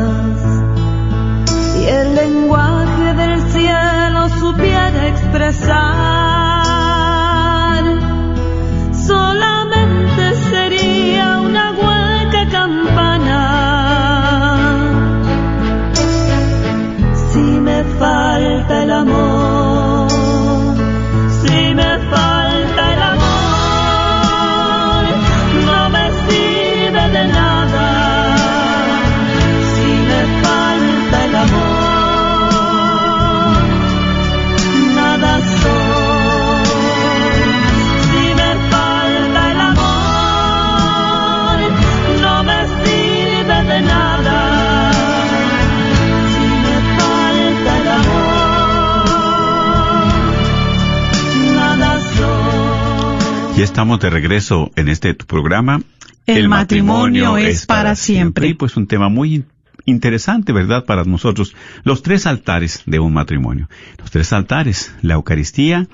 estamos 53.99 54.13
de 54.13 54.21
regreso 54.21 54.71
en 54.75 54.87
este 54.87 55.13
tu 55.13 55.25
programa. 55.25 55.81
El 56.25 56.47
matrimonio 56.49 57.37
es 57.37 57.65
para 57.65 57.95
siempre. 57.95 58.47
Y 58.47 58.53
pues 58.53 58.77
un 58.77 58.87
tema 58.87 59.09
muy 59.09 59.35
in- 59.35 59.45
interesante, 59.85 60.53
¿verdad? 60.53 60.85
Para 60.85 61.03
nosotros. 61.03 61.55
Los 61.83 62.01
tres 62.03 62.25
altares 62.25 62.83
de 62.85 62.99
un 62.99 63.13
matrimonio. 63.13 63.67
Los 63.97 64.11
tres 64.11 64.31
altares. 64.33 64.93
La 65.01 65.15
Eucaristía, 65.15 65.87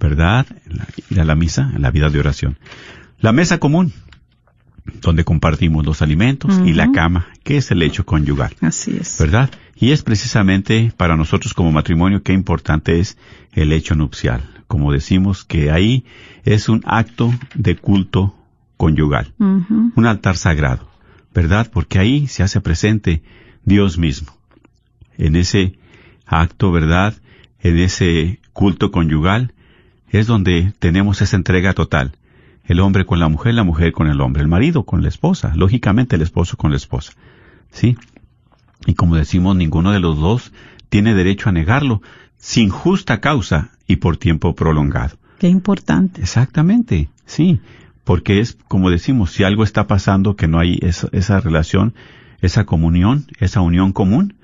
¿verdad? 0.00 0.46
La- 1.10 1.24
la 1.24 1.34
misa, 1.34 1.72
la 1.78 1.90
vida 1.90 2.10
de 2.10 2.18
oración. 2.18 2.58
La 3.20 3.32
mesa 3.32 3.58
común, 3.58 3.92
donde 5.00 5.24
compartimos 5.24 5.86
los 5.86 6.02
alimentos. 6.02 6.60
Y 6.66 6.72
la 6.74 6.90
cama, 6.92 7.28
que 7.44 7.56
es 7.56 7.70
el 7.70 7.82
hecho 7.82 8.04
conyugal. 8.04 8.54
Así 8.60 8.96
es. 9.00 9.16
¿verdad? 9.20 9.50
Y 9.76 9.92
es 9.92 10.02
precisamente 10.02 10.92
para 10.96 11.16
nosotros 11.16 11.54
como 11.54 11.72
matrimonio 11.72 12.22
qué 12.22 12.32
importante 12.32 12.98
es 13.00 13.16
el 13.52 13.72
hecho 13.72 13.94
nupcial. 13.94 14.42
Como 14.72 14.90
decimos 14.90 15.44
que 15.44 15.70
ahí 15.70 16.06
es 16.44 16.70
un 16.70 16.80
acto 16.86 17.30
de 17.54 17.76
culto 17.76 18.34
conyugal, 18.78 19.34
un 19.38 20.06
altar 20.06 20.38
sagrado, 20.38 20.88
¿verdad? 21.34 21.70
Porque 21.70 21.98
ahí 21.98 22.26
se 22.26 22.42
hace 22.42 22.62
presente 22.62 23.22
Dios 23.66 23.98
mismo. 23.98 24.32
En 25.18 25.36
ese 25.36 25.78
acto, 26.24 26.72
¿verdad? 26.72 27.12
En 27.60 27.76
ese 27.80 28.40
culto 28.54 28.90
conyugal 28.92 29.52
es 30.08 30.26
donde 30.26 30.72
tenemos 30.78 31.20
esa 31.20 31.36
entrega 31.36 31.74
total. 31.74 32.16
El 32.64 32.80
hombre 32.80 33.04
con 33.04 33.20
la 33.20 33.28
mujer, 33.28 33.52
la 33.52 33.64
mujer 33.64 33.92
con 33.92 34.06
el 34.06 34.22
hombre, 34.22 34.40
el 34.40 34.48
marido 34.48 34.84
con 34.84 35.02
la 35.02 35.08
esposa, 35.10 35.52
lógicamente 35.54 36.16
el 36.16 36.22
esposo 36.22 36.56
con 36.56 36.70
la 36.70 36.78
esposa. 36.78 37.12
¿Sí? 37.70 37.98
Y 38.86 38.94
como 38.94 39.16
decimos, 39.16 39.54
ninguno 39.54 39.92
de 39.92 40.00
los 40.00 40.18
dos 40.18 40.50
tiene 40.88 41.12
derecho 41.12 41.50
a 41.50 41.52
negarlo 41.52 42.00
sin 42.38 42.70
justa 42.70 43.20
causa 43.20 43.72
y 43.92 43.96
por 43.96 44.16
tiempo 44.16 44.54
prolongado. 44.54 45.16
Qué 45.38 45.48
importante. 45.48 46.20
Exactamente, 46.20 47.08
sí, 47.26 47.60
porque 48.04 48.40
es 48.40 48.56
como 48.68 48.90
decimos, 48.90 49.32
si 49.32 49.44
algo 49.44 49.64
está 49.64 49.86
pasando 49.86 50.36
que 50.36 50.48
no 50.48 50.58
hay 50.58 50.78
esa, 50.82 51.08
esa 51.12 51.40
relación, 51.40 51.94
esa 52.40 52.64
comunión, 52.64 53.26
esa 53.38 53.60
unión 53.60 53.92
común, 53.92 54.34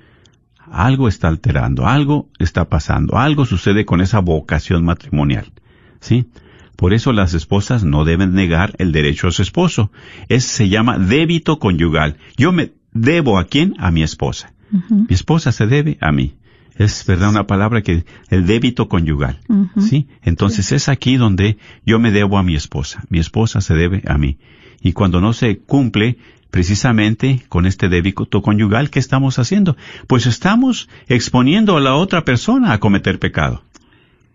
algo 0.71 1.07
está 1.07 1.27
alterando, 1.27 1.87
algo 1.87 2.29
está 2.37 2.69
pasando, 2.69 3.17
algo 3.17 3.45
sucede 3.45 3.85
con 3.85 4.01
esa 4.01 4.19
vocación 4.19 4.85
matrimonial, 4.85 5.51
¿sí? 5.99 6.27
Por 6.75 6.93
eso 6.93 7.11
las 7.11 7.33
esposas 7.33 7.83
no 7.83 8.05
deben 8.05 8.33
negar 8.33 8.73
el 8.77 8.93
derecho 8.93 9.27
a 9.27 9.31
su 9.31 9.41
esposo. 9.41 9.91
Es, 10.29 10.45
se 10.45 10.69
llama 10.69 10.97
débito 10.97 11.59
conyugal. 11.59 12.15
Yo 12.37 12.53
me 12.53 12.71
debo 12.93 13.37
a 13.37 13.47
quién? 13.47 13.75
A 13.79 13.91
mi 13.91 14.01
esposa. 14.01 14.53
Mi 14.71 15.13
esposa 15.13 15.51
se 15.51 15.67
debe 15.67 15.97
a 15.99 16.13
mí. 16.13 16.35
Es 16.79 17.05
verdad 17.05 17.29
una 17.29 17.45
palabra 17.45 17.83
que 17.83 18.05
el 18.29 18.47
débito 18.47 18.87
conyugal. 18.89 19.39
¿Sí? 19.79 20.07
Entonces 20.23 20.71
es 20.71 20.89
aquí 20.89 21.17
donde 21.17 21.57
yo 21.85 21.99
me 21.99 22.09
debo 22.11 22.37
a 22.39 22.43
mi 22.43 22.55
esposa. 22.55 23.03
Mi 23.09 23.19
esposa 23.19 23.61
se 23.61 23.75
debe 23.75 24.01
a 24.07 24.17
mí. 24.17 24.37
Y 24.81 24.93
cuando 24.93 25.19
no 25.21 25.33
se 25.33 25.57
cumple 25.59 26.17
precisamente 26.49 27.43
con 27.49 27.65
este 27.65 27.89
débito 27.89 28.41
conyugal, 28.41 28.89
¿qué 28.89 28.99
estamos 28.99 29.39
haciendo? 29.39 29.75
Pues 30.07 30.25
estamos 30.25 30.89
exponiendo 31.07 31.77
a 31.77 31.81
la 31.81 31.95
otra 31.95 32.23
persona 32.25 32.73
a 32.73 32.79
cometer 32.79 33.19
pecado. 33.19 33.63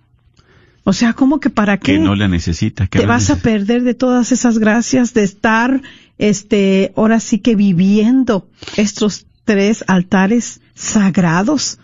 O 0.84 0.92
sea, 0.92 1.14
¿cómo 1.14 1.40
que 1.40 1.50
para 1.50 1.78
qué? 1.78 1.94
Que 1.94 1.98
no 1.98 2.14
la 2.14 2.28
necesita. 2.28 2.86
Que 2.86 2.98
te 3.00 3.06
vas 3.06 3.30
a 3.30 3.36
perder 3.36 3.82
de 3.82 3.94
todas 3.94 4.32
esas 4.32 4.58
gracias 4.58 5.14
de 5.14 5.24
estar, 5.24 5.80
este, 6.18 6.92
ahora 6.96 7.20
sí 7.20 7.38
que 7.38 7.56
viviendo 7.56 8.48
estos 8.76 9.26
tres 9.44 9.84
altares 9.86 10.60
sagrados. 10.74 11.78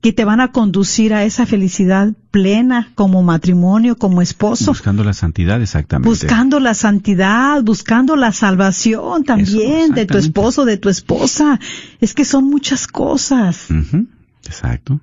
Que 0.00 0.12
te 0.12 0.24
van 0.24 0.40
a 0.40 0.52
conducir 0.52 1.12
a 1.12 1.24
esa 1.24 1.44
felicidad 1.44 2.12
plena 2.30 2.92
como 2.94 3.22
matrimonio, 3.22 3.96
como 3.96 4.22
esposo, 4.22 4.70
Buscando 4.70 5.02
la 5.02 5.12
santidad, 5.12 5.60
exactamente. 5.60 6.08
buscando 6.08 6.60
la 6.60 6.74
santidad, 6.74 7.62
buscando 7.64 8.14
la 8.14 8.32
salvación 8.32 9.24
también 9.24 9.92
de 9.92 10.06
tu 10.06 10.18
esposo, 10.18 10.64
de 10.64 10.76
tu 10.76 10.88
esposa. 10.88 11.58
Es 12.00 12.14
que 12.14 12.24
son 12.24 12.44
muchas 12.44 12.86
cosas. 12.86 13.66
Exacto. 14.44 15.00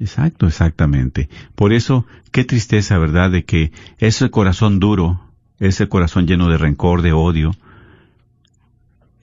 Exacto, 0.00 0.46
exactamente. 0.46 1.28
Por 1.54 1.72
eso, 1.72 2.04
qué 2.32 2.44
tristeza, 2.44 2.98
¿verdad?, 2.98 3.30
de 3.30 3.44
que 3.44 3.72
ese 3.98 4.30
corazón 4.30 4.80
duro, 4.80 5.20
ese 5.58 5.88
corazón 5.88 6.26
lleno 6.26 6.48
de 6.48 6.58
rencor, 6.58 7.02
de 7.02 7.12
odio, 7.12 7.54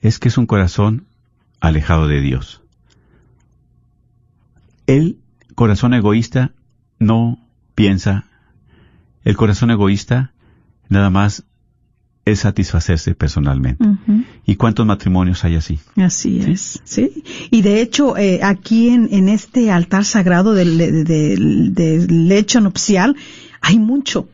es 0.00 0.18
que 0.18 0.28
es 0.28 0.38
un 0.38 0.46
corazón 0.46 1.06
alejado 1.60 2.08
de 2.08 2.20
Dios. 2.20 2.61
El 4.86 5.18
corazón 5.54 5.94
egoísta 5.94 6.52
no 6.98 7.38
piensa, 7.74 8.24
el 9.24 9.36
corazón 9.36 9.70
egoísta 9.70 10.32
nada 10.88 11.10
más 11.10 11.44
es 12.24 12.40
satisfacerse 12.40 13.14
personalmente. 13.16 13.84
¿Y 14.46 14.54
cuántos 14.54 14.86
matrimonios 14.86 15.44
hay 15.44 15.56
así? 15.56 15.80
Así 15.96 16.38
es, 16.40 16.80
sí. 16.84 17.24
Y 17.50 17.62
de 17.62 17.80
hecho, 17.80 18.16
eh, 18.16 18.40
aquí 18.44 18.90
en, 18.90 19.08
en 19.12 19.28
este 19.28 19.70
altar 19.72 20.04
sagrado 20.04 20.54
del, 20.54 20.78
del- 20.78 21.04
del- 21.04 21.74
del 21.74 22.28
lecho 22.28 22.60
nupcial 22.60 23.16
hay 23.60 23.78
mucho, 23.78 24.28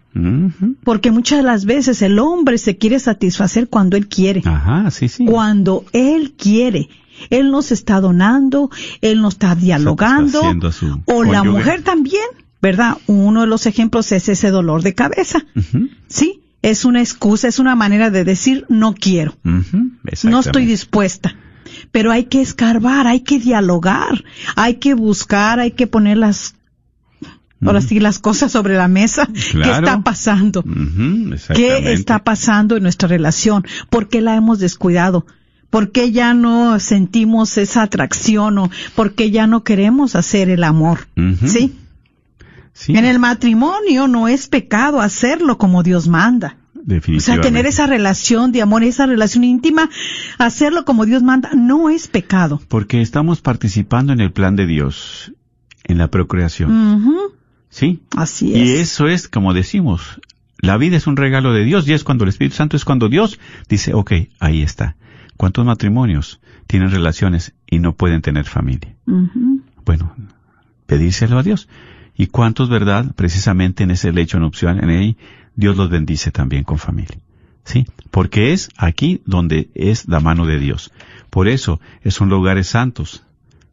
porque 0.84 1.10
muchas 1.12 1.38
de 1.38 1.44
las 1.44 1.64
veces 1.64 2.02
el 2.02 2.18
hombre 2.18 2.58
se 2.58 2.76
quiere 2.76 2.98
satisfacer 2.98 3.68
cuando 3.68 3.96
él 3.96 4.08
quiere, 4.08 4.42
Ajá, 4.44 4.90
sí, 4.90 5.08
sí. 5.08 5.24
cuando 5.24 5.84
él 5.92 6.34
quiere. 6.36 6.88
Él 7.30 7.50
nos 7.50 7.72
está 7.72 8.00
donando, 8.00 8.70
él 9.00 9.20
nos 9.20 9.34
está 9.34 9.54
dialogando, 9.54 10.42
o 11.06 11.24
la 11.24 11.44
mujer 11.44 11.82
también, 11.82 12.26
¿verdad? 12.60 12.98
Uno 13.06 13.42
de 13.42 13.46
los 13.46 13.66
ejemplos 13.66 14.10
es 14.12 14.28
ese 14.28 14.50
dolor 14.50 14.82
de 14.82 14.94
cabeza, 14.94 15.44
¿sí? 16.08 16.42
Es 16.60 16.84
una 16.84 17.00
excusa, 17.00 17.46
es 17.48 17.58
una 17.58 17.76
manera 17.76 18.10
de 18.10 18.24
decir 18.24 18.66
no 18.68 18.94
quiero. 18.94 19.36
No 20.24 20.40
estoy 20.40 20.66
dispuesta. 20.66 21.36
Pero 21.92 22.10
hay 22.12 22.24
que 22.24 22.40
escarbar, 22.40 23.06
hay 23.06 23.20
que 23.20 23.38
dialogar, 23.38 24.24
hay 24.56 24.74
que 24.76 24.94
buscar, 24.94 25.60
hay 25.60 25.72
que 25.72 25.86
poner 25.86 26.16
las, 26.16 26.54
ahora 27.64 27.80
sí, 27.80 28.00
las 28.00 28.18
cosas 28.18 28.52
sobre 28.52 28.74
la 28.74 28.88
mesa. 28.88 29.28
¿Qué 29.52 29.70
está 29.70 30.02
pasando? 30.02 30.64
¿Qué 31.54 31.92
está 31.92 32.24
pasando 32.24 32.76
en 32.76 32.82
nuestra 32.82 33.08
relación? 33.08 33.64
¿Por 33.90 34.08
qué 34.08 34.20
la 34.20 34.34
hemos 34.34 34.58
descuidado? 34.58 35.26
¿Por 35.70 35.92
qué 35.92 36.12
ya 36.12 36.34
no 36.34 36.80
sentimos 36.80 37.58
esa 37.58 37.82
atracción 37.82 38.58
o 38.58 38.70
por 38.94 39.14
qué 39.14 39.30
ya 39.30 39.46
no 39.46 39.64
queremos 39.64 40.16
hacer 40.16 40.48
el 40.48 40.64
amor? 40.64 41.08
¿Sí? 41.44 41.76
Sí, 42.72 42.96
En 42.96 43.04
el 43.04 43.18
matrimonio 43.18 44.06
no 44.06 44.28
es 44.28 44.46
pecado 44.46 45.00
hacerlo 45.00 45.58
como 45.58 45.82
Dios 45.82 46.06
manda. 46.08 46.56
O 47.16 47.20
sea, 47.20 47.40
tener 47.40 47.66
esa 47.66 47.86
relación 47.86 48.50
de 48.52 48.62
amor, 48.62 48.82
esa 48.82 49.04
relación 49.04 49.44
íntima, 49.44 49.90
hacerlo 50.38 50.84
como 50.84 51.04
Dios 51.04 51.22
manda, 51.22 51.50
no 51.54 51.90
es 51.90 52.08
pecado. 52.08 52.62
Porque 52.68 53.02
estamos 53.02 53.40
participando 53.42 54.12
en 54.12 54.20
el 54.20 54.32
plan 54.32 54.56
de 54.56 54.66
Dios, 54.66 55.32
en 55.84 55.98
la 55.98 56.08
procreación. 56.08 57.30
¿Sí? 57.68 58.00
Así 58.16 58.52
Y 58.52 58.74
es. 58.74 58.80
eso 58.92 59.08
es, 59.08 59.28
como 59.28 59.52
decimos, 59.52 60.20
la 60.60 60.78
vida 60.78 60.96
es 60.96 61.06
un 61.06 61.16
regalo 61.16 61.52
de 61.52 61.64
Dios 61.64 61.86
y 61.86 61.92
es 61.92 62.04
cuando 62.04 62.24
el 62.24 62.30
Espíritu 62.30 62.56
Santo 62.56 62.76
es 62.76 62.84
cuando 62.86 63.08
Dios 63.08 63.38
dice, 63.68 63.92
ok, 63.92 64.12
ahí 64.38 64.62
está. 64.62 64.96
¿Cuántos 65.38 65.64
matrimonios 65.64 66.40
tienen 66.66 66.90
relaciones 66.90 67.54
y 67.64 67.78
no 67.78 67.94
pueden 67.94 68.22
tener 68.22 68.44
familia? 68.44 68.96
Bueno, 69.84 70.12
pedírselo 70.86 71.38
a 71.38 71.44
Dios. 71.44 71.68
¿Y 72.16 72.26
cuántos, 72.26 72.68
verdad, 72.68 73.14
precisamente 73.14 73.84
en 73.84 73.92
ese 73.92 74.12
lecho 74.12 74.40
nupcial, 74.40 74.82
en 74.82 74.90
ahí, 74.90 75.16
Dios 75.54 75.76
los 75.76 75.90
bendice 75.90 76.32
también 76.32 76.64
con 76.64 76.78
familia? 76.78 77.18
¿Sí? 77.62 77.86
Porque 78.10 78.52
es 78.52 78.70
aquí 78.76 79.22
donde 79.26 79.70
es 79.74 80.08
la 80.08 80.18
mano 80.18 80.44
de 80.44 80.58
Dios. 80.58 80.90
Por 81.30 81.46
eso, 81.46 81.80
son 82.06 82.30
lugares 82.30 82.66
santos, 82.66 83.24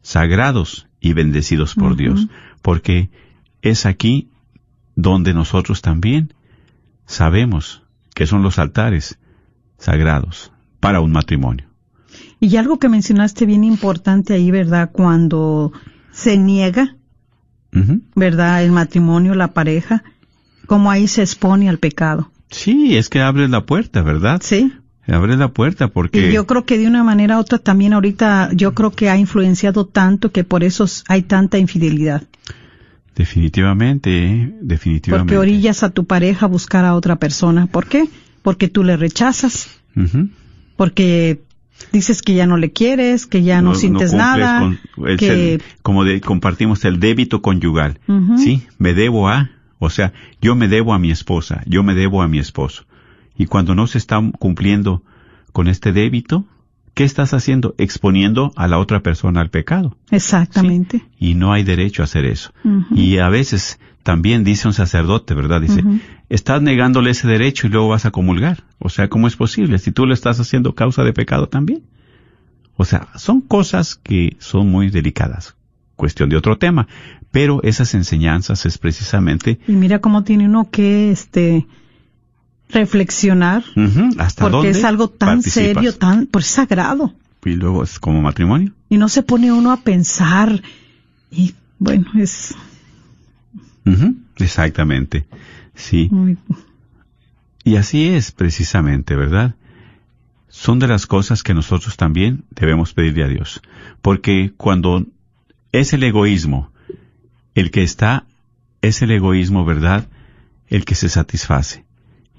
sagrados 0.02 0.86
y 1.00 1.14
bendecidos 1.14 1.74
por. 1.74 1.96
Dios. 1.96 2.28
Porque 2.62 3.10
es 3.60 3.86
aquí 3.86 4.30
donde 4.94 5.34
nosotros 5.34 5.82
también 5.82 6.32
sabemos 7.06 7.82
que 8.14 8.28
son 8.28 8.44
los 8.44 8.60
altares 8.60 9.18
sagrados 9.78 10.52
para 10.86 11.00
un 11.00 11.10
matrimonio. 11.10 11.66
Y 12.38 12.56
algo 12.56 12.78
que 12.78 12.88
mencionaste 12.88 13.44
bien 13.44 13.64
importante 13.64 14.34
ahí, 14.34 14.50
¿verdad? 14.52 14.90
Cuando 14.92 15.72
se 16.12 16.38
niega. 16.38 16.96
¿verdad? 18.14 18.64
El 18.64 18.72
matrimonio, 18.72 19.34
la 19.34 19.48
pareja, 19.48 20.02
como 20.66 20.90
ahí 20.90 21.08
se 21.08 21.22
expone 21.22 21.68
al 21.68 21.78
pecado. 21.78 22.30
Sí, 22.50 22.96
es 22.96 23.08
que 23.08 23.20
abres 23.20 23.50
la 23.50 23.66
puerta, 23.66 24.02
¿verdad? 24.02 24.40
¿Sí? 24.42 24.72
Abres 25.06 25.36
la 25.36 25.48
puerta 25.48 25.88
porque... 25.88 26.30
Y 26.30 26.32
yo 26.32 26.46
creo 26.46 26.64
que 26.64 26.78
de 26.78 26.86
una 26.86 27.04
manera 27.04 27.36
u 27.36 27.40
otra 27.40 27.58
también 27.58 27.92
ahorita, 27.92 28.50
yo 28.54 28.72
creo 28.74 28.92
que 28.92 29.10
ha 29.10 29.18
influenciado 29.18 29.86
tanto 29.86 30.32
que 30.32 30.42
por 30.42 30.64
eso 30.64 30.86
hay 31.08 31.22
tanta 31.22 31.58
infidelidad. 31.58 32.22
Definitivamente, 33.14 34.24
¿eh? 34.24 34.54
definitivamente. 34.62 35.34
Porque 35.34 35.38
orillas 35.38 35.82
a 35.82 35.90
tu 35.90 36.06
pareja 36.06 36.46
a 36.46 36.48
buscar 36.48 36.84
a 36.84 36.94
otra 36.94 37.16
persona. 37.16 37.66
¿Por 37.66 37.86
qué? 37.88 38.08
Porque 38.42 38.68
tú 38.68 38.84
le 38.84 38.96
rechazas. 38.96 39.68
Ujú. 39.94 40.28
Porque 40.76 41.40
dices 41.92 42.22
que 42.22 42.34
ya 42.34 42.46
no 42.46 42.56
le 42.56 42.72
quieres, 42.72 43.26
que 43.26 43.42
ya 43.42 43.60
no, 43.62 43.74
sientes 43.74 44.12
nada. 44.12 44.60
con- 44.60 44.78
que 45.18 45.54
el- 45.54 45.62
como 45.82 46.04
de, 46.04 46.20
compartimos 46.20 46.84
el 46.84 47.00
débito 47.00 47.42
conyugal. 47.42 47.98
Sí, 48.38 48.66
me 48.78 48.94
debo 48.94 49.28
a, 49.28 49.50
o 49.78 49.90
sea, 49.90 50.12
yo 50.40 50.54
me 50.54 50.68
debo 50.68 50.94
a 50.94 50.98
mi 50.98 51.10
esposa, 51.10 51.62
yo 51.66 51.82
me 51.82 51.94
debo 51.94 52.22
a 52.22 52.28
mi 52.28 52.38
esposo. 52.38 52.84
Y 53.36 53.46
cuando 53.46 53.74
no 53.74 53.86
se 53.86 53.98
está 53.98 54.20
cumpliendo 54.38 55.02
con 55.52 55.68
este 55.68 55.92
débito, 55.92 56.46
¿qué 56.94 57.04
estás 57.04 57.34
haciendo? 57.34 57.74
Exponiendo 57.76 58.52
a 58.56 58.68
la 58.68 58.78
otra 58.78 59.02
persona 59.02 59.40
al 59.42 59.50
pecado. 59.50 59.96
Exactamente. 60.10 61.04
y 61.18 61.34
no 61.34 61.52
hay 61.52 61.62
derecho 61.62 62.02
a 62.02 62.04
hacer 62.04 62.24
eso. 62.24 62.52
Y 62.94 63.18
a 63.18 63.28
veces 63.28 63.78
también 64.06 64.44
dice 64.44 64.68
un 64.68 64.72
sacerdote, 64.72 65.34
¿verdad? 65.34 65.60
Dice, 65.60 65.82
estás 66.28 66.62
negándole 66.62 67.10
ese 67.10 67.26
derecho 67.26 67.66
y 67.66 67.70
luego 67.70 67.88
vas 67.88 68.06
a 68.06 68.12
comulgar. 68.12 68.62
O 68.78 68.88
sea, 68.88 69.08
¿cómo 69.08 69.26
es 69.26 69.34
posible? 69.34 69.80
Si 69.80 69.90
tú 69.90 70.06
lo 70.06 70.14
estás 70.14 70.38
haciendo 70.38 70.76
causa 70.76 71.02
de 71.02 71.12
pecado 71.12 71.48
también. 71.48 71.82
O 72.76 72.84
sea, 72.84 73.08
son 73.16 73.40
cosas 73.40 73.96
que 73.96 74.36
son 74.38 74.70
muy 74.70 74.90
delicadas. 74.90 75.56
Cuestión 75.96 76.28
de 76.28 76.36
otro 76.36 76.56
tema. 76.56 76.86
Pero 77.32 77.60
esas 77.64 77.94
enseñanzas 77.94 78.64
es 78.64 78.78
precisamente, 78.78 79.58
Y 79.66 79.72
mira 79.72 79.98
cómo 79.98 80.22
tiene 80.22 80.44
uno 80.46 80.70
que, 80.70 81.10
este, 81.10 81.66
reflexionar. 82.68 83.64
hasta 84.18 84.42
Porque 84.44 84.56
dónde 84.56 84.70
es 84.70 84.84
algo 84.84 85.08
tan 85.08 85.38
participas. 85.40 85.52
serio, 85.52 85.94
tan, 85.96 86.26
pues 86.26 86.46
sagrado. 86.46 87.12
Y 87.44 87.54
luego 87.54 87.82
es 87.82 87.98
como 87.98 88.22
matrimonio. 88.22 88.72
Y 88.88 88.98
no 88.98 89.08
se 89.08 89.24
pone 89.24 89.50
uno 89.50 89.72
a 89.72 89.78
pensar, 89.78 90.62
¿y 91.32 91.54
bueno, 91.80 92.06
es 92.16 92.54
Ujú, 93.86 94.16
Exactamente. 94.36 95.26
Sí. 95.74 96.08
muy, 96.10 96.36
Y 97.64 97.76
así 97.76 98.08
es 98.08 98.32
precisamente, 98.32 99.16
¿verdad? 99.16 99.54
Son 100.48 100.78
de 100.78 100.88
las 100.88 101.06
cosas 101.06 101.42
que 101.42 101.54
nosotros 101.54 101.96
también 101.96 102.44
debemos 102.50 102.92
pedirle 102.92 103.24
a 103.24 103.28
Dios. 103.28 103.62
Porque 104.02 104.52
cuando 104.56 105.06
es 105.72 105.92
el 105.92 106.02
egoísmo 106.02 106.72
el 107.54 107.70
que 107.70 107.82
está, 107.82 108.24
es 108.82 109.02
el 109.02 109.10
egoísmo, 109.10 109.64
¿verdad? 109.64 110.06
El 110.68 110.84
que 110.84 110.94
se 110.94 111.08
satisface. 111.08 111.84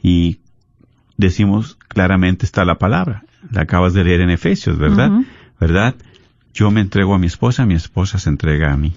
Y 0.02 0.40
decimos 1.18 1.78
claramente 1.88 2.46
está 2.46 2.66
la 2.66 2.78
palabra. 2.78 3.24
La 3.52 3.62
acabas 3.62 3.94
de 3.94 4.04
leer 4.04 4.22
en 4.22 4.30
Efesios, 4.30 4.78
¿verdad? 4.78 5.12
¿Verdad? 5.60 5.96
Yo 6.54 6.72
me 6.72 6.82
entrego 6.82 7.16
a 7.16 7.20
mi 7.20 7.28
esposa, 7.28 7.66
mi 7.66 7.74
esposa 7.74 8.20
se 8.20 8.30
entrega 8.30 8.72
a 8.72 8.78
mí. 8.78 8.94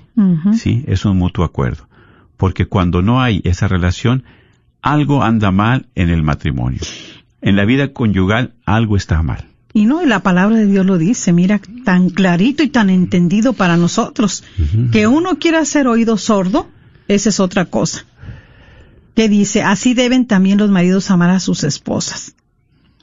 Sí, 0.55 0.85
es 0.87 1.05
un 1.05 1.17
mutuo 1.17 1.45
acuerdo. 1.45 1.89
Porque 2.41 2.65
cuando 2.65 3.03
no 3.03 3.21
hay 3.21 3.43
esa 3.45 3.69
relación, 3.69 4.25
algo 4.81 5.23
anda 5.23 5.51
mal 5.51 5.89
en 5.95 6.09
el 6.09 6.23
matrimonio. 6.23 6.81
En 7.43 7.55
la 7.55 7.67
vida 7.67 7.93
conyugal, 7.93 8.55
algo 8.65 8.97
está 8.97 9.23
mal. 9.23 9.47
Y 9.75 9.85
no, 9.85 10.03
y 10.03 10.07
la 10.07 10.23
palabra 10.23 10.57
de 10.57 10.67
Dios 10.67 10.87
lo 10.87 10.97
dice, 10.97 11.35
mira, 11.35 11.61
tan 11.85 12.09
clarito 12.09 12.63
y 12.63 12.69
tan 12.71 12.89
entendido 12.89 13.53
para 13.53 13.77
nosotros, 13.77 14.43
que 14.91 15.07
uno 15.07 15.39
quiera 15.39 15.63
ser 15.67 15.87
oído 15.87 16.17
sordo, 16.17 16.67
esa 17.09 17.29
es 17.29 17.41
otra 17.41 17.67
cosa. 17.67 18.07
Que 19.15 19.29
dice, 19.29 19.63
así 19.63 19.93
deben 19.93 20.27
también 20.27 20.57
los 20.57 20.71
maridos 20.71 21.11
amar 21.11 21.29
a 21.29 21.41
sus 21.41 21.63
esposas. 21.63 22.35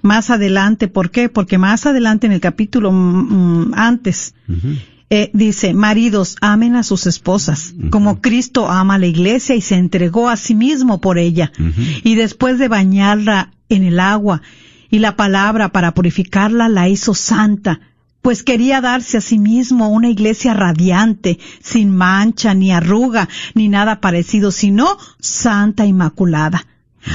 Más 0.01 0.31
adelante, 0.31 0.87
¿por 0.87 1.11
qué? 1.11 1.29
Porque 1.29 1.59
más 1.59 1.85
adelante 1.85 2.25
en 2.25 2.33
el 2.33 2.41
capítulo 2.41 2.91
mm, 2.91 3.67
mm, 3.67 3.73
antes, 3.75 4.33
eh, 5.09 5.29
dice, 5.33 5.73
maridos, 5.73 6.35
amen 6.41 6.75
a 6.75 6.83
sus 6.83 7.07
esposas, 7.07 7.73
como 7.91 8.19
Cristo 8.19 8.67
ama 8.67 8.95
a 8.95 8.99
la 8.99 9.07
iglesia 9.07 9.55
y 9.55 9.61
se 9.61 9.75
entregó 9.75 10.27
a 10.29 10.35
sí 10.35 10.53
mismo 10.53 10.99
por 10.99 11.17
ella. 11.17 11.51
Y 12.03 12.15
después 12.15 12.59
de 12.59 12.67
bañarla 12.67 13.51
en 13.69 13.83
el 13.83 13.99
agua 14.01 14.41
y 14.89 14.99
la 14.99 15.15
palabra 15.15 15.69
para 15.69 15.93
purificarla, 15.93 16.67
la 16.67 16.89
hizo 16.89 17.13
santa, 17.13 17.79
pues 18.21 18.43
quería 18.43 18.81
darse 18.81 19.17
a 19.17 19.21
sí 19.21 19.39
mismo 19.39 19.87
una 19.87 20.09
iglesia 20.09 20.53
radiante, 20.53 21.39
sin 21.61 21.95
mancha, 21.95 22.53
ni 22.53 22.73
arruga, 22.73 23.29
ni 23.53 23.69
nada 23.69 24.01
parecido, 24.01 24.51
sino 24.51 24.97
santa 25.19 25.85
inmaculada. 25.85 26.65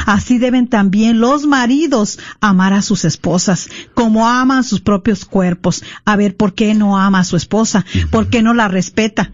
Así 0.06 0.38
deben 0.38 0.68
también 0.68 1.20
los 1.20 1.46
maridos 1.46 2.18
amar 2.40 2.72
a 2.72 2.82
sus 2.82 3.04
esposas, 3.04 3.68
como 3.94 4.28
aman 4.28 4.64
sus 4.64 4.80
propios 4.80 5.24
cuerpos. 5.24 5.84
A 6.04 6.16
ver, 6.16 6.36
¿por 6.36 6.54
qué 6.54 6.74
no 6.74 6.98
ama 6.98 7.20
a 7.20 7.24
su 7.24 7.36
esposa? 7.36 7.84
¿Por 8.10 8.28
qué 8.28 8.42
no 8.42 8.54
la 8.54 8.68
respeta? 8.68 9.32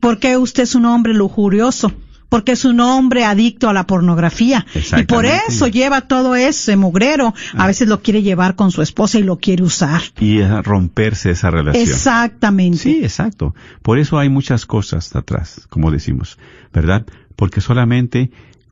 ¿Por 0.00 0.18
qué 0.18 0.36
usted 0.36 0.62
es 0.64 0.74
un 0.74 0.86
hombre 0.86 1.14
lujurioso? 1.14 1.92
Porque 2.28 2.52
es 2.52 2.64
un 2.64 2.78
hombre 2.78 3.24
adicto 3.24 3.68
a 3.68 3.72
la 3.72 3.88
pornografía. 3.88 4.64
Y 4.96 5.02
por 5.02 5.26
eso 5.26 5.66
lleva 5.66 6.02
todo 6.02 6.36
ese 6.36 6.76
mugrero. 6.76 7.34
A 7.56 7.66
veces 7.66 7.88
lo 7.88 8.02
quiere 8.02 8.22
llevar 8.22 8.54
con 8.54 8.70
su 8.70 8.82
esposa 8.82 9.18
y 9.18 9.24
lo 9.24 9.38
quiere 9.38 9.64
usar. 9.64 10.00
Y 10.20 10.40
romperse 10.40 11.32
esa 11.32 11.50
relación. 11.50 11.82
Exactamente. 11.82 12.78
Sí, 12.78 13.00
exacto. 13.02 13.54
Por 13.82 13.98
eso 13.98 14.16
hay 14.16 14.28
muchas 14.28 14.64
cosas 14.64 15.14
atrás, 15.16 15.66
como 15.68 15.90
decimos, 15.90 16.38
¿verdad? 16.72 17.04
Porque 17.34 17.60
solamente 17.60 18.30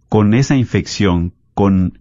con 0.08 0.34
esa 0.34 0.56
infección, 0.56 1.32
con 1.54 1.98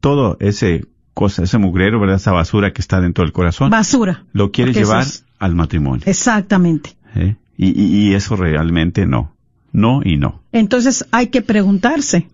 todo 0.00 0.36
ese 0.40 0.84
cosa, 1.14 1.42
ese 1.44 1.58
mugrero, 1.58 1.98
¿verdad? 1.98 2.16
Esa 2.16 2.32
basura 2.32 2.72
que 2.72 2.82
está 2.82 3.00
dentro 3.00 3.24
del 3.24 3.32
corazón, 3.32 3.70
Basura. 3.70 4.24
lo 4.32 4.50
quiere 4.52 4.72
llevar 4.72 5.02
es- 5.02 5.24
al 5.38 5.54
matrimonio. 5.54 6.02
Exactamente. 6.06 6.96
¿eh? 7.14 7.36
Y, 7.56 7.68
y- 7.80 8.08
y 8.10 8.14
eso 8.14 8.36
realmente 8.36 9.06
no. 9.06 9.34
No 9.72 10.00
y 10.04 10.16
no. 10.16 10.42
Entonces 10.52 11.06
hay 11.10 11.28
que 11.28 11.42
preguntarse. 11.42 12.28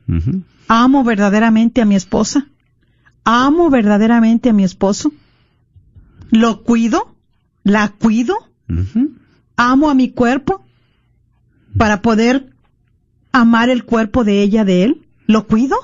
¿amo 0.69 1.03
verdaderamente 1.05 1.81
a 1.81 1.85
mi 1.85 1.95
esposa? 1.97 2.47
¿Amo 3.25 3.71
verdaderamente 3.71 4.49
a 4.51 4.53
mi 4.53 4.65
esposo? 4.65 5.13
¿Lo 6.31 6.63
cuido? 6.63 7.15
¿La 7.65 7.89
cuido? 7.89 8.35
¿Amo 9.57 9.91
a 9.91 9.95
mi 9.95 10.11
cuerpo? 10.11 10.65
Para 11.77 12.01
poder 12.03 12.51
amar 13.33 13.71
el 13.71 13.85
cuerpo 13.85 14.25
de 14.25 14.43
ella, 14.43 14.65
de 14.65 14.85
él. 14.85 15.02
¿Lo 15.27 15.47
cuido? 15.47 15.77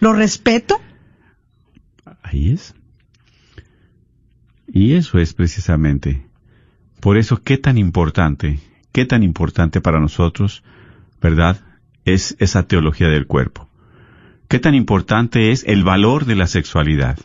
¿Lo 0.00 0.12
respeto? 0.12 0.80
Ahí 2.22 2.50
es. 2.50 2.74
Y 4.66 4.94
eso 4.94 5.18
es 5.18 5.34
precisamente. 5.34 6.26
Por 7.00 7.16
eso, 7.16 7.42
qué 7.42 7.58
tan 7.58 7.78
importante, 7.78 8.60
qué 8.92 9.04
tan 9.04 9.22
importante 9.22 9.80
para 9.80 10.00
nosotros, 10.00 10.62
¿verdad? 11.20 11.60
Es 12.04 12.36
esa 12.38 12.66
teología 12.66 13.08
del 13.08 13.26
cuerpo. 13.26 13.68
Qué 14.48 14.58
tan 14.58 14.74
importante 14.74 15.50
es 15.50 15.64
el 15.64 15.84
valor 15.84 16.24
de 16.24 16.36
la 16.36 16.46
sexualidad. 16.46 17.18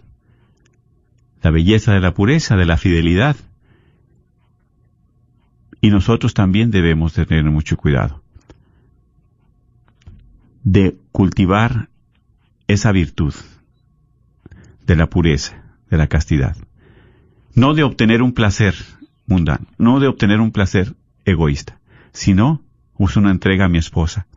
La 1.41 1.51
belleza 1.51 1.93
de 1.93 1.99
la 2.01 2.13
pureza, 2.13 2.55
de 2.55 2.65
la 2.65 2.77
fidelidad. 2.77 3.35
Y 5.81 5.89
nosotros 5.89 6.33
también 6.33 6.71
debemos 6.71 7.13
tener 7.13 7.43
mucho 7.45 7.77
cuidado 7.77 8.23
de 10.71 10.95
cultivar 11.11 11.89
esa 12.67 12.91
virtud 12.91 13.33
de 14.85 14.95
la 14.95 15.09
pureza, 15.09 15.63
de 15.89 15.97
la 15.97 16.05
castidad. 16.05 16.55
No 17.55 17.73
de 17.73 17.81
obtener 17.81 18.21
un 18.21 18.33
placer 18.33 18.75
mundano, 19.25 19.65
no 19.79 19.99
de 19.99 20.07
obtener 20.07 20.39
un 20.39 20.51
placer 20.51 20.95
egoísta, 21.25 21.79
sino 22.11 22.61
es 22.99 23.17
una 23.17 23.31
entrega 23.31 23.65
a 23.65 23.69
mi 23.69 23.79
esposa. 23.79 24.27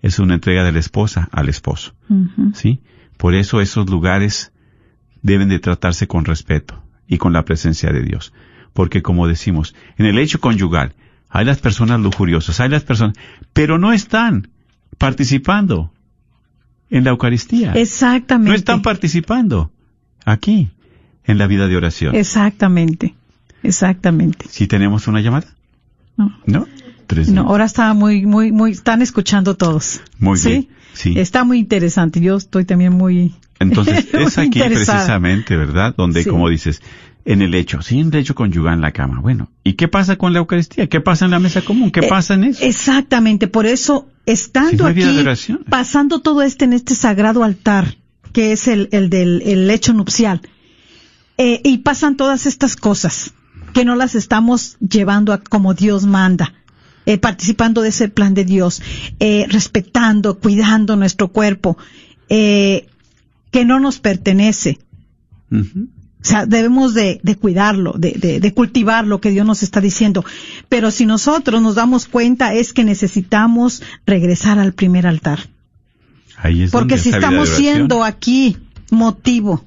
Es 0.00 0.18
una 0.18 0.34
entrega 0.34 0.64
de 0.64 0.72
la 0.72 0.78
esposa 0.78 1.28
al 1.30 1.50
esposo. 1.50 1.94
¿Sí? 2.54 2.80
Por 3.18 3.34
eso 3.34 3.60
esos 3.60 3.90
lugares 3.90 4.52
deben 5.20 5.50
de 5.50 5.58
tratarse 5.58 6.06
con 6.06 6.24
respeto 6.24 6.82
y 7.06 7.18
con 7.18 7.34
la 7.34 7.44
presencia 7.44 7.92
de 7.92 8.02
Dios. 8.02 8.32
Porque 8.72 9.02
como 9.02 9.28
decimos, 9.28 9.74
en 9.98 10.06
el 10.06 10.18
hecho 10.18 10.40
conyugal 10.40 10.94
hay 11.28 11.44
las 11.44 11.58
personas 11.58 12.00
lujuriosas, 12.00 12.60
hay 12.60 12.70
las 12.70 12.82
personas, 12.82 13.14
pero 13.52 13.76
no 13.76 13.92
están 13.92 14.48
participando 15.00 15.90
en 16.90 17.04
la 17.04 17.10
Eucaristía. 17.10 17.72
Exactamente. 17.72 18.50
No 18.50 18.54
están 18.54 18.82
participando 18.82 19.72
aquí 20.26 20.70
en 21.24 21.38
la 21.38 21.46
vida 21.46 21.66
de 21.68 21.76
oración. 21.76 22.14
Exactamente. 22.14 23.14
Exactamente. 23.62 24.44
Si 24.48 24.66
tenemos 24.66 25.08
una 25.08 25.20
llamada, 25.20 25.46
No. 26.16 26.32
¿no? 26.46 26.66
Tres 27.06 27.28
No, 27.30 27.48
ahora 27.48 27.64
está 27.64 27.92
muy, 27.94 28.24
muy, 28.26 28.52
muy, 28.52 28.70
están 28.72 29.00
escuchando 29.02 29.56
todos. 29.56 30.00
Muy 30.18 30.38
¿Sí? 30.38 30.48
bien, 30.50 30.68
sí. 30.92 31.14
Está 31.18 31.42
muy 31.44 31.58
interesante. 31.58 32.20
Yo 32.20 32.36
estoy 32.36 32.64
también 32.66 32.92
muy. 32.92 33.34
Entonces, 33.58 34.06
muy 34.14 34.24
es 34.24 34.38
aquí 34.38 34.58
interesada. 34.60 34.98
precisamente, 34.98 35.56
¿verdad? 35.56 35.94
Donde, 35.96 36.22
Sí. 36.22 36.28
como 36.30 36.48
dices, 36.48 36.82
en 37.24 37.42
el 37.42 37.54
hecho, 37.54 37.82
sí, 37.82 38.00
en 38.00 38.08
el 38.08 38.20
hecho 38.20 38.34
conyugal 38.34 38.74
en 38.74 38.80
la 38.80 38.92
cama. 38.92 39.20
Bueno, 39.20 39.50
¿y 39.64 39.74
qué 39.74 39.88
pasa 39.88 40.16
con 40.16 40.32
la 40.32 40.38
Eucaristía? 40.40 40.88
¿Qué 40.88 41.00
pasa 41.00 41.24
en 41.26 41.30
la 41.32 41.38
mesa 41.38 41.62
común? 41.62 41.90
¿Qué 41.90 42.00
Eh, 42.00 42.08
pasa 42.08 42.34
en 42.34 42.44
eso? 42.44 42.64
Exactamente. 42.64 43.46
Por 43.48 43.66
eso, 43.66 44.08
Si 44.26 44.32
estando 44.32 44.84
no 44.84 44.88
aquí, 44.90 45.00
pasando 45.68 46.20
todo 46.20 46.42
este 46.42 46.64
en 46.64 46.72
este 46.72 46.94
sagrado 46.94 47.44
altar, 47.44 47.96
que 48.32 48.52
es 48.52 48.68
el, 48.68 48.88
el 48.92 49.10
del 49.10 49.42
el 49.44 49.66
lecho 49.66 49.92
nupcial, 49.92 50.40
eh, 51.38 51.60
y 51.64 51.78
pasan 51.78 52.16
todas 52.16 52.46
estas 52.46 52.76
cosas 52.76 53.32
que 53.74 53.84
no 53.84 53.96
las 53.96 54.14
estamos 54.14 54.76
llevando 54.80 55.32
a 55.32 55.38
como 55.42 55.74
Dios 55.74 56.04
manda. 56.06 56.54
eh, 57.06 57.16
participando 57.18 57.80
de 57.82 57.88
ese 57.88 58.08
plan 58.08 58.34
de 58.34 58.44
Dios, 58.44 58.82
eh, 59.20 59.46
respetando, 59.48 60.38
cuidando 60.38 60.96
nuestro 60.96 61.28
cuerpo, 61.28 61.76
eh, 62.28 62.86
que 63.50 63.64
no 63.64 63.80
nos 63.80 63.98
pertenece. 63.98 64.78
O 66.22 66.24
sea, 66.24 66.44
debemos 66.44 66.92
de, 66.92 67.18
de 67.22 67.36
cuidarlo, 67.36 67.94
de, 67.96 68.12
de, 68.12 68.40
de 68.40 68.54
cultivar 68.54 69.06
lo 69.06 69.22
que 69.22 69.30
Dios 69.30 69.46
nos 69.46 69.62
está 69.62 69.80
diciendo. 69.80 70.24
Pero 70.68 70.90
si 70.90 71.06
nosotros 71.06 71.62
nos 71.62 71.76
damos 71.76 72.06
cuenta 72.06 72.52
es 72.52 72.74
que 72.74 72.84
necesitamos 72.84 73.82
regresar 74.04 74.58
al 74.58 74.74
primer 74.74 75.06
altar. 75.06 75.48
Ahí 76.36 76.64
es 76.64 76.70
Porque 76.70 76.96
donde 76.96 77.02
si 77.02 77.10
estamos 77.10 77.48
siendo 77.48 78.04
aquí 78.04 78.58
motivo 78.90 79.64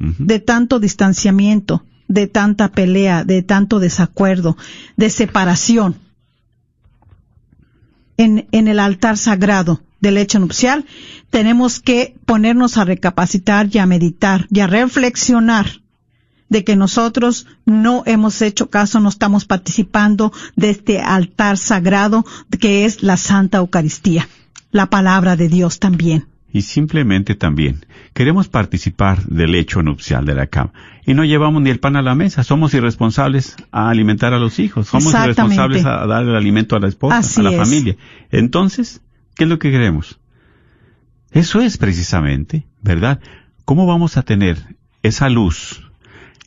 de 0.00 0.38
tanto 0.38 0.80
distanciamiento, 0.80 1.84
de 2.08 2.26
tanta 2.26 2.70
pelea, 2.70 3.24
de 3.24 3.42
tanto 3.42 3.78
desacuerdo, 3.78 4.56
de 4.96 5.10
separación 5.10 5.96
en, 8.16 8.48
en 8.50 8.68
el 8.68 8.80
altar 8.80 9.16
sagrado 9.16 9.80
del 10.00 10.16
hecho 10.16 10.38
nupcial, 10.38 10.84
tenemos 11.30 11.80
que 11.80 12.14
ponernos 12.24 12.76
a 12.76 12.84
recapacitar 12.84 13.68
y 13.72 13.78
a 13.78 13.86
meditar 13.86 14.46
y 14.50 14.60
a 14.60 14.66
reflexionar 14.66 15.66
de 16.48 16.64
que 16.64 16.76
nosotros 16.76 17.46
no 17.66 18.02
hemos 18.06 18.40
hecho 18.40 18.70
caso, 18.70 19.00
no 19.00 19.08
estamos 19.10 19.44
participando 19.44 20.32
de 20.56 20.70
este 20.70 21.00
altar 21.00 21.58
sagrado 21.58 22.24
que 22.58 22.84
es 22.86 23.02
la 23.02 23.16
Santa 23.16 23.58
Eucaristía, 23.58 24.28
la 24.70 24.88
palabra 24.88 25.36
de 25.36 25.48
Dios 25.48 25.78
también. 25.78 26.26
y 26.50 26.62
simplemente 26.62 27.34
también 27.34 27.84
queremos 28.14 28.48
participar 28.48 29.22
del 29.26 29.54
hecho 29.54 29.82
nupcial 29.82 30.24
de 30.24 30.34
la 30.34 30.46
cama 30.46 30.72
y 31.04 31.12
no 31.12 31.22
llevamos 31.24 31.60
ni 31.62 31.68
el 31.68 31.80
pan 31.80 31.96
a 31.96 32.02
la 32.02 32.14
mesa, 32.14 32.42
somos 32.42 32.72
irresponsables 32.72 33.54
a 33.70 33.90
alimentar 33.90 34.32
a 34.32 34.38
los 34.38 34.58
hijos, 34.58 34.88
somos 34.88 35.12
irresponsables 35.12 35.84
a 35.84 36.06
dar 36.06 36.22
el 36.24 36.34
alimento 36.34 36.76
a 36.76 36.80
la 36.80 36.88
esposa, 36.88 37.18
Así 37.18 37.40
a 37.40 37.44
la 37.44 37.50
es. 37.52 37.56
familia. 37.58 37.96
Entonces, 38.30 39.00
¿qué 39.38 39.44
es 39.44 39.50
lo 39.50 39.58
que 39.58 39.70
queremos? 39.70 40.18
Eso 41.30 41.60
es 41.60 41.78
precisamente, 41.78 42.66
¿verdad? 42.82 43.20
¿Cómo 43.64 43.86
vamos 43.86 44.16
a 44.16 44.22
tener 44.22 44.76
esa 45.02 45.28
luz, 45.30 45.88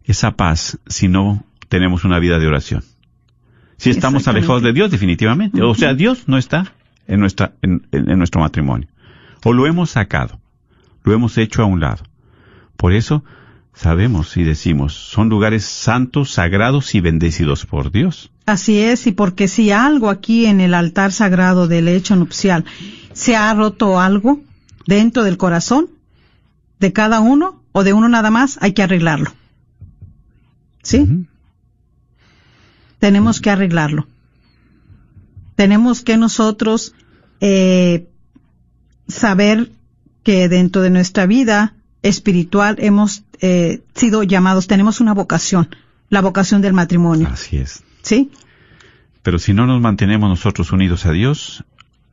esa 0.05 0.31
paz, 0.35 0.79
si 0.87 1.07
no 1.07 1.45
tenemos 1.69 2.03
una 2.03 2.19
vida 2.19 2.37
de 2.39 2.47
oración? 2.47 2.83
Si 3.77 3.89
estamos 3.89 4.27
alejados 4.27 4.61
de 4.61 4.73
Dios, 4.73 4.91
definitivamente. 4.91 5.61
O 5.63 5.73
sea, 5.73 5.93
Dios 5.95 6.27
no 6.27 6.37
está 6.37 6.73
en, 7.07 7.19
nuestra, 7.19 7.53
en, 7.63 7.87
en- 7.91 8.09
en 8.11 8.17
nuestro 8.19 8.41
matrimonio. 8.41 8.87
O 9.43 9.53
lo 9.53 9.65
hemos 9.65 9.89
sacado, 9.91 10.39
lo 11.03 11.13
hemos 11.13 11.37
hecho 11.39 11.63
a 11.63 11.65
un 11.65 11.79
lado. 11.79 12.03
Por 12.77 12.93
eso 12.93 13.23
sabemos 13.81 14.37
y 14.37 14.43
decimos, 14.43 14.93
son 14.93 15.29
lugares 15.29 15.65
santos, 15.65 16.33
sagrados 16.33 16.93
y 16.93 17.01
bendecidos 17.01 17.65
por 17.65 17.91
Dios. 17.91 18.29
Así 18.45 18.79
es, 18.79 19.07
y 19.07 19.11
porque 19.11 19.47
si 19.47 19.71
algo 19.71 20.11
aquí 20.11 20.45
en 20.45 20.61
el 20.61 20.75
altar 20.75 21.11
sagrado 21.11 21.67
del 21.67 21.87
hecho 21.87 22.15
nupcial 22.15 22.63
se 23.13 23.35
ha 23.35 23.51
roto 23.55 23.99
algo 23.99 24.39
dentro 24.85 25.23
del 25.23 25.37
corazón 25.37 25.89
de 26.79 26.93
cada 26.93 27.21
uno 27.21 27.63
o 27.71 27.83
de 27.83 27.93
uno 27.93 28.07
nada 28.07 28.29
más, 28.29 28.59
hay 28.61 28.73
que 28.73 28.83
arreglarlo. 28.83 29.33
¿Sí? 30.83 31.25
Tenemos 32.99 33.41
que 33.41 33.49
arreglarlo. 33.49 34.05
Tenemos 35.55 36.03
que 36.03 36.17
nosotros 36.17 36.93
eh, 37.39 38.07
saber 39.07 39.71
que 40.21 40.49
dentro 40.49 40.83
de 40.83 40.91
nuestra 40.91 41.25
vida 41.25 41.73
espiritual 42.03 42.75
hemos 42.79 43.23
eh, 43.41 43.81
sido 43.93 44.23
llamados, 44.23 44.67
tenemos 44.67 45.01
una 45.01 45.13
vocación, 45.13 45.69
la 46.09 46.21
vocación 46.21 46.61
del 46.61 46.73
matrimonio. 46.73 47.27
Así 47.31 47.57
es. 47.57 47.83
¿Sí? 48.01 48.31
Pero 49.23 49.39
si 49.39 49.53
no 49.53 49.67
nos 49.67 49.81
mantenemos 49.81 50.29
nosotros 50.29 50.71
unidos 50.71 51.05
a 51.05 51.11
Dios, 51.11 51.63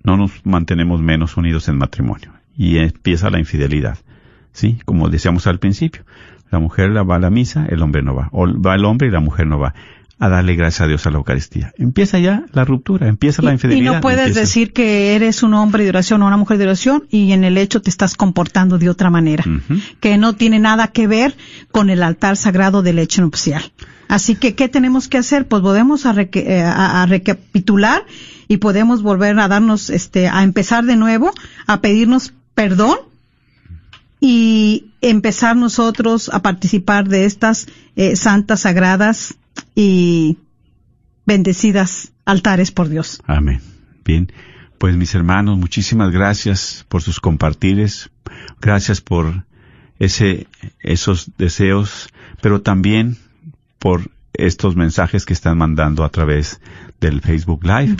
no 0.02 0.16
nos 0.16 0.44
mantenemos 0.44 1.00
menos 1.00 1.36
unidos 1.36 1.68
en 1.68 1.78
matrimonio. 1.78 2.32
Y 2.56 2.78
empieza 2.78 3.30
la 3.30 3.38
infidelidad. 3.38 3.98
¿Sí? 4.52 4.78
Como 4.84 5.08
decíamos 5.08 5.46
al 5.46 5.58
principio. 5.58 6.04
La 6.50 6.58
mujer 6.58 6.96
va 7.08 7.16
a 7.16 7.18
la 7.18 7.30
misa, 7.30 7.66
el 7.66 7.82
hombre 7.82 8.02
no 8.02 8.14
va. 8.14 8.28
O 8.32 8.46
va 8.60 8.74
el 8.74 8.84
hombre 8.84 9.08
y 9.08 9.10
la 9.10 9.20
mujer 9.20 9.46
no 9.46 9.58
va. 9.58 9.74
A 10.20 10.28
darle 10.28 10.56
gracias 10.56 10.80
a 10.80 10.86
Dios 10.88 11.06
a 11.06 11.10
la 11.10 11.18
Eucaristía. 11.18 11.72
Empieza 11.78 12.18
ya 12.18 12.44
la 12.52 12.64
ruptura, 12.64 13.06
empieza 13.06 13.40
la 13.40 13.52
infidelidad. 13.52 13.80
Y 13.92 13.94
no 13.94 14.00
puedes 14.00 14.18
empieza- 14.20 14.40
decir 14.40 14.72
que 14.72 15.14
eres 15.14 15.44
un 15.44 15.54
hombre 15.54 15.84
de 15.84 15.90
oración 15.90 16.22
o 16.22 16.26
una 16.26 16.36
mujer 16.36 16.58
de 16.58 16.64
oración 16.64 17.04
y 17.08 17.30
en 17.32 17.44
el 17.44 17.56
hecho 17.56 17.80
te 17.82 17.88
estás 17.90 18.16
comportando 18.16 18.78
de 18.78 18.90
otra 18.90 19.10
manera, 19.10 19.44
que 20.00 20.18
no 20.18 20.34
tiene 20.34 20.58
nada 20.58 20.88
que 20.88 21.06
ver 21.06 21.36
con 21.70 21.88
el 21.88 22.02
altar 22.02 22.36
sagrado 22.36 22.82
del 22.82 22.98
hecho 22.98 23.22
nupcial. 23.22 23.62
Así 24.08 24.34
que, 24.34 24.54
¿qué 24.56 24.68
tenemos 24.68 25.06
que 25.06 25.18
hacer? 25.18 25.46
Pues 25.46 25.62
volvemos 25.62 26.04
a, 26.04 26.12
reque- 26.12 26.44
eh, 26.48 26.62
a- 26.62 27.02
a 27.02 27.06
recapitular 27.06 28.04
y 28.48 28.56
podemos 28.56 29.02
volver 29.02 29.38
a 29.38 29.46
darnos, 29.46 29.88
este, 29.88 30.26
a 30.26 30.42
empezar 30.42 30.84
de 30.84 30.96
nuevo, 30.96 31.30
a 31.68 31.80
pedirnos 31.80 32.32
perdón 32.54 32.96
y 34.20 34.86
empezar 35.00 35.54
nosotros 35.56 36.28
a 36.32 36.42
participar 36.42 37.08
de 37.08 37.24
estas 37.24 37.68
eh, 37.94 38.16
santas, 38.16 38.60
sagradas 38.62 39.34
y 39.80 40.38
bendecidas 41.24 42.12
altares 42.24 42.72
por 42.72 42.88
Dios. 42.88 43.22
Amén. 43.28 43.60
Bien, 44.04 44.32
pues 44.76 44.96
mis 44.96 45.14
hermanos, 45.14 45.56
muchísimas 45.56 46.10
gracias 46.10 46.84
por 46.88 47.00
sus 47.00 47.20
compartires, 47.20 48.10
gracias 48.60 49.00
por 49.00 49.44
ese, 50.00 50.48
esos 50.80 51.30
deseos, 51.38 52.08
pero 52.42 52.60
también 52.60 53.18
por 53.78 54.10
estos 54.32 54.74
mensajes 54.74 55.24
que 55.24 55.32
están 55.32 55.58
mandando 55.58 56.02
a 56.02 56.08
través 56.08 56.60
del 57.00 57.20
Facebook 57.20 57.64
Live. 57.64 57.98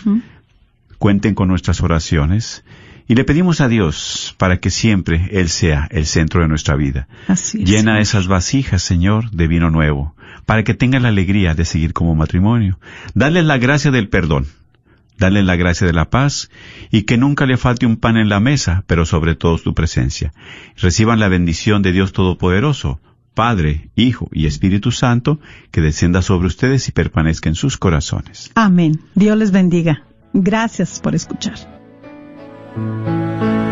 Cuenten 0.98 1.36
con 1.36 1.46
nuestras 1.46 1.80
oraciones 1.80 2.64
y 3.08 3.14
le 3.14 3.24
pedimos 3.24 3.62
a 3.62 3.68
Dios 3.68 4.34
para 4.36 4.58
que 4.58 4.70
siempre 4.70 5.30
Él 5.32 5.48
sea 5.48 5.88
el 5.90 6.04
centro 6.04 6.42
de 6.42 6.48
nuestra 6.48 6.76
vida. 6.76 7.08
Así 7.26 7.62
es. 7.62 7.68
Llena 7.68 8.00
esas 8.00 8.28
vasijas, 8.28 8.82
Señor, 8.82 9.30
de 9.30 9.48
vino 9.48 9.70
nuevo, 9.70 10.14
para 10.44 10.62
que 10.62 10.74
tengan 10.74 11.02
la 11.02 11.08
alegría 11.08 11.54
de 11.54 11.64
seguir 11.64 11.94
como 11.94 12.14
matrimonio. 12.14 12.78
Dale 13.14 13.42
la 13.42 13.56
gracia 13.56 13.90
del 13.90 14.10
perdón, 14.10 14.46
dale 15.16 15.42
la 15.42 15.56
gracia 15.56 15.86
de 15.86 15.94
la 15.94 16.10
paz, 16.10 16.50
y 16.90 17.02
que 17.02 17.16
nunca 17.16 17.46
le 17.46 17.56
falte 17.56 17.86
un 17.86 17.96
pan 17.96 18.18
en 18.18 18.28
la 18.28 18.40
mesa, 18.40 18.84
pero 18.86 19.06
sobre 19.06 19.34
todo 19.34 19.58
tu 19.58 19.74
presencia. 19.74 20.34
Reciban 20.76 21.18
la 21.18 21.28
bendición 21.28 21.80
de 21.80 21.92
Dios 21.92 22.12
Todopoderoso, 22.12 23.00
Padre, 23.32 23.88
Hijo 23.94 24.28
y 24.32 24.46
Espíritu 24.46 24.90
Santo, 24.90 25.40
que 25.70 25.80
descienda 25.80 26.20
sobre 26.20 26.48
ustedes 26.48 26.88
y 26.88 26.92
permanezca 26.92 27.48
en 27.48 27.54
sus 27.54 27.78
corazones. 27.78 28.50
Amén. 28.54 29.00
Dios 29.14 29.38
les 29.38 29.50
bendiga. 29.50 30.02
Gracias 30.34 31.00
por 31.00 31.14
escuchar. 31.14 31.77
Aunque 32.76 33.67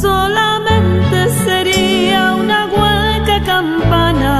solamente 0.00 1.28
sería 1.44 2.34
una 2.34 2.66
hueca 2.66 3.42
campana. 3.44 4.34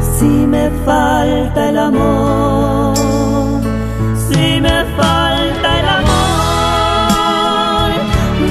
Si 0.00 0.24
me 0.24 0.70
falta 0.84 1.68
el 1.68 1.78
amor, 1.78 2.96
si 4.28 4.60
me 4.60 4.84
falta 4.96 5.80
el 5.80 5.88
amor, 6.00 7.90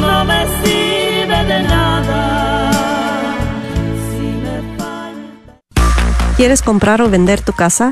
no 0.02 0.26
me 0.26 0.46
sirve 0.62 1.40
de 1.46 1.64
nada. 1.64 2.72
Si 4.10 4.26
me 4.46 4.58
falta 4.78 5.52
¿Quieres 6.38 6.62
comprar 6.62 7.02
o 7.02 7.10
vender 7.10 7.42
tu 7.42 7.54
casa? 7.54 7.92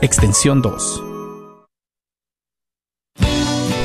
extensión 0.00 0.62
2. 0.62 1.09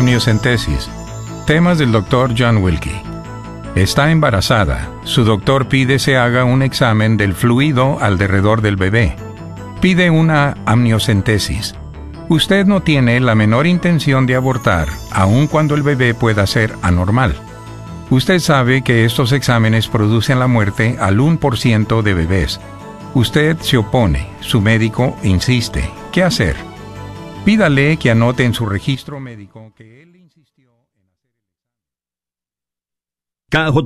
Amniocentesis. 0.00 0.88
Temas 1.46 1.76
del 1.76 1.92
Dr. 1.92 2.32
John 2.34 2.62
Wilkie. 2.62 3.02
Está 3.74 4.10
embarazada. 4.10 4.88
Su 5.04 5.24
doctor 5.24 5.68
pide 5.68 5.98
se 5.98 6.16
haga 6.16 6.44
un 6.44 6.62
examen 6.62 7.18
del 7.18 7.34
fluido 7.34 7.98
alrededor 8.00 8.62
del 8.62 8.76
bebé. 8.76 9.14
Pide 9.82 10.08
una 10.08 10.56
amniocentesis. 10.64 11.74
Usted 12.30 12.64
no 12.64 12.80
tiene 12.80 13.20
la 13.20 13.34
menor 13.34 13.66
intención 13.66 14.24
de 14.24 14.36
abortar, 14.36 14.88
aun 15.12 15.46
cuando 15.46 15.74
el 15.74 15.82
bebé 15.82 16.14
pueda 16.14 16.46
ser 16.46 16.74
anormal. 16.80 17.34
Usted 18.08 18.38
sabe 18.38 18.80
que 18.80 19.04
estos 19.04 19.32
exámenes 19.32 19.86
producen 19.88 20.38
la 20.38 20.46
muerte 20.46 20.96
al 20.98 21.18
1% 21.18 22.00
de 22.00 22.14
bebés. 22.14 22.58
Usted 23.12 23.58
se 23.58 23.76
opone, 23.76 24.30
su 24.40 24.62
médico 24.62 25.14
insiste. 25.22 25.90
¿Qué 26.10 26.22
hacer? 26.22 26.69
Pídale 27.44 27.96
que 27.96 28.10
anote 28.10 28.44
en 28.44 28.52
su 28.52 28.66
registro 28.66 29.18
médico 29.18 29.72
que 29.74 30.02
él 30.02 30.14
insistió 30.14 30.70
en 30.94 31.08
hacer 31.08 31.30
KJO 33.48 33.84